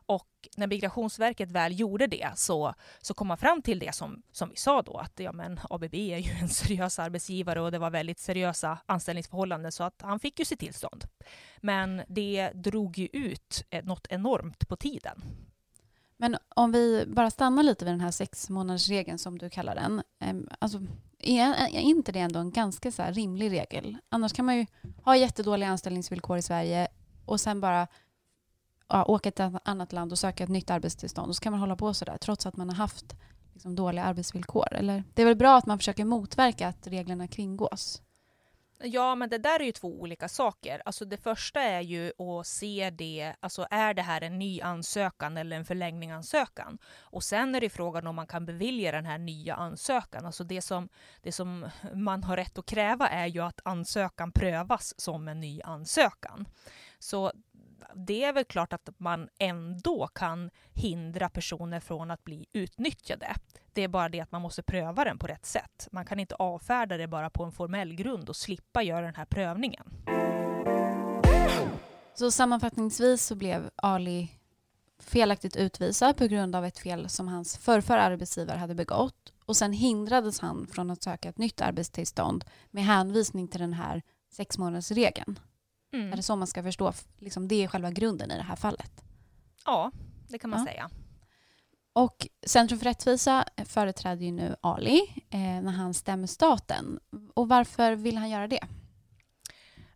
Och 0.07 0.49
när 0.57 0.67
Migrationsverket 0.67 1.51
väl 1.51 1.81
gjorde 1.81 2.07
det 2.07 2.31
så, 2.37 2.75
så 3.01 3.15
kom 3.15 3.27
man 3.27 3.39
fram 3.39 3.63
till 3.63 3.79
det 3.79 3.95
som, 3.95 4.23
som 4.33 4.49
vi 4.49 4.57
sa 4.57 4.83
då, 4.83 4.97
att 4.97 5.21
ja, 5.21 5.33
men 5.33 5.61
ABB 5.71 5.95
är 5.95 6.19
ju 6.19 6.31
en 6.41 6.49
seriös 6.49 6.99
arbetsgivare 6.99 7.61
och 7.61 7.73
det 7.73 7.79
var 7.79 7.91
väldigt 7.91 8.19
seriösa 8.19 8.79
anställningsförhållanden 8.87 9.73
så 9.73 9.85
att 9.85 10.03
han 10.03 10.21
fick 10.21 10.39
ju 10.39 10.45
sitt 10.45 10.61
tillstånd. 10.61 11.05
Men 11.61 12.03
det 12.09 12.51
drog 12.55 12.99
ju 12.99 13.09
ut 13.13 13.65
eh, 13.71 13.85
något 13.85 14.07
enormt 14.11 14.69
på 14.69 14.77
tiden. 14.77 15.23
Men 16.17 16.37
om 16.49 16.73
vi 16.73 17.05
bara 17.07 17.31
stannar 17.31 17.63
lite 17.63 17.85
vid 17.85 17.95
den 17.95 18.01
här 18.01 18.11
sex 18.11 18.51
månadersregeln 18.51 19.19
som 19.19 19.39
du 19.39 19.51
kallar 19.51 19.75
den. 19.75 20.03
Ehm, 20.21 20.49
alltså, 20.59 20.83
är, 21.19 21.69
inte 21.79 22.13
det 22.13 22.21
ändå 22.21 22.41
en 22.41 22.51
ganska 22.51 22.93
så 22.93 23.03
rimlig 23.03 23.51
regel? 23.51 23.97
Annars 24.09 24.33
kan 24.33 24.45
man 24.45 24.57
ju 24.57 24.67
ha 25.05 25.17
jättedåliga 25.17 25.69
anställningsvillkor 25.69 26.39
i 26.39 26.43
Sverige 26.43 26.89
och 27.25 27.41
sen 27.41 27.61
bara 27.61 27.87
ja, 28.89 29.05
åka 29.05 29.31
till 29.31 29.45
ett 29.45 29.55
annat 29.65 29.93
land 29.93 30.13
och 30.13 30.19
söka 30.19 30.45
ett 30.45 30.51
nytt 30.51 30.71
arbetstillstånd. 30.71 31.29
Och 31.29 31.37
så 31.37 31.41
kan 31.41 31.53
man 31.53 31.61
hålla 31.61 31.77
på 31.77 31.95
sådär 31.95 32.19
trots 32.21 32.47
att 32.47 32.57
man 32.57 32.69
har 32.69 32.77
haft 32.77 33.17
liksom, 33.53 33.77
dåliga 33.77 34.05
arbetsvillkor. 34.05 34.75
Eller, 34.75 35.05
det 35.15 35.23
är 35.23 35.27
väl 35.27 35.37
bra 35.37 35.57
att 35.57 35.67
man 35.67 35.79
försöker 35.79 36.05
motverka 36.05 36.69
att 36.69 36.87
reglerna 36.87 37.29
kringgås? 37.29 38.03
Ja, 38.83 39.15
men 39.15 39.29
det 39.29 39.39
där 39.39 39.61
är 39.61 39.65
ju 39.65 39.73
två 39.73 40.01
olika 40.01 40.29
saker. 40.29 40.83
Alltså 40.85 41.05
det 41.05 41.17
första 41.17 41.61
är 41.61 41.81
ju 41.81 42.13
att 42.19 42.47
se 42.47 42.91
det, 42.91 43.35
alltså 43.41 43.67
är 43.71 43.95
det 43.95 44.03
här 44.03 44.21
en 44.21 44.39
ny 44.39 44.61
ansökan 44.61 45.37
eller 45.37 45.57
en 45.57 45.65
förlängning 45.65 46.11
ansökan? 46.11 46.79
Och 46.99 47.25
sen 47.25 47.55
är 47.55 47.61
det 47.61 47.71
frågan 47.71 48.07
om 48.07 48.17
man 48.17 48.27
kan 48.27 48.47
bevilja 48.47 48.93
den 48.93 49.07
här 49.07 49.19
nya 49.19 49.55
ansökan. 49.55 50.27
Alltså 50.27 50.45
det 50.45 50.63
som, 50.63 50.89
det 51.23 51.33
som 51.33 51.69
man 51.95 52.25
har 52.25 52.37
rätt 52.37 52.59
att 52.59 52.67
kräva 52.67 53.09
är 53.09 53.27
ju 53.27 53.41
att 53.41 53.61
ansökan 53.65 54.33
prövas 54.33 55.01
som 55.01 55.29
en 55.29 55.41
ny 55.41 55.63
ansökan. 55.63 56.47
Så 56.99 57.33
det 57.97 58.25
är 58.25 58.33
väl 58.33 58.45
klart 58.45 58.73
att 58.73 58.91
man 58.99 59.29
ändå 59.39 60.07
kan 60.07 60.51
hindra 60.73 61.29
personer 61.29 61.81
från 61.81 62.11
att 62.11 62.25
bli 62.25 62.47
utnyttjade. 62.53 63.35
Det 63.73 63.83
är 63.83 63.89
bara 63.89 64.09
det 64.09 64.21
att 64.21 64.33
man 64.33 64.43
måste 64.43 64.63
pröva 64.63 65.05
den 65.05 65.19
på 65.19 65.27
rätt 65.27 65.47
sätt. 65.47 65.89
Man 65.93 66.05
kan 66.05 66.21
inte 66.21 66.35
avfärda 66.35 66.97
det 66.97 67.07
bara 67.07 67.31
på 67.31 67.45
en 67.45 67.53
formell 67.53 67.95
grund 67.95 68.29
och 68.29 68.37
slippa 68.37 68.83
göra 68.83 69.07
den 69.07 69.15
här 69.15 69.25
prövningen. 69.25 69.85
Så 72.15 72.31
sammanfattningsvis 72.31 73.27
så 73.27 73.35
blev 73.35 73.71
Ali 73.77 74.31
felaktigt 74.99 75.57
utvisad 75.57 76.17
på 76.17 76.27
grund 76.27 76.57
av 76.57 76.65
ett 76.65 76.79
fel 76.79 77.09
som 77.09 77.29
hans 77.29 77.59
förrförra 77.59 78.03
arbetsgivare 78.03 78.59
hade 78.59 78.75
begått 78.75 79.33
och 79.45 79.57
sen 79.57 79.73
hindrades 79.73 80.41
han 80.41 80.67
från 80.67 80.91
att 80.91 81.03
söka 81.03 81.29
ett 81.29 81.39
nytt 81.39 81.61
arbetstillstånd 81.61 82.45
med 82.71 82.85
hänvisning 82.85 83.49
till 83.49 83.61
den 83.61 83.73
här 83.73 84.03
sexmånadersregeln. 84.33 85.39
Mm. 85.97 86.13
Är 86.13 86.17
det 86.17 86.23
så 86.23 86.37
man 86.37 86.47
ska 86.47 86.63
förstå? 86.63 86.93
Liksom, 87.19 87.49
det 87.49 87.65
är 87.65 87.69
själva 87.69 87.91
grunden 87.91 88.31
i 88.31 88.37
det 88.37 88.43
här 88.43 88.57
fallet. 88.57 89.05
Ja, 89.65 89.91
det 90.29 90.39
kan 90.39 90.51
man 90.51 90.59
ja. 90.59 90.67
säga. 90.67 90.91
Och 91.93 92.29
Centrum 92.47 92.79
för 92.79 92.85
rättvisa 92.85 93.45
företräder 93.65 94.25
ju 94.25 94.33
nu 94.33 94.57
Ali 94.61 95.01
eh, 95.31 95.39
när 95.41 95.73
han 95.73 95.95
stämmer 95.95 96.27
staten. 96.27 97.01
Och 97.35 97.49
varför 97.49 97.95
vill 97.95 98.17
han 98.17 98.31
göra 98.31 98.49
det? 98.49 98.67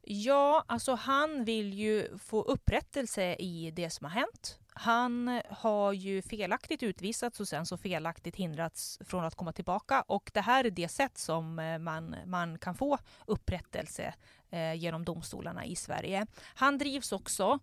Ja, 0.02 0.64
alltså 0.66 0.94
han 0.94 1.44
vill 1.44 1.74
ju 1.74 2.18
få 2.18 2.42
upprättelse 2.42 3.34
i 3.34 3.70
det 3.70 3.90
som 3.90 4.04
har 4.04 4.10
hänt. 4.10 4.58
Han 4.74 5.40
har 5.50 5.92
ju 5.92 6.22
felaktigt 6.22 6.82
utvisats 6.82 7.40
och 7.40 7.48
sen 7.48 7.66
så 7.66 7.76
felaktigt 7.76 8.36
hindrats 8.36 8.98
från 9.04 9.24
att 9.24 9.34
komma 9.34 9.52
tillbaka 9.52 10.02
och 10.02 10.30
det 10.34 10.40
här 10.40 10.64
är 10.64 10.70
det 10.70 10.88
sätt 10.88 11.18
som 11.18 11.58
eh, 11.58 11.78
man, 11.78 12.16
man 12.26 12.58
kan 12.58 12.74
få 12.74 12.98
upprättelse 13.26 14.14
eh, 14.50 14.74
genom 14.74 15.04
domstolarna 15.04 15.64
i 15.64 15.76
Sverige. 15.76 16.26
Han 16.54 16.78
drivs 16.78 17.12
också 17.12 17.58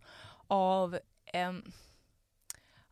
av 0.47 0.99
eh, 1.33 1.53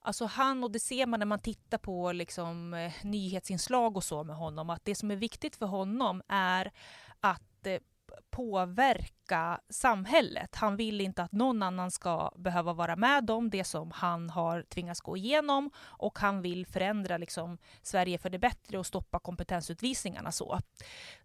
Alltså 0.06 0.26
han, 0.26 0.64
och 0.64 0.72
det 0.72 0.80
ser 0.80 1.06
man 1.06 1.20
när 1.20 1.26
man 1.26 1.39
tittar 1.39 1.78
på 1.78 2.12
liksom, 2.12 2.74
eh, 2.74 2.93
nyhetsinslag 3.04 3.98
och 3.98 4.04
så 4.04 4.24
med 4.24 4.36
honom, 4.36 4.70
att 4.70 4.86
det 4.86 4.96
som 4.96 5.12
är 5.12 5.16
viktigt 5.16 5.56
för 5.56 5.66
honom 5.66 6.22
är 6.28 6.72
att 7.20 7.68
eh, 7.68 7.80
påverka 8.30 9.60
samhället. 9.70 10.56
Han 10.56 10.76
vill 10.76 11.01
inte 11.01 11.24
att 11.24 11.32
någon 11.32 11.64
annan 11.64 11.91
ska 11.91 12.32
behöva 12.36 12.74
vara 12.74 12.95
med 12.95 13.30
om 13.30 13.49
det 13.49 13.64
som 13.64 13.91
han 13.91 14.30
har 14.30 14.62
tvingats 14.62 15.01
gå 15.01 15.18
igenom 15.18 15.72
och 15.78 16.20
han 16.20 16.41
vill 16.41 16.66
förändra 16.66 17.18
liksom, 17.18 17.58
Sverige 17.82 18.18
för 18.18 18.30
det 18.30 18.39
bättre 18.39 18.80
och 18.80 18.86
stoppa 18.86 19.20
kompetensutvisningarna. 19.20 20.32
så. 20.32 20.60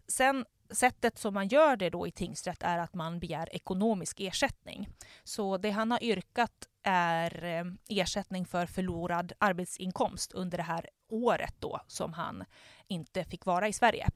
Sen 0.07 0.45
sättet 0.69 1.17
som 1.17 1.33
man 1.33 1.47
gör 1.47 1.75
det 1.75 1.89
då 1.89 2.07
i 2.07 2.11
tingsrätt 2.11 2.63
är 2.63 2.77
att 2.77 2.93
man 2.93 3.19
begär 3.19 3.55
ekonomisk 3.55 4.19
ersättning. 4.19 4.89
Så 5.23 5.57
det 5.57 5.71
han 5.71 5.91
har 5.91 6.03
yrkat 6.03 6.67
är 6.83 7.43
eh, 7.43 7.65
ersättning 7.89 8.45
för 8.45 8.65
förlorad 8.65 9.33
arbetsinkomst 9.37 10.31
under 10.31 10.57
det 10.57 10.63
här 10.63 10.89
året 11.09 11.55
då 11.59 11.81
som 11.87 12.13
han 12.13 12.43
inte 12.87 13.23
fick 13.23 13.45
vara 13.45 13.67
i 13.67 13.73
Sverige 13.73 14.07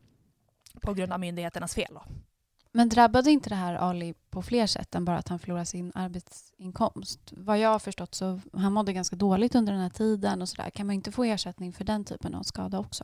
på 0.82 0.93
grund 0.93 1.13
av 1.13 1.20
myndigheternas 1.20 1.76
fel. 1.76 1.93
Då. 1.93 2.03
Men 2.76 2.89
drabbade 2.89 3.32
inte 3.32 3.49
det 3.49 3.55
här 3.55 3.76
Ali 3.76 4.13
på 4.30 4.41
fler 4.41 4.67
sätt 4.67 4.95
än 4.95 5.05
bara 5.05 5.17
att 5.17 5.28
han 5.28 5.39
förlorade 5.39 5.65
sin 5.65 5.91
arbetsinkomst? 5.95 7.19
Vad 7.32 7.59
jag 7.59 7.69
har 7.69 7.80
förstått 7.80 8.15
så 8.15 8.41
han 8.53 8.73
mådde 8.73 8.93
ganska 8.93 9.15
dåligt 9.15 9.55
under 9.55 9.73
den 9.73 9.82
här 9.82 9.89
tiden 9.89 10.41
och 10.41 10.49
sådär. 10.49 10.69
Kan 10.69 10.88
man 10.88 10.93
inte 10.93 11.11
få 11.11 11.23
ersättning 11.23 11.73
för 11.73 11.84
den 11.84 12.05
typen 12.05 12.36
av 12.36 12.43
skada 12.43 12.80
också? 12.80 13.03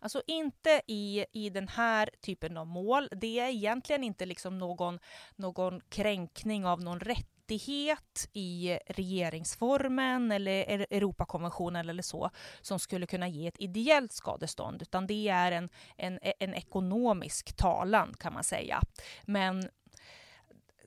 Alltså 0.00 0.22
inte 0.26 0.80
i, 0.86 1.24
i 1.32 1.50
den 1.50 1.68
här 1.68 2.10
typen 2.20 2.56
av 2.56 2.66
mål. 2.66 3.08
Det 3.10 3.40
är 3.40 3.48
egentligen 3.48 4.04
inte 4.04 4.26
liksom 4.26 4.58
någon, 4.58 4.98
någon 5.36 5.80
kränkning 5.88 6.66
av 6.66 6.80
någon 6.80 7.00
rätt 7.00 7.37
rättighet 7.48 8.28
i 8.32 8.78
regeringsformen 8.86 10.32
eller 10.32 10.86
Europakonventionen 10.90 11.88
eller 11.88 12.02
så 12.02 12.30
som 12.60 12.78
skulle 12.78 13.06
kunna 13.06 13.28
ge 13.28 13.46
ett 13.46 13.60
ideellt 13.60 14.12
skadestånd, 14.12 14.82
utan 14.82 15.06
det 15.06 15.28
är 15.28 15.52
en, 15.52 15.68
en, 15.96 16.18
en 16.40 16.54
ekonomisk 16.54 17.56
talan 17.56 18.14
kan 18.18 18.32
man 18.32 18.44
säga. 18.44 18.80
Men 19.24 19.68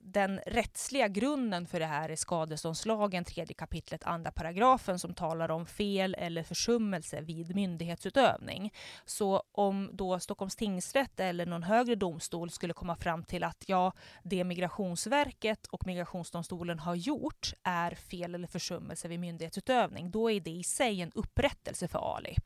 den 0.04 0.40
rättsliga 0.46 1.08
grunden 1.08 1.68
för 1.68 1.80
det 1.80 1.86
här 1.86 2.10
är 2.10 2.16
skadeståndslagen, 2.16 3.26
tredje 3.26 3.54
kapitlet, 3.54 4.04
andra 4.04 4.32
paragrafen 4.32 5.00
som 5.00 5.14
talar 5.14 5.52
om 5.52 5.66
fel 5.66 6.16
eller 6.20 6.44
försummelse 6.44 7.22
vid 7.22 7.56
myndighetsutövning. 7.56 8.74
Så 9.06 9.44
om 9.52 9.90
då 9.94 10.20
Stockholms 10.20 10.56
tingsrätt 10.56 11.20
eller 11.20 11.46
någon 11.46 11.64
högre 11.64 11.96
domstol 11.96 12.50
skulle 12.50 12.74
komma 12.74 12.96
fram 12.96 13.24
till 13.24 13.44
att 13.44 13.64
ja, 13.68 13.94
det 14.24 14.44
Migrationsverket 14.44 15.66
och 15.66 15.88
Migrationsdomstolen 15.88 16.80
har 16.80 16.96
gjort 16.96 17.54
är 17.64 17.96
fel 17.96 18.36
eller 18.36 18.48
försummelse 18.48 19.08
vid 19.08 19.20
myndighetsutövning, 19.20 20.12
då 20.12 20.32
är 20.32 20.40
det 20.40 20.52
i 20.52 20.64
sig 20.64 21.02
en 21.02 21.12
upprättelse 21.16 21.88
för 21.88 22.16
Ali. 22.16 22.38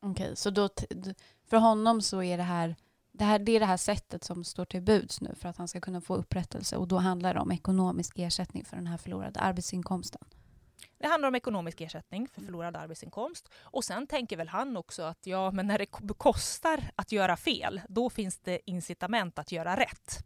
Okej, 0.00 0.24
okay, 0.24 0.36
så 0.36 0.50
då 0.50 0.68
för 1.48 1.56
honom 1.56 2.02
så 2.02 2.22
är 2.22 2.36
det 2.36 2.42
här 2.42 2.76
det, 3.12 3.24
här, 3.24 3.38
det 3.38 3.52
är 3.52 3.60
det 3.60 3.66
här 3.66 3.76
sättet 3.76 4.24
som 4.24 4.44
står 4.44 4.64
till 4.64 4.82
buds 4.82 5.20
nu 5.20 5.34
för 5.34 5.48
att 5.48 5.56
han 5.56 5.68
ska 5.68 5.80
kunna 5.80 6.00
få 6.00 6.16
upprättelse 6.16 6.76
och 6.76 6.88
då 6.88 6.98
handlar 6.98 7.34
det 7.34 7.40
om 7.40 7.52
ekonomisk 7.52 8.18
ersättning 8.18 8.64
för 8.64 8.76
den 8.76 8.86
här 8.86 8.96
förlorade 8.96 9.40
arbetsinkomsten. 9.40 10.24
Det 10.98 11.08
handlar 11.08 11.28
om 11.28 11.34
ekonomisk 11.34 11.80
ersättning 11.80 12.28
för 12.28 12.40
förlorad 12.40 12.76
arbetsinkomst. 12.76 13.48
Och 13.60 13.84
sen 13.84 14.06
tänker 14.06 14.36
väl 14.36 14.48
han 14.48 14.76
också 14.76 15.02
att 15.02 15.26
ja, 15.26 15.50
men 15.50 15.66
när 15.66 15.78
det 15.78 15.86
kostar 16.16 16.90
att 16.94 17.12
göra 17.12 17.36
fel, 17.36 17.80
då 17.88 18.10
finns 18.10 18.38
det 18.38 18.70
incitament 18.70 19.38
att 19.38 19.52
göra 19.52 19.76
rätt. 19.76 20.24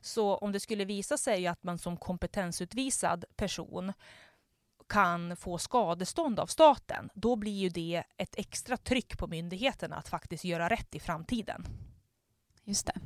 Så 0.00 0.36
om 0.36 0.52
det 0.52 0.60
skulle 0.60 0.84
visa 0.84 1.18
sig 1.18 1.46
att 1.46 1.62
man 1.62 1.78
som 1.78 1.96
kompetensutvisad 1.96 3.24
person 3.36 3.92
kan 4.88 5.36
få 5.36 5.58
skadestånd 5.58 6.40
av 6.40 6.46
staten, 6.46 7.10
då 7.14 7.36
blir 7.36 7.58
ju 7.58 7.68
det 7.68 8.02
ett 8.16 8.38
extra 8.38 8.76
tryck 8.76 9.18
på 9.18 9.26
myndigheterna 9.26 9.96
att 9.96 10.08
faktiskt 10.08 10.44
göra 10.44 10.68
rätt 10.68 10.94
i 10.94 11.00
framtiden. 11.00 11.66
Just 12.66 12.86
det. 12.86 13.00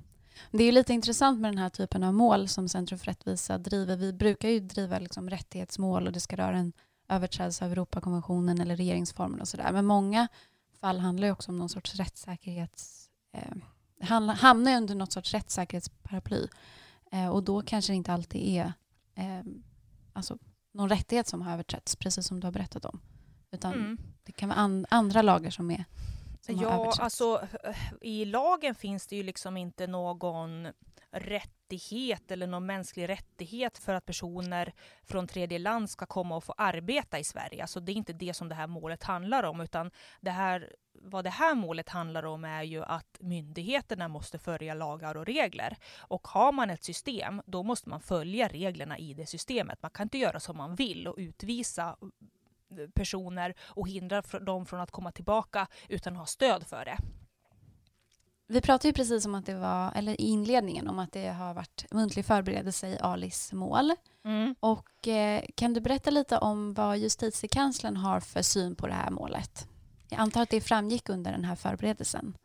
Det 0.51 0.65
är 0.65 0.73
lite 0.73 0.93
intressant 0.93 1.41
med 1.41 1.53
den 1.53 1.59
här 1.59 1.69
typen 1.69 2.03
av 2.03 2.15
mål 2.15 2.49
som 2.49 2.69
Centrum 2.69 2.99
för 2.99 3.07
rättvisa 3.07 3.59
driver. 3.59 3.97
Vi 3.97 4.13
brukar 4.13 4.49
ju 4.49 4.61
driva 4.61 4.99
liksom 4.99 5.31
rättighetsmål 5.31 6.07
och 6.07 6.13
det 6.13 6.21
ska 6.21 6.37
röra 6.37 6.57
en 6.57 6.73
överträdelse 7.09 7.65
av 7.65 7.73
Europakonventionen 7.73 8.61
eller 8.61 8.77
regeringsformen 8.77 9.41
och 9.41 9.49
sådär. 9.49 9.73
Men 9.73 9.87
många 9.87 10.29
fall 10.81 10.99
handlar 10.99 11.27
ju 11.27 11.33
också 11.33 11.51
om 11.51 11.59
någon 11.59 11.69
sorts 11.69 11.95
rättssäkerhets... 11.95 13.11
Eh, 13.33 13.57
hamnar 14.37 14.77
under 14.77 14.95
något 14.95 15.13
sorts 15.13 15.35
rättssäkerhetsparaply. 15.35 16.47
Eh, 17.13 17.29
och 17.29 17.43
då 17.43 17.63
kanske 17.63 17.93
det 17.93 17.97
inte 17.97 18.13
alltid 18.13 18.43
är 18.43 18.73
eh, 19.15 19.47
alltså, 20.13 20.39
någon 20.73 20.89
rättighet 20.89 21.27
som 21.27 21.43
har 21.43 21.53
överträtts, 21.53 21.97
precis 21.97 22.27
som 22.27 22.41
du 22.41 22.47
har 22.47 22.53
berättat 22.53 22.85
om. 22.85 23.01
Utan 23.51 23.73
mm. 23.73 23.99
det 24.25 24.33
kan 24.33 24.49
vara 24.49 24.59
an 24.59 24.87
andra 24.91 25.23
lagar 25.23 25.51
som 25.51 25.71
är 25.71 25.85
Ja, 26.51 26.93
alltså 26.99 27.49
i 28.01 28.25
lagen 28.25 28.75
finns 28.75 29.07
det 29.07 29.17
ju 29.17 29.23
liksom 29.23 29.57
inte 29.57 29.87
någon 29.87 30.69
rättighet 31.13 32.31
eller 32.31 32.47
någon 32.47 32.67
mänsklig 32.67 33.09
rättighet 33.09 33.79
för 33.79 33.95
att 33.95 34.07
personer 34.07 34.73
från 35.03 35.27
tredje 35.27 35.59
land 35.59 35.91
ska 35.91 36.07
komma 36.07 36.37
och 36.37 36.45
få 36.45 36.55
arbeta 36.57 37.19
i 37.19 37.25
Sverige. 37.25 37.63
Alltså 37.63 37.81
det 37.81 37.93
är 37.93 37.97
inte 37.97 38.13
det 38.13 38.35
som 38.35 38.49
det 38.49 38.55
här 38.55 38.67
målet 38.67 39.03
handlar 39.03 39.43
om, 39.43 39.61
utan 39.61 39.91
det 40.21 40.31
här, 40.31 40.73
vad 40.95 41.25
det 41.25 41.31
här 41.31 41.55
målet 41.55 41.89
handlar 41.89 42.25
om 42.25 42.45
är 42.45 42.63
ju 42.63 42.85
att 42.85 43.17
myndigheterna 43.21 44.09
måste 44.09 44.39
följa 44.39 44.75
lagar 44.75 45.17
och 45.17 45.27
regler. 45.27 45.77
Och 45.99 46.29
har 46.29 46.53
man 46.53 46.71
ett 46.71 46.85
system, 46.85 47.43
då 47.47 47.63
måste 47.63 47.89
man 47.89 48.01
följa 48.01 48.49
reglerna 48.49 48.99
i 48.99 49.15
det 49.15 49.27
systemet. 49.27 49.83
Man 49.83 49.91
kan 49.91 50.05
inte 50.05 50.19
göra 50.19 50.41
som 50.41 50.57
man 50.57 50.75
vill 50.75 51.09
och 51.09 51.15
utvisa 51.19 51.97
personer 52.95 53.55
och 53.61 53.89
hindra 53.89 54.23
dem 54.23 54.67
från 54.67 54.81
att 54.81 54.91
komma 54.91 55.13
tillbaka 55.13 55.67
utan 55.89 56.13
att 56.13 56.19
ha 56.19 56.27
stöd 56.27 56.67
för 56.67 56.85
det. 56.85 56.99
Vi 58.47 58.61
pratade 58.61 58.89
ju 58.89 58.93
precis 58.93 59.27
om 59.27 59.35
att 59.35 59.47
det 59.47 59.55
var, 59.55 59.93
eller 59.95 60.21
i 60.21 60.25
inledningen, 60.25 60.89
om 60.89 60.99
att 60.99 61.13
det 61.13 61.29
har 61.29 61.55
varit 61.55 61.85
muntlig 61.91 62.25
förberedelse 62.25 62.89
i 62.89 62.99
Alis 62.99 63.53
mål. 63.53 63.93
Mm. 64.25 64.55
Och 64.61 65.09
eh, 65.09 65.45
kan 65.55 65.75
du 65.75 65.81
berätta 65.81 66.11
lite 66.11 66.39
om 66.39 66.75
vad 66.75 66.99
justitiekanslern 66.99 67.97
har 67.97 68.21
för 68.21 68.43
syn 68.43 68.75
på 68.77 68.87
det 68.87 68.93
här 68.93 69.11
målet? 69.11 69.69
Jag 70.09 70.21
antar 70.21 70.43
att 70.43 70.51
det 70.51 70.61
framgick 70.61 71.09
under 71.09 71.33
den 71.33 71.45
här 71.45 71.57
förberedelsen. 71.57 72.37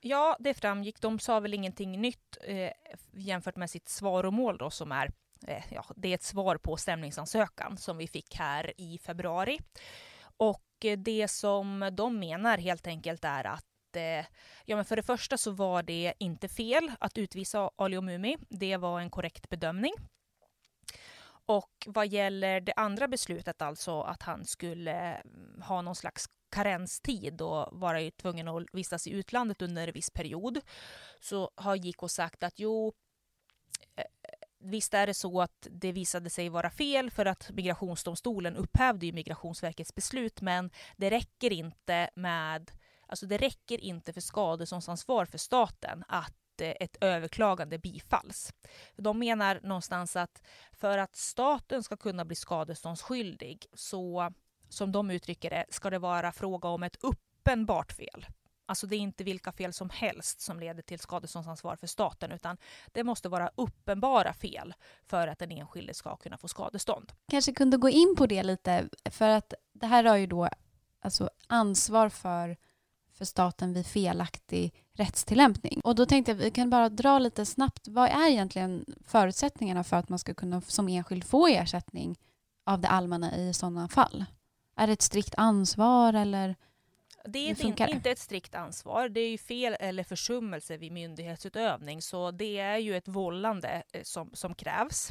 Ja, 0.00 0.36
det 0.40 0.54
framgick. 0.54 1.00
De 1.00 1.18
sa 1.18 1.40
väl 1.40 1.54
ingenting 1.54 2.00
nytt 2.00 2.38
eh, 2.44 2.70
jämfört 3.12 3.56
med 3.56 3.70
sitt 3.70 3.88
svaromål 3.88 4.58
då 4.58 4.70
som 4.70 4.92
är 4.92 5.10
Eh, 5.46 5.64
ja, 5.70 5.84
det 5.96 6.08
är 6.08 6.14
ett 6.14 6.22
svar 6.22 6.56
på 6.56 6.76
stämningsansökan 6.76 7.76
som 7.76 7.96
vi 7.96 8.08
fick 8.08 8.34
här 8.34 8.72
i 8.80 8.98
februari. 8.98 9.58
Och 10.36 10.84
eh, 10.84 10.98
det 10.98 11.28
som 11.28 11.90
de 11.92 12.18
menar 12.18 12.58
helt 12.58 12.86
enkelt 12.86 13.24
är 13.24 13.44
att 13.46 13.96
eh, 13.96 14.26
Ja, 14.64 14.76
men 14.76 14.84
för 14.84 14.96
det 14.96 15.02
första 15.02 15.38
så 15.38 15.50
var 15.50 15.82
det 15.82 16.14
inte 16.18 16.48
fel 16.48 16.92
att 17.00 17.18
utvisa 17.18 17.70
Ali 17.76 17.96
Omumi. 17.96 18.36
Det 18.48 18.76
var 18.76 19.00
en 19.00 19.10
korrekt 19.10 19.48
bedömning. 19.48 19.92
Och 21.46 21.72
vad 21.86 22.08
gäller 22.08 22.60
det 22.60 22.72
andra 22.76 23.08
beslutet, 23.08 23.62
alltså 23.62 24.00
att 24.00 24.22
han 24.22 24.44
skulle 24.44 25.14
mm, 25.14 25.62
ha 25.62 25.82
någon 25.82 25.96
slags 25.96 26.26
karenstid 26.50 27.40
och 27.40 27.80
vara 27.80 28.10
tvungen 28.10 28.48
att 28.48 28.64
vistas 28.72 29.06
i 29.06 29.10
utlandet 29.10 29.62
under 29.62 29.88
en 29.88 29.94
viss 29.94 30.10
period, 30.10 30.60
så 31.20 31.50
har 31.54 31.76
JK 31.76 32.10
sagt 32.10 32.42
att 32.42 32.58
jo, 32.58 32.92
Visst 34.60 34.94
är 34.94 35.06
det 35.06 35.14
så 35.14 35.40
att 35.40 35.66
det 35.70 35.92
visade 35.92 36.30
sig 36.30 36.48
vara 36.48 36.70
fel 36.70 37.10
för 37.10 37.26
att 37.26 37.50
migrationsdomstolen 37.50 38.56
upphävde 38.56 39.06
ju 39.06 39.12
Migrationsverkets 39.12 39.94
beslut, 39.94 40.40
men 40.40 40.70
det 40.96 41.10
räcker 41.10 41.52
inte 41.52 42.10
med 42.14 42.70
Alltså 43.08 43.26
det 43.26 43.38
räcker 43.38 43.80
inte 43.80 44.12
för 44.12 44.20
skadeståndsansvar 44.20 45.24
för 45.24 45.38
staten 45.38 46.04
att 46.08 46.60
eh, 46.60 46.74
ett 46.80 46.96
överklagande 47.00 47.78
bifalls. 47.78 48.52
De 48.96 49.18
menar 49.18 49.60
någonstans 49.62 50.16
att 50.16 50.42
för 50.72 50.98
att 50.98 51.16
staten 51.16 51.82
ska 51.82 51.96
kunna 51.96 52.24
bli 52.24 52.36
skadeståndsskyldig 52.36 53.66
så, 53.74 54.32
som 54.68 54.92
de 54.92 55.10
uttrycker 55.10 55.50
det, 55.50 55.64
ska 55.68 55.90
det 55.90 55.98
vara 55.98 56.32
fråga 56.32 56.68
om 56.68 56.82
ett 56.82 56.96
uppenbart 57.00 57.92
fel. 57.92 58.26
Alltså 58.68 58.86
det 58.86 58.96
är 58.96 59.00
inte 59.00 59.24
vilka 59.24 59.52
fel 59.52 59.72
som 59.72 59.90
helst 59.90 60.40
som 60.40 60.60
leder 60.60 60.82
till 60.82 60.98
skadeståndsansvar 60.98 61.76
för 61.76 61.86
staten 61.86 62.32
utan 62.32 62.56
det 62.92 63.04
måste 63.04 63.28
vara 63.28 63.50
uppenbara 63.54 64.32
fel 64.32 64.74
för 65.06 65.28
att 65.28 65.38
den 65.38 65.50
enskilde 65.50 65.94
ska 65.94 66.16
kunna 66.16 66.36
få 66.36 66.48
skadestånd. 66.48 67.12
Kanske 67.28 67.52
kunde 67.52 67.76
gå 67.76 67.88
in 67.88 68.14
på 68.18 68.26
det 68.26 68.42
lite 68.42 68.88
för 69.04 69.28
att 69.28 69.54
det 69.72 69.86
här 69.86 70.04
har 70.04 70.16
ju 70.16 70.26
då 70.26 70.48
alltså 71.00 71.30
ansvar 71.46 72.08
för, 72.08 72.56
för 73.12 73.24
staten 73.24 73.72
vid 73.72 73.86
felaktig 73.86 74.74
rättstillämpning. 74.92 75.80
Och 75.84 75.94
då 75.94 76.06
tänkte 76.06 76.32
jag 76.32 76.38
att 76.38 76.44
vi 76.44 76.50
kan 76.50 76.70
bara 76.70 76.88
dra 76.88 77.18
lite 77.18 77.46
snabbt. 77.46 77.88
Vad 77.88 78.08
är 78.08 78.28
egentligen 78.28 78.84
förutsättningarna 79.04 79.84
för 79.84 79.96
att 79.96 80.08
man 80.08 80.18
ska 80.18 80.34
kunna 80.34 80.60
som 80.60 80.88
enskild 80.88 81.24
få 81.24 81.46
ersättning 81.46 82.18
av 82.66 82.80
det 82.80 82.88
allmänna 82.88 83.36
i 83.36 83.54
sådana 83.54 83.88
fall? 83.88 84.24
Är 84.76 84.86
det 84.86 84.92
ett 84.92 85.02
strikt 85.02 85.34
ansvar 85.36 86.14
eller 86.14 86.56
det 87.28 87.50
är 87.50 87.64
in, 87.64 87.88
inte 87.88 88.10
ett 88.10 88.18
strikt 88.18 88.54
ansvar. 88.54 89.08
Det 89.08 89.20
är 89.20 89.30
ju 89.30 89.38
fel 89.38 89.76
eller 89.80 90.04
försummelse 90.04 90.76
vid 90.76 90.92
myndighetsutövning, 90.92 92.02
så 92.02 92.30
det 92.30 92.58
är 92.58 92.78
ju 92.78 92.96
ett 92.96 93.08
vållande 93.08 93.82
eh, 93.92 94.02
som, 94.02 94.30
som 94.34 94.54
krävs. 94.54 95.10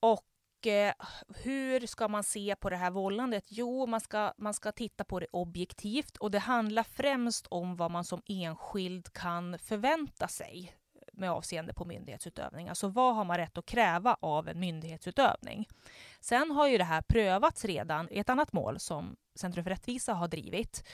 Och 0.00 0.24
Och 0.60 0.66
eh, 0.66 0.92
hur 1.28 1.86
ska 1.86 2.08
man 2.08 2.24
se 2.24 2.56
på 2.56 2.70
det 2.70 2.76
här 2.76 2.90
vållandet? 2.90 3.44
Jo, 3.48 3.86
man 3.86 4.00
ska, 4.00 4.32
man 4.38 4.54
ska 4.54 4.72
titta 4.72 5.04
på 5.04 5.20
det 5.20 5.26
objektivt 5.32 6.16
och 6.16 6.30
det 6.30 6.38
handlar 6.38 6.82
främst 6.82 7.46
om 7.46 7.76
vad 7.76 7.90
man 7.90 8.04
som 8.04 8.22
enskild 8.26 9.12
kan 9.12 9.58
förvänta 9.58 10.28
sig 10.28 10.72
med 11.20 11.30
avseende 11.30 11.72
på 11.72 11.84
myndighetsutövning. 11.84 12.68
Alltså 12.68 12.88
vad 12.88 13.14
har 13.16 13.24
man 13.24 13.36
rätt 13.36 13.58
att 13.58 13.66
kräva 13.66 14.16
av 14.20 14.48
en 14.48 14.60
myndighetsutövning? 14.60 15.68
Sen 16.20 16.50
har 16.50 16.68
ju 16.68 16.78
det 16.78 16.84
här 16.84 17.02
prövats 17.02 17.64
redan 17.64 18.08
i 18.10 18.18
ett 18.18 18.28
annat 18.28 18.52
mål 18.52 18.80
som 18.80 19.16
Centrum 19.34 19.64
för 19.64 19.70
rättvisa 19.70 20.14
har 20.14 20.28
drivit. 20.28 20.84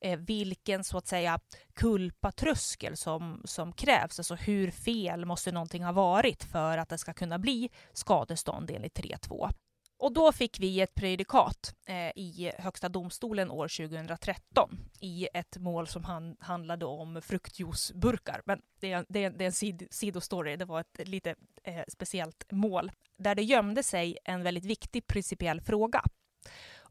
Eh, 0.00 0.18
vilken 0.18 0.84
så 0.84 0.98
att 0.98 1.06
säga 1.06 1.40
kulpatröskel 1.74 2.96
som, 2.96 3.42
som 3.44 3.72
krävs, 3.72 4.18
alltså 4.18 4.34
hur 4.34 4.70
fel 4.70 5.24
måste 5.24 5.52
någonting 5.52 5.84
ha 5.84 5.92
varit 5.92 6.44
för 6.44 6.78
att 6.78 6.88
det 6.88 6.98
ska 6.98 7.12
kunna 7.12 7.38
bli 7.38 7.70
skadestånd 7.92 8.70
enligt 8.70 8.98
3.2. 8.98 9.50
Och 9.98 10.12
då 10.12 10.32
fick 10.32 10.60
vi 10.60 10.80
ett 10.80 10.94
prejudikat 10.94 11.74
eh, 11.86 12.10
i 12.16 12.52
Högsta 12.58 12.88
domstolen 12.88 13.50
år 13.50 13.68
2013 13.88 14.78
i 15.00 15.28
ett 15.34 15.56
mål 15.56 15.86
som 15.86 16.04
han, 16.04 16.36
handlade 16.40 16.84
om 16.84 17.22
fruktjuiceburkar. 17.22 18.42
Men 18.44 18.62
det 18.80 18.92
är, 18.92 19.06
det 19.08 19.24
är, 19.24 19.30
det 19.30 19.44
är 19.44 19.46
en 19.46 19.52
sid, 19.52 19.88
sidostory, 19.90 20.56
det 20.56 20.64
var 20.64 20.80
ett 20.80 21.08
lite 21.08 21.34
eh, 21.64 21.84
speciellt 21.88 22.44
mål 22.50 22.92
där 23.16 23.34
det 23.34 23.42
gömde 23.42 23.82
sig 23.82 24.18
en 24.24 24.42
väldigt 24.42 24.64
viktig 24.64 25.06
principiell 25.06 25.60
fråga. 25.60 26.02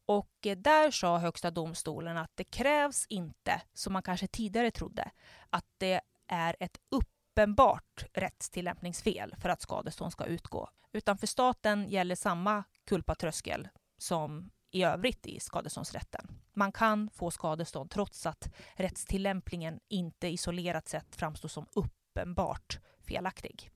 Och 0.06 0.45
eh, 0.45 0.58
där 0.58 0.91
sa 0.91 1.18
Högsta 1.18 1.51
domstolen 1.51 2.18
att 2.18 2.32
det 2.36 2.43
krävs 2.43 3.06
inte, 3.10 3.62
som 3.74 3.93
man 3.93 4.03
kanske 4.03 4.28
tidigare 4.28 4.72
trodde, 4.72 5.12
att 5.49 5.66
det 5.78 6.01
är 6.28 6.56
ett 6.60 6.78
uppenbart 6.89 8.06
rättstillämpningsfel 8.14 9.36
för 9.41 9.49
att 9.49 9.62
skadestånd 9.62 10.12
ska 10.12 10.26
utgå. 10.26 10.70
Utan 10.91 11.18
för 11.18 11.28
staten 11.28 11.89
gäller 11.89 12.16
samma 12.16 12.64
kulpatröskel 12.86 13.68
som 13.97 14.49
i 14.76 14.84
övrigt 14.84 15.28
i 15.28 15.40
skadeståndsrätten. 15.40 16.28
Man 16.54 16.72
kan 16.72 17.10
få 17.10 17.32
skadestånd 17.32 17.90
trots 17.90 18.26
att 18.26 18.50
rättstillämpningen 18.74 19.80
inte 19.88 20.28
isolerat 20.28 20.88
sett 20.88 21.16
framstår 21.16 21.50
som 21.50 21.66
uppenbart 21.74 22.80
felaktig. 23.08 23.72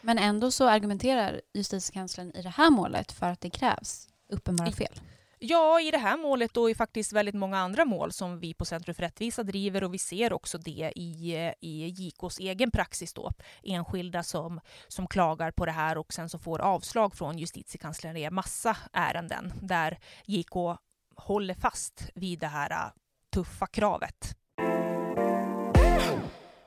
Men 0.00 0.18
ändå 0.18 0.50
så 0.50 0.68
argumenterar 0.68 1.40
justitiekanslern 1.54 2.32
i 2.34 2.42
det 2.42 2.48
här 2.48 2.70
målet 2.70 3.12
för 3.12 3.26
att 3.26 3.40
det 3.40 3.50
krävs 3.50 4.08
uppenbara 4.28 4.72
fel. 4.72 5.00
Ja, 5.38 5.80
i 5.80 5.90
det 5.90 5.98
här 5.98 6.16
målet 6.16 6.56
och 6.56 6.70
i 6.70 6.74
faktiskt 6.74 7.12
väldigt 7.12 7.34
många 7.34 7.58
andra 7.58 7.84
mål 7.84 8.12
som 8.12 8.38
vi 8.38 8.54
på 8.54 8.64
Centrum 8.64 8.94
för 8.94 9.02
rättvisa 9.02 9.42
driver 9.42 9.84
och 9.84 9.94
vi 9.94 9.98
ser 9.98 10.32
också 10.32 10.58
det 10.58 10.92
i, 10.96 11.34
eh, 11.34 11.52
i 11.60 11.86
JKs 11.88 12.38
egen 12.38 12.70
praxis 12.70 13.12
då. 13.12 13.32
Enskilda 13.62 14.22
som, 14.22 14.60
som 14.88 15.06
klagar 15.06 15.50
på 15.50 15.66
det 15.66 15.72
här 15.72 15.98
och 15.98 16.12
sen 16.12 16.28
så 16.28 16.38
får 16.38 16.60
avslag 16.60 17.14
från 17.14 17.38
justitiekanslern 17.38 18.16
i 18.16 18.30
massa 18.30 18.76
ärenden 18.92 19.52
där 19.62 19.98
JK 20.26 20.78
håller 21.16 21.54
fast 21.54 22.10
vid 22.14 22.38
det 22.38 22.46
här 22.46 22.70
eh, 22.70 22.92
tuffa 23.34 23.66
kravet. 23.66 24.36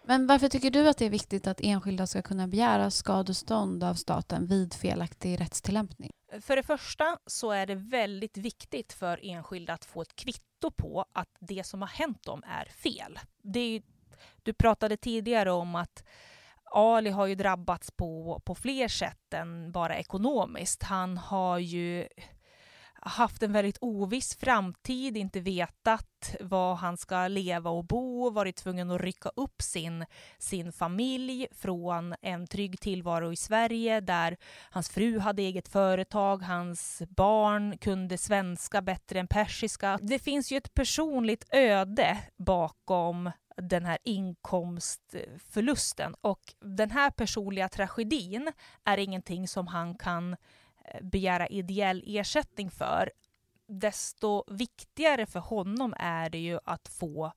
Men 0.05 0.28
varför 0.28 0.49
tycker 0.49 0.72
du 0.72 0.89
att 0.89 0.97
det 0.97 1.05
är 1.05 1.09
viktigt 1.09 1.47
att 1.47 1.61
enskilda 1.61 2.07
ska 2.07 2.22
kunna 2.22 2.47
begära 2.47 2.91
skadestånd 2.91 3.84
av 3.84 3.93
staten 3.93 4.47
vid 4.47 4.74
felaktig 4.74 5.41
rättstillämpning? 5.41 6.11
För 6.42 6.56
det 6.56 6.64
första 6.64 7.20
så 7.26 7.52
är 7.52 7.66
det 7.66 7.76
väldigt 7.76 8.38
viktigt 8.38 8.94
för 8.94 9.20
enskilda 9.24 9.74
att 9.74 9.86
få 9.86 10.02
ett 10.02 10.16
kvitto 10.16 10.72
på 10.72 11.06
att 11.14 11.30
det 11.40 11.64
som 11.64 11.82
har 11.82 11.90
hänt 11.90 12.24
dem 12.24 12.44
är 12.48 12.66
fel. 12.66 13.20
Det 13.42 13.60
är, 13.60 13.82
du 14.44 14.54
pratade 14.54 14.98
tidigare 14.98 15.52
om 15.52 15.76
att 15.76 16.04
Ali 16.72 17.10
har 17.10 17.26
ju 17.26 17.36
drabbats 17.36 17.92
på, 17.92 18.42
på 18.46 18.56
fler 18.56 18.88
sätt 18.88 19.34
än 19.34 19.72
bara 19.72 19.98
ekonomiskt. 19.98 20.84
Han 20.84 21.18
har 21.18 21.58
ju 21.58 22.08
haft 23.02 23.43
en 23.43 23.54
väldigt 23.54 23.78
oviss 23.82 24.36
framtid, 24.36 25.18
inte 25.18 25.39
vetat 25.39 26.36
var 26.39 26.76
han 26.76 26.97
ska 26.97 27.28
leva 27.28 27.70
och 27.70 27.86
bo, 27.86 28.30
varit 28.30 28.56
tvungen 28.56 28.91
att 28.91 29.02
rycka 29.02 29.32
upp 29.36 29.62
sin, 29.62 30.06
sin 30.38 30.72
familj 30.72 31.47
från 31.52 32.16
en 32.22 32.47
trygg 32.47 32.80
tillvaro 32.80 33.32
i 33.32 33.36
Sverige 33.36 34.00
där 34.00 34.38
hans 34.72 34.89
fru 34.89 35.20
hade 35.20 35.41
eget 35.41 35.68
företag, 35.68 36.43
hans 36.43 37.02
barn 37.10 37.78
kunde 37.78 38.18
svenska 38.18 38.82
bättre 38.82 39.20
än 39.20 39.28
persiska. 39.28 40.00
Det 40.02 40.20
finns 40.20 40.52
ju 40.52 40.58
ett 40.58 40.74
personligt 40.74 41.45
öde 41.52 42.18
bakom 42.38 43.32
den 43.62 43.86
här 43.86 43.97
inkomstförlusten 44.04 46.16
och 46.22 46.41
den 46.60 46.91
här 46.91 47.10
personliga 47.10 47.70
tragedin 47.70 48.52
är 48.86 48.97
ingenting 48.97 49.47
som 49.47 49.68
han 49.68 49.95
kan 49.95 50.36
Eh, 50.86 51.02
begära 51.04 51.48
ideell 51.48 52.04
ersättning 52.08 52.72
för, 52.72 53.12
desto 53.68 54.44
viktigare 54.48 55.26
för 55.26 55.40
honom 55.40 55.94
är 55.98 56.30
det 56.30 56.38
ju 56.38 56.60
att 56.64 56.88
få 56.88 57.32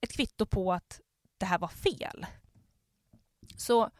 ett 0.00 0.12
kvitto 0.12 0.46
på 0.46 0.72
att 0.72 1.00
det 1.38 1.46
här 1.46 1.58
var 1.58 1.68
fel. 1.68 2.26
Så 3.56 3.90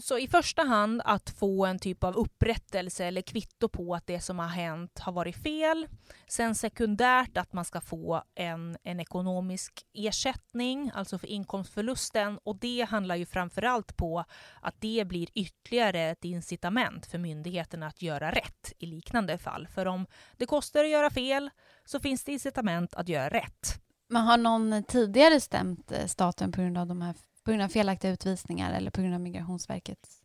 så 0.00 0.18
i 0.18 0.28
första 0.28 0.62
hand 0.62 1.02
att 1.04 1.30
få 1.30 1.66
en 1.66 1.78
typ 1.78 2.04
av 2.04 2.16
upprättelse 2.16 3.04
eller 3.04 3.22
kvitto 3.22 3.68
på 3.68 3.94
att 3.94 4.06
det 4.06 4.20
som 4.20 4.38
har 4.38 4.46
hänt 4.46 4.98
har 4.98 5.12
varit 5.12 5.36
fel. 5.36 5.86
Sen 6.28 6.54
sekundärt 6.54 7.36
att 7.36 7.52
man 7.52 7.64
ska 7.64 7.80
få 7.80 8.22
en, 8.34 8.76
en 8.82 9.00
ekonomisk 9.00 9.86
ersättning, 9.94 10.90
alltså 10.94 11.18
för 11.18 11.26
inkomstförlusten. 11.26 12.38
Och 12.42 12.56
det 12.56 12.86
handlar 12.90 13.16
ju 13.16 13.26
framförallt 13.26 13.96
på 13.96 14.24
att 14.60 14.80
det 14.80 15.04
blir 15.08 15.28
ytterligare 15.34 16.00
ett 16.00 16.24
incitament 16.24 17.06
för 17.06 17.18
myndigheterna 17.18 17.86
att 17.86 18.02
göra 18.02 18.30
rätt 18.30 18.72
i 18.78 18.86
liknande 18.86 19.38
fall. 19.38 19.66
För 19.66 19.86
om 19.86 20.06
det 20.36 20.46
kostar 20.46 20.84
att 20.84 20.90
göra 20.90 21.10
fel 21.10 21.50
så 21.84 22.00
finns 22.00 22.24
det 22.24 22.32
incitament 22.32 22.94
att 22.94 23.08
göra 23.08 23.28
rätt. 23.28 23.80
Men 24.08 24.22
har 24.22 24.36
någon 24.36 24.84
tidigare 24.84 25.40
stämt 25.40 25.92
eh, 25.92 26.06
staten 26.06 26.52
på 26.52 26.60
grund 26.60 26.78
av 26.78 26.86
de 26.86 27.02
här 27.02 27.14
på 27.44 27.50
grund 27.50 27.62
av 27.62 27.68
felaktiga 27.68 28.10
utvisningar 28.10 28.72
eller 28.72 28.90
på 28.90 29.00
grund 29.00 29.14
av 29.14 29.20
Migrationsverkets 29.20 30.22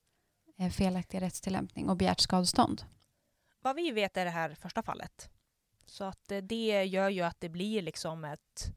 eh, 0.60 0.70
felaktiga 0.70 1.22
rättstillämpning 1.22 1.90
och 1.90 1.98
begärt 1.98 2.20
skadestånd? 2.20 2.82
Vad 3.62 3.76
vi 3.76 3.92
vet 3.92 4.18
är 4.18 4.26
det 4.26 4.32
här 4.32 4.56
första 4.56 4.84
fallet. 4.84 5.30
Så 5.86 6.04
att 6.04 6.32
eh, 6.32 6.38
det 6.38 6.84
gör 6.84 7.10
ju 7.10 7.22
att 7.22 7.42
det 7.42 7.50
blir 7.50 7.82
liksom 7.82 8.26
ett 8.26 8.72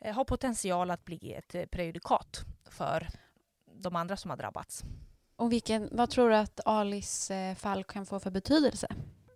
eh, 0.00 0.14
har 0.14 0.24
potential 0.24 0.90
att 0.90 1.04
bli 1.04 1.34
ett 1.34 1.70
prejudikat 1.70 2.44
för 2.70 3.08
de 3.74 3.96
andra 3.96 4.16
som 4.16 4.30
har 4.30 4.36
drabbats. 4.36 4.84
Och 5.36 5.52
vilken, 5.52 5.88
vad 5.92 6.10
tror 6.10 6.30
du 6.30 6.36
att 6.36 6.60
Alis 6.64 7.30
fall 7.56 7.84
kan 7.84 8.06
få 8.06 8.20
för 8.20 8.30
betydelse? 8.30 8.88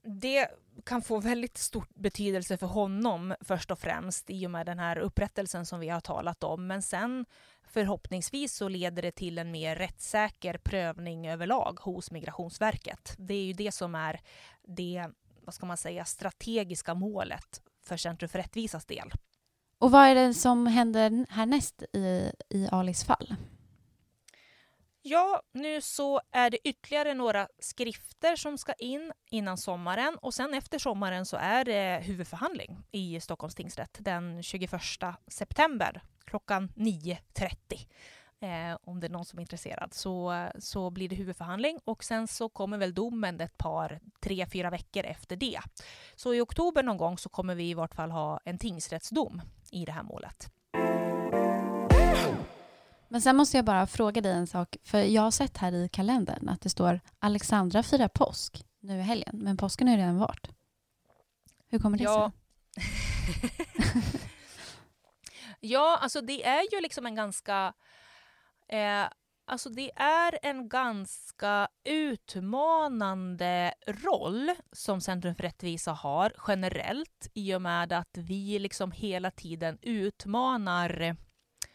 Det 0.04 0.48
kan 0.84 1.02
få 1.02 1.20
väldigt 1.20 1.58
stor 1.58 1.84
betydelse 1.94 2.56
för 2.56 2.66
honom 2.66 3.34
först 3.40 3.70
och 3.70 3.78
främst 3.78 4.30
i 4.30 4.46
och 4.46 4.50
med 4.50 4.66
den 4.66 4.78
här 4.78 4.98
upprättelsen 4.98 5.66
som 5.66 5.80
vi 5.80 5.88
har 5.88 6.00
talat 6.00 6.44
om. 6.44 6.66
Men 6.66 6.82
sen 6.82 7.26
förhoppningsvis 7.72 8.54
så 8.54 8.68
leder 8.68 9.02
det 9.02 9.12
till 9.12 9.38
en 9.38 9.50
mer 9.50 9.76
rättssäker 9.76 10.58
prövning 10.58 11.28
överlag 11.28 11.78
hos 11.80 12.10
Migrationsverket. 12.10 13.14
Det 13.18 13.34
är 13.34 13.44
ju 13.44 13.52
det 13.52 13.72
som 13.72 13.94
är 13.94 14.20
det, 14.62 15.08
vad 15.44 15.54
ska 15.54 15.66
man 15.66 15.76
säga, 15.76 16.04
strategiska 16.04 16.94
målet 16.94 17.62
för 17.84 17.96
Centrum 17.96 18.28
för 18.28 18.38
rättvisas 18.38 18.86
del. 18.86 19.12
Och 19.78 19.90
vad 19.90 20.06
är 20.06 20.14
det 20.14 20.34
som 20.34 20.66
händer 20.66 21.26
härnäst 21.30 21.82
i, 21.92 22.32
i 22.48 22.68
Alis 22.70 23.04
fall? 23.04 23.34
Ja, 25.04 25.42
nu 25.52 25.80
så 25.80 26.20
är 26.32 26.50
det 26.50 26.68
ytterligare 26.68 27.14
några 27.14 27.48
skrifter 27.58 28.36
som 28.36 28.58
ska 28.58 28.72
in 28.72 29.12
innan 29.30 29.58
sommaren 29.58 30.18
och 30.22 30.34
sen 30.34 30.54
efter 30.54 30.78
sommaren 30.78 31.26
så 31.26 31.36
är 31.36 31.64
det 31.64 32.00
huvudförhandling 32.04 32.78
i 32.92 33.20
Stockholms 33.20 33.54
tingsrätt 33.54 33.96
den 34.00 34.42
21 34.42 34.70
september 35.26 36.02
klockan 36.32 36.68
9.30. 36.76 37.86
Eh, 38.40 38.76
om 38.84 39.00
det 39.00 39.06
är 39.06 39.10
någon 39.10 39.24
som 39.24 39.38
är 39.38 39.40
intresserad 39.40 39.94
så, 39.94 40.48
så 40.58 40.90
blir 40.90 41.08
det 41.08 41.16
huvudförhandling 41.16 41.78
och 41.84 42.04
sen 42.04 42.28
så 42.28 42.48
kommer 42.48 42.78
väl 42.78 42.94
domen 42.94 43.40
ett 43.40 43.58
par, 43.58 44.00
tre, 44.20 44.46
fyra 44.52 44.70
veckor 44.70 45.04
efter 45.04 45.36
det. 45.36 45.60
Så 46.16 46.34
i 46.34 46.40
oktober 46.40 46.82
någon 46.82 46.96
gång 46.96 47.18
så 47.18 47.28
kommer 47.28 47.54
vi 47.54 47.70
i 47.70 47.74
vart 47.74 47.94
fall 47.94 48.10
ha 48.10 48.40
en 48.44 48.58
tingsrättsdom 48.58 49.42
i 49.70 49.84
det 49.84 49.92
här 49.92 50.02
målet. 50.02 50.52
Men 53.08 53.22
sen 53.22 53.36
måste 53.36 53.56
jag 53.58 53.64
bara 53.64 53.86
fråga 53.86 54.20
dig 54.20 54.32
en 54.32 54.46
sak, 54.46 54.76
för 54.84 54.98
jag 54.98 55.22
har 55.22 55.30
sett 55.30 55.56
här 55.56 55.72
i 55.72 55.88
kalendern 55.88 56.48
att 56.48 56.60
det 56.60 56.68
står 56.68 57.00
Alexandra 57.18 57.82
firar 57.82 58.08
påsk 58.08 58.66
nu 58.80 58.98
i 58.98 59.02
helgen, 59.02 59.38
men 59.38 59.56
påsken 59.56 59.88
har 59.88 59.94
ju 59.94 60.00
redan 60.00 60.18
varit. 60.18 60.48
Hur 61.68 61.78
kommer 61.78 61.98
det 61.98 62.04
ja. 62.04 62.32
sig? 62.76 64.22
ja, 65.62 65.98
alltså 66.00 66.20
det 66.20 66.44
är 66.46 66.74
ju 66.74 66.80
liksom 66.80 67.06
en 67.06 67.14
ganska 67.14 67.74
eh, 68.68 69.06
Alltså 69.44 69.70
det 69.70 69.90
är 69.96 70.38
en 70.42 70.68
ganska 70.68 71.68
utmanande 71.84 73.74
roll 73.86 74.50
som 74.72 75.00
Centrum 75.00 75.34
för 75.34 75.42
rättvisa 75.42 75.92
har 75.92 76.32
generellt 76.48 77.30
i 77.34 77.54
och 77.54 77.62
med 77.62 77.92
att 77.92 78.16
vi 78.16 78.58
liksom 78.58 78.92
hela 78.92 79.30
tiden 79.30 79.78
utmanar 79.82 81.16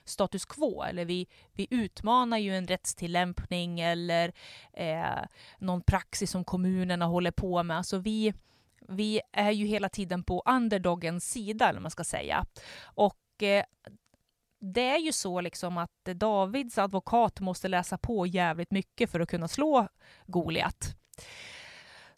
status 0.05 0.45
quo 0.45 0.83
eller 0.83 1.05
vi, 1.05 1.27
vi 1.53 1.67
utmanar 1.69 2.37
ju 2.37 2.57
en 2.57 2.67
rättstillämpning 2.67 3.79
eller 3.79 4.33
eh, 4.73 5.25
någon 5.59 5.81
praxis 5.81 6.31
som 6.31 6.43
kommunerna 6.43 7.05
håller 7.05 7.31
på 7.31 7.63
med. 7.63 7.77
Alltså 7.77 7.97
vi, 7.97 8.33
vi 8.87 9.21
är 9.31 9.51
ju 9.51 9.65
hela 9.65 9.89
tiden 9.89 10.23
på 10.23 10.43
underdogens 10.45 11.31
sida, 11.31 11.69
eller 11.69 11.79
man 11.79 11.91
ska 11.91 12.03
säga. 12.03 12.45
Och 12.83 13.17
eh, 13.43 13.63
det 14.59 14.89
är 14.89 14.97
ju 14.97 15.11
så 15.11 15.41
liksom 15.41 15.77
att 15.77 16.05
Davids 16.15 16.77
advokat 16.77 17.39
måste 17.39 17.67
läsa 17.67 17.97
på 17.97 18.27
jävligt 18.27 18.71
mycket 18.71 19.11
för 19.11 19.19
att 19.19 19.29
kunna 19.29 19.47
slå 19.47 19.87
Goliat. 20.25 20.95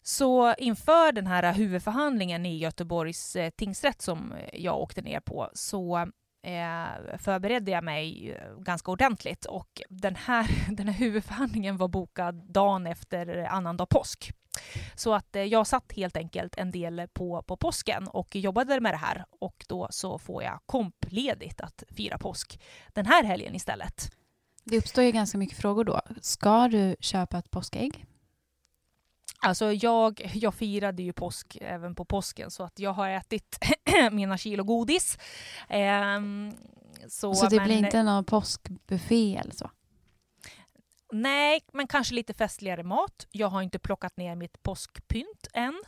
Så 0.02 0.54
inför 0.54 1.12
den 1.12 1.26
här 1.26 1.52
huvudförhandlingen 1.52 2.46
i 2.46 2.58
Göteborgs 2.58 3.36
eh, 3.36 3.50
tingsrätt 3.50 4.02
som 4.02 4.34
jag 4.52 4.78
åkte 4.78 5.02
ner 5.02 5.20
på 5.20 5.50
så 5.54 5.98
eh, 6.46 7.18
förberedde 7.18 7.70
jag 7.70 7.84
mig 7.84 8.32
eh, 8.32 8.58
ganska 8.58 8.90
ordentligt 8.90 9.44
och 9.44 9.82
den 9.88 10.16
här, 10.16 10.46
den 10.76 10.88
här 10.88 10.94
huvudförhandlingen 10.94 11.76
var 11.76 11.88
bokad 11.88 12.52
dagen 12.52 12.86
efter 12.86 13.44
annandag 13.44 13.86
påsk. 13.86 14.32
Så 14.94 15.14
att 15.14 15.36
eh, 15.36 15.42
jag 15.42 15.66
satt 15.66 15.92
helt 15.92 16.16
enkelt 16.16 16.54
en 16.58 16.70
del 16.70 17.08
på, 17.12 17.42
på 17.42 17.56
påsken 17.56 18.08
och 18.08 18.36
jobbade 18.36 18.80
med 18.80 18.92
det 18.92 18.98
här 18.98 19.24
och 19.40 19.64
då 19.68 19.88
så 19.90 20.18
får 20.18 20.42
jag 20.42 20.60
kompledigt 20.66 21.60
att 21.60 21.82
fira 21.96 22.18
påsk 22.18 22.60
den 22.88 23.06
här 23.06 23.24
helgen 23.24 23.54
istället. 23.54 24.12
Det 24.64 24.78
uppstår 24.78 25.04
ju 25.04 25.12
ganska 25.12 25.38
mycket 25.38 25.58
frågor 25.58 25.84
då. 25.84 26.00
Ska 26.20 26.68
du 26.68 26.96
köpa 27.00 27.38
ett 27.38 27.50
påskägg? 27.50 28.06
Alltså 29.42 29.72
jag, 29.72 30.30
jag 30.34 30.54
firade 30.54 31.02
ju 31.02 31.12
påsk 31.12 31.58
även 31.60 31.94
på 31.94 32.04
påsken 32.04 32.50
så 32.50 32.62
att 32.62 32.78
jag 32.78 32.92
har 32.92 33.08
ätit 33.08 33.58
mina 34.12 34.38
kilo 34.38 34.64
godis. 34.64 35.18
Um, 35.70 36.52
så, 37.08 37.34
så 37.34 37.46
det 37.46 37.56
men, 37.56 37.64
blir 37.64 37.78
inte 37.78 38.02
någon 38.02 38.24
påskbuffé 38.24 39.36
eller 39.36 39.54
så? 39.54 39.70
Nej, 41.12 41.60
men 41.72 41.86
kanske 41.86 42.14
lite 42.14 42.34
festligare 42.34 42.82
mat. 42.82 43.26
Jag 43.30 43.48
har 43.48 43.62
inte 43.62 43.78
plockat 43.78 44.16
ner 44.16 44.34
mitt 44.34 44.62
påskpynt 44.62 45.48
än 45.52 45.82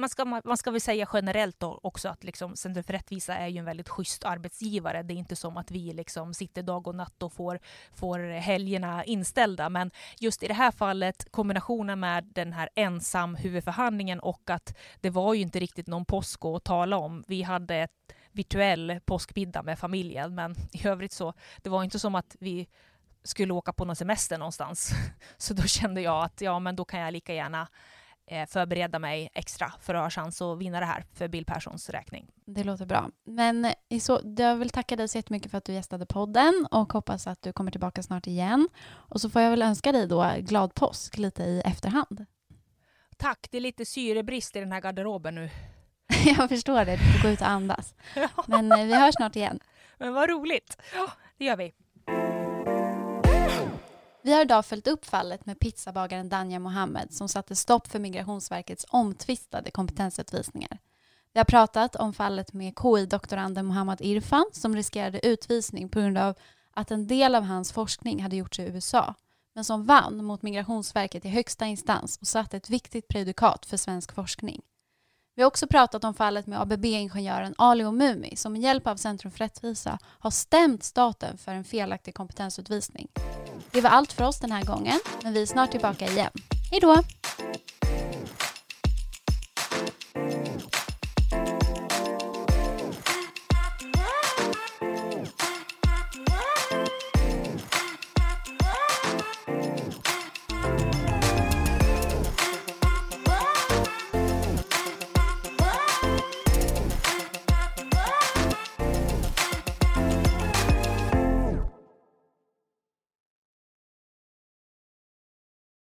man 0.00 0.08
ska, 0.08 0.24
man 0.24 0.56
ska 0.56 0.70
väl 0.70 0.80
säga 0.80 1.08
generellt 1.12 1.62
också 1.62 2.08
att 2.08 2.24
liksom, 2.24 2.56
Centrum 2.56 2.84
för 2.84 2.92
rättvisa 2.92 3.34
är 3.34 3.48
ju 3.48 3.58
en 3.58 3.64
väldigt 3.64 3.88
schysst 3.88 4.24
arbetsgivare. 4.24 5.02
Det 5.02 5.14
är 5.14 5.16
inte 5.16 5.36
som 5.36 5.56
att 5.56 5.70
vi 5.70 5.92
liksom 5.92 6.34
sitter 6.34 6.62
dag 6.62 6.86
och 6.86 6.94
natt 6.94 7.22
och 7.22 7.32
får, 7.32 7.60
får 7.92 8.18
helgerna 8.18 9.04
inställda. 9.04 9.68
Men 9.68 9.90
just 10.20 10.42
i 10.42 10.48
det 10.48 10.54
här 10.54 10.70
fallet, 10.70 11.26
kombinationen 11.30 12.00
med 12.00 12.24
den 12.24 12.52
här 12.52 12.68
ensam 12.74 13.34
huvudförhandlingen 13.34 14.20
och 14.20 14.50
att 14.50 14.76
det 15.00 15.10
var 15.10 15.34
ju 15.34 15.40
inte 15.40 15.60
riktigt 15.60 15.86
någon 15.86 16.04
påsk 16.04 16.44
att 16.44 16.64
tala 16.64 16.96
om. 16.96 17.24
Vi 17.28 17.42
hade 17.42 17.76
ett 17.76 17.90
virtuell 18.32 19.00
påskmiddag 19.04 19.62
med 19.62 19.78
familjen, 19.78 20.34
men 20.34 20.54
i 20.72 20.86
övrigt 20.88 21.12
så, 21.12 21.34
det 21.62 21.70
var 21.70 21.84
inte 21.84 21.98
som 21.98 22.14
att 22.14 22.36
vi 22.40 22.68
skulle 23.22 23.52
åka 23.52 23.72
på 23.72 23.84
någon 23.84 23.96
semester 23.96 24.38
någonstans. 24.38 24.90
Så 25.36 25.54
då 25.54 25.62
kände 25.62 26.00
jag 26.00 26.24
att 26.24 26.40
ja, 26.40 26.58
men 26.58 26.76
då 26.76 26.84
kan 26.84 27.00
jag 27.00 27.12
lika 27.12 27.34
gärna 27.34 27.68
eh, 28.26 28.46
förbereda 28.46 28.98
mig 28.98 29.28
extra 29.34 29.72
för 29.80 29.94
att 29.94 30.02
ha 30.02 30.10
chans 30.10 30.42
att 30.42 30.58
vinna 30.58 30.80
det 30.80 30.86
här 30.86 31.04
för 31.14 31.28
Bill 31.28 31.44
Perssons 31.44 31.90
räkning. 31.90 32.30
Det 32.44 32.64
låter 32.64 32.86
bra. 32.86 33.10
Men 33.24 33.72
så, 34.00 34.20
jag 34.36 34.56
vill 34.56 34.70
tacka 34.70 34.96
dig 34.96 35.08
så 35.08 35.18
jättemycket 35.18 35.50
för 35.50 35.58
att 35.58 35.64
du 35.64 35.72
gästade 35.72 36.06
podden 36.06 36.66
och 36.70 36.92
hoppas 36.92 37.26
att 37.26 37.42
du 37.42 37.52
kommer 37.52 37.70
tillbaka 37.70 38.02
snart 38.02 38.26
igen. 38.26 38.68
Och 38.86 39.20
så 39.20 39.30
får 39.30 39.42
jag 39.42 39.50
väl 39.50 39.62
önska 39.62 39.92
dig 39.92 40.06
då 40.06 40.32
glad 40.38 40.74
påsk 40.74 41.18
lite 41.18 41.42
i 41.42 41.60
efterhand. 41.60 42.26
Tack, 43.16 43.46
det 43.50 43.56
är 43.56 43.60
lite 43.60 43.84
syrebrist 43.84 44.56
i 44.56 44.60
den 44.60 44.72
här 44.72 44.80
garderoben 44.80 45.34
nu. 45.34 45.50
jag 46.24 46.48
förstår 46.48 46.84
det, 46.84 46.96
du 46.96 47.12
får 47.12 47.22
gå 47.22 47.28
ut 47.28 47.40
och 47.40 47.48
andas. 47.48 47.94
Men 48.46 48.72
eh, 48.72 48.84
vi 48.84 48.94
hörs 48.94 49.14
snart 49.14 49.36
igen. 49.36 49.60
Men 49.98 50.14
vad 50.14 50.28
roligt. 50.28 50.76
Ja, 50.94 51.10
det 51.38 51.44
gör 51.44 51.56
vi. 51.56 51.74
Vi 54.22 54.32
har 54.32 54.42
idag 54.42 54.66
följt 54.66 54.86
upp 54.86 55.04
fallet 55.04 55.46
med 55.46 55.58
pizzabagaren 55.58 56.28
Danja 56.28 56.58
Mohammed 56.58 57.12
som 57.12 57.28
satte 57.28 57.56
stopp 57.56 57.86
för 57.86 57.98
Migrationsverkets 57.98 58.86
omtvistade 58.88 59.70
kompetensutvisningar. 59.70 60.78
Vi 61.32 61.40
har 61.40 61.44
pratat 61.44 61.96
om 61.96 62.12
fallet 62.12 62.52
med 62.52 62.74
KI-doktoranden 62.82 63.66
Mohammad 63.66 64.00
Irfan 64.00 64.50
som 64.52 64.76
riskerade 64.76 65.26
utvisning 65.26 65.88
på 65.88 66.00
grund 66.00 66.18
av 66.18 66.34
att 66.70 66.90
en 66.90 67.06
del 67.06 67.34
av 67.34 67.42
hans 67.42 67.72
forskning 67.72 68.22
hade 68.22 68.36
gjorts 68.36 68.58
i 68.58 68.62
USA 68.62 69.14
men 69.54 69.64
som 69.64 69.84
vann 69.84 70.24
mot 70.24 70.42
Migrationsverket 70.42 71.24
i 71.24 71.28
högsta 71.28 71.66
instans 71.66 72.16
och 72.16 72.26
satte 72.26 72.56
ett 72.56 72.70
viktigt 72.70 73.08
prejudikat 73.08 73.66
för 73.66 73.76
svensk 73.76 74.12
forskning. 74.12 74.62
Vi 75.40 75.42
har 75.42 75.48
också 75.48 75.66
pratat 75.66 76.04
om 76.04 76.14
fallet 76.14 76.46
med 76.46 76.60
ABB-ingenjören 76.60 77.54
Ali 77.58 77.84
Omumi 77.84 78.36
som 78.36 78.52
med 78.52 78.62
hjälp 78.62 78.86
av 78.86 78.96
Centrum 78.96 79.32
för 79.32 79.38
rättvisa 79.38 79.98
har 80.04 80.30
stämt 80.30 80.84
staten 80.84 81.38
för 81.38 81.52
en 81.52 81.64
felaktig 81.64 82.14
kompetensutvisning. 82.14 83.08
Det 83.70 83.80
var 83.80 83.90
allt 83.90 84.12
för 84.12 84.24
oss 84.24 84.40
den 84.40 84.52
här 84.52 84.64
gången, 84.64 84.98
men 85.22 85.32
vi 85.32 85.42
är 85.42 85.46
snart 85.46 85.70
tillbaka 85.70 86.06
igen. 86.06 86.30
Hej 86.70 86.80
då! 86.80 86.96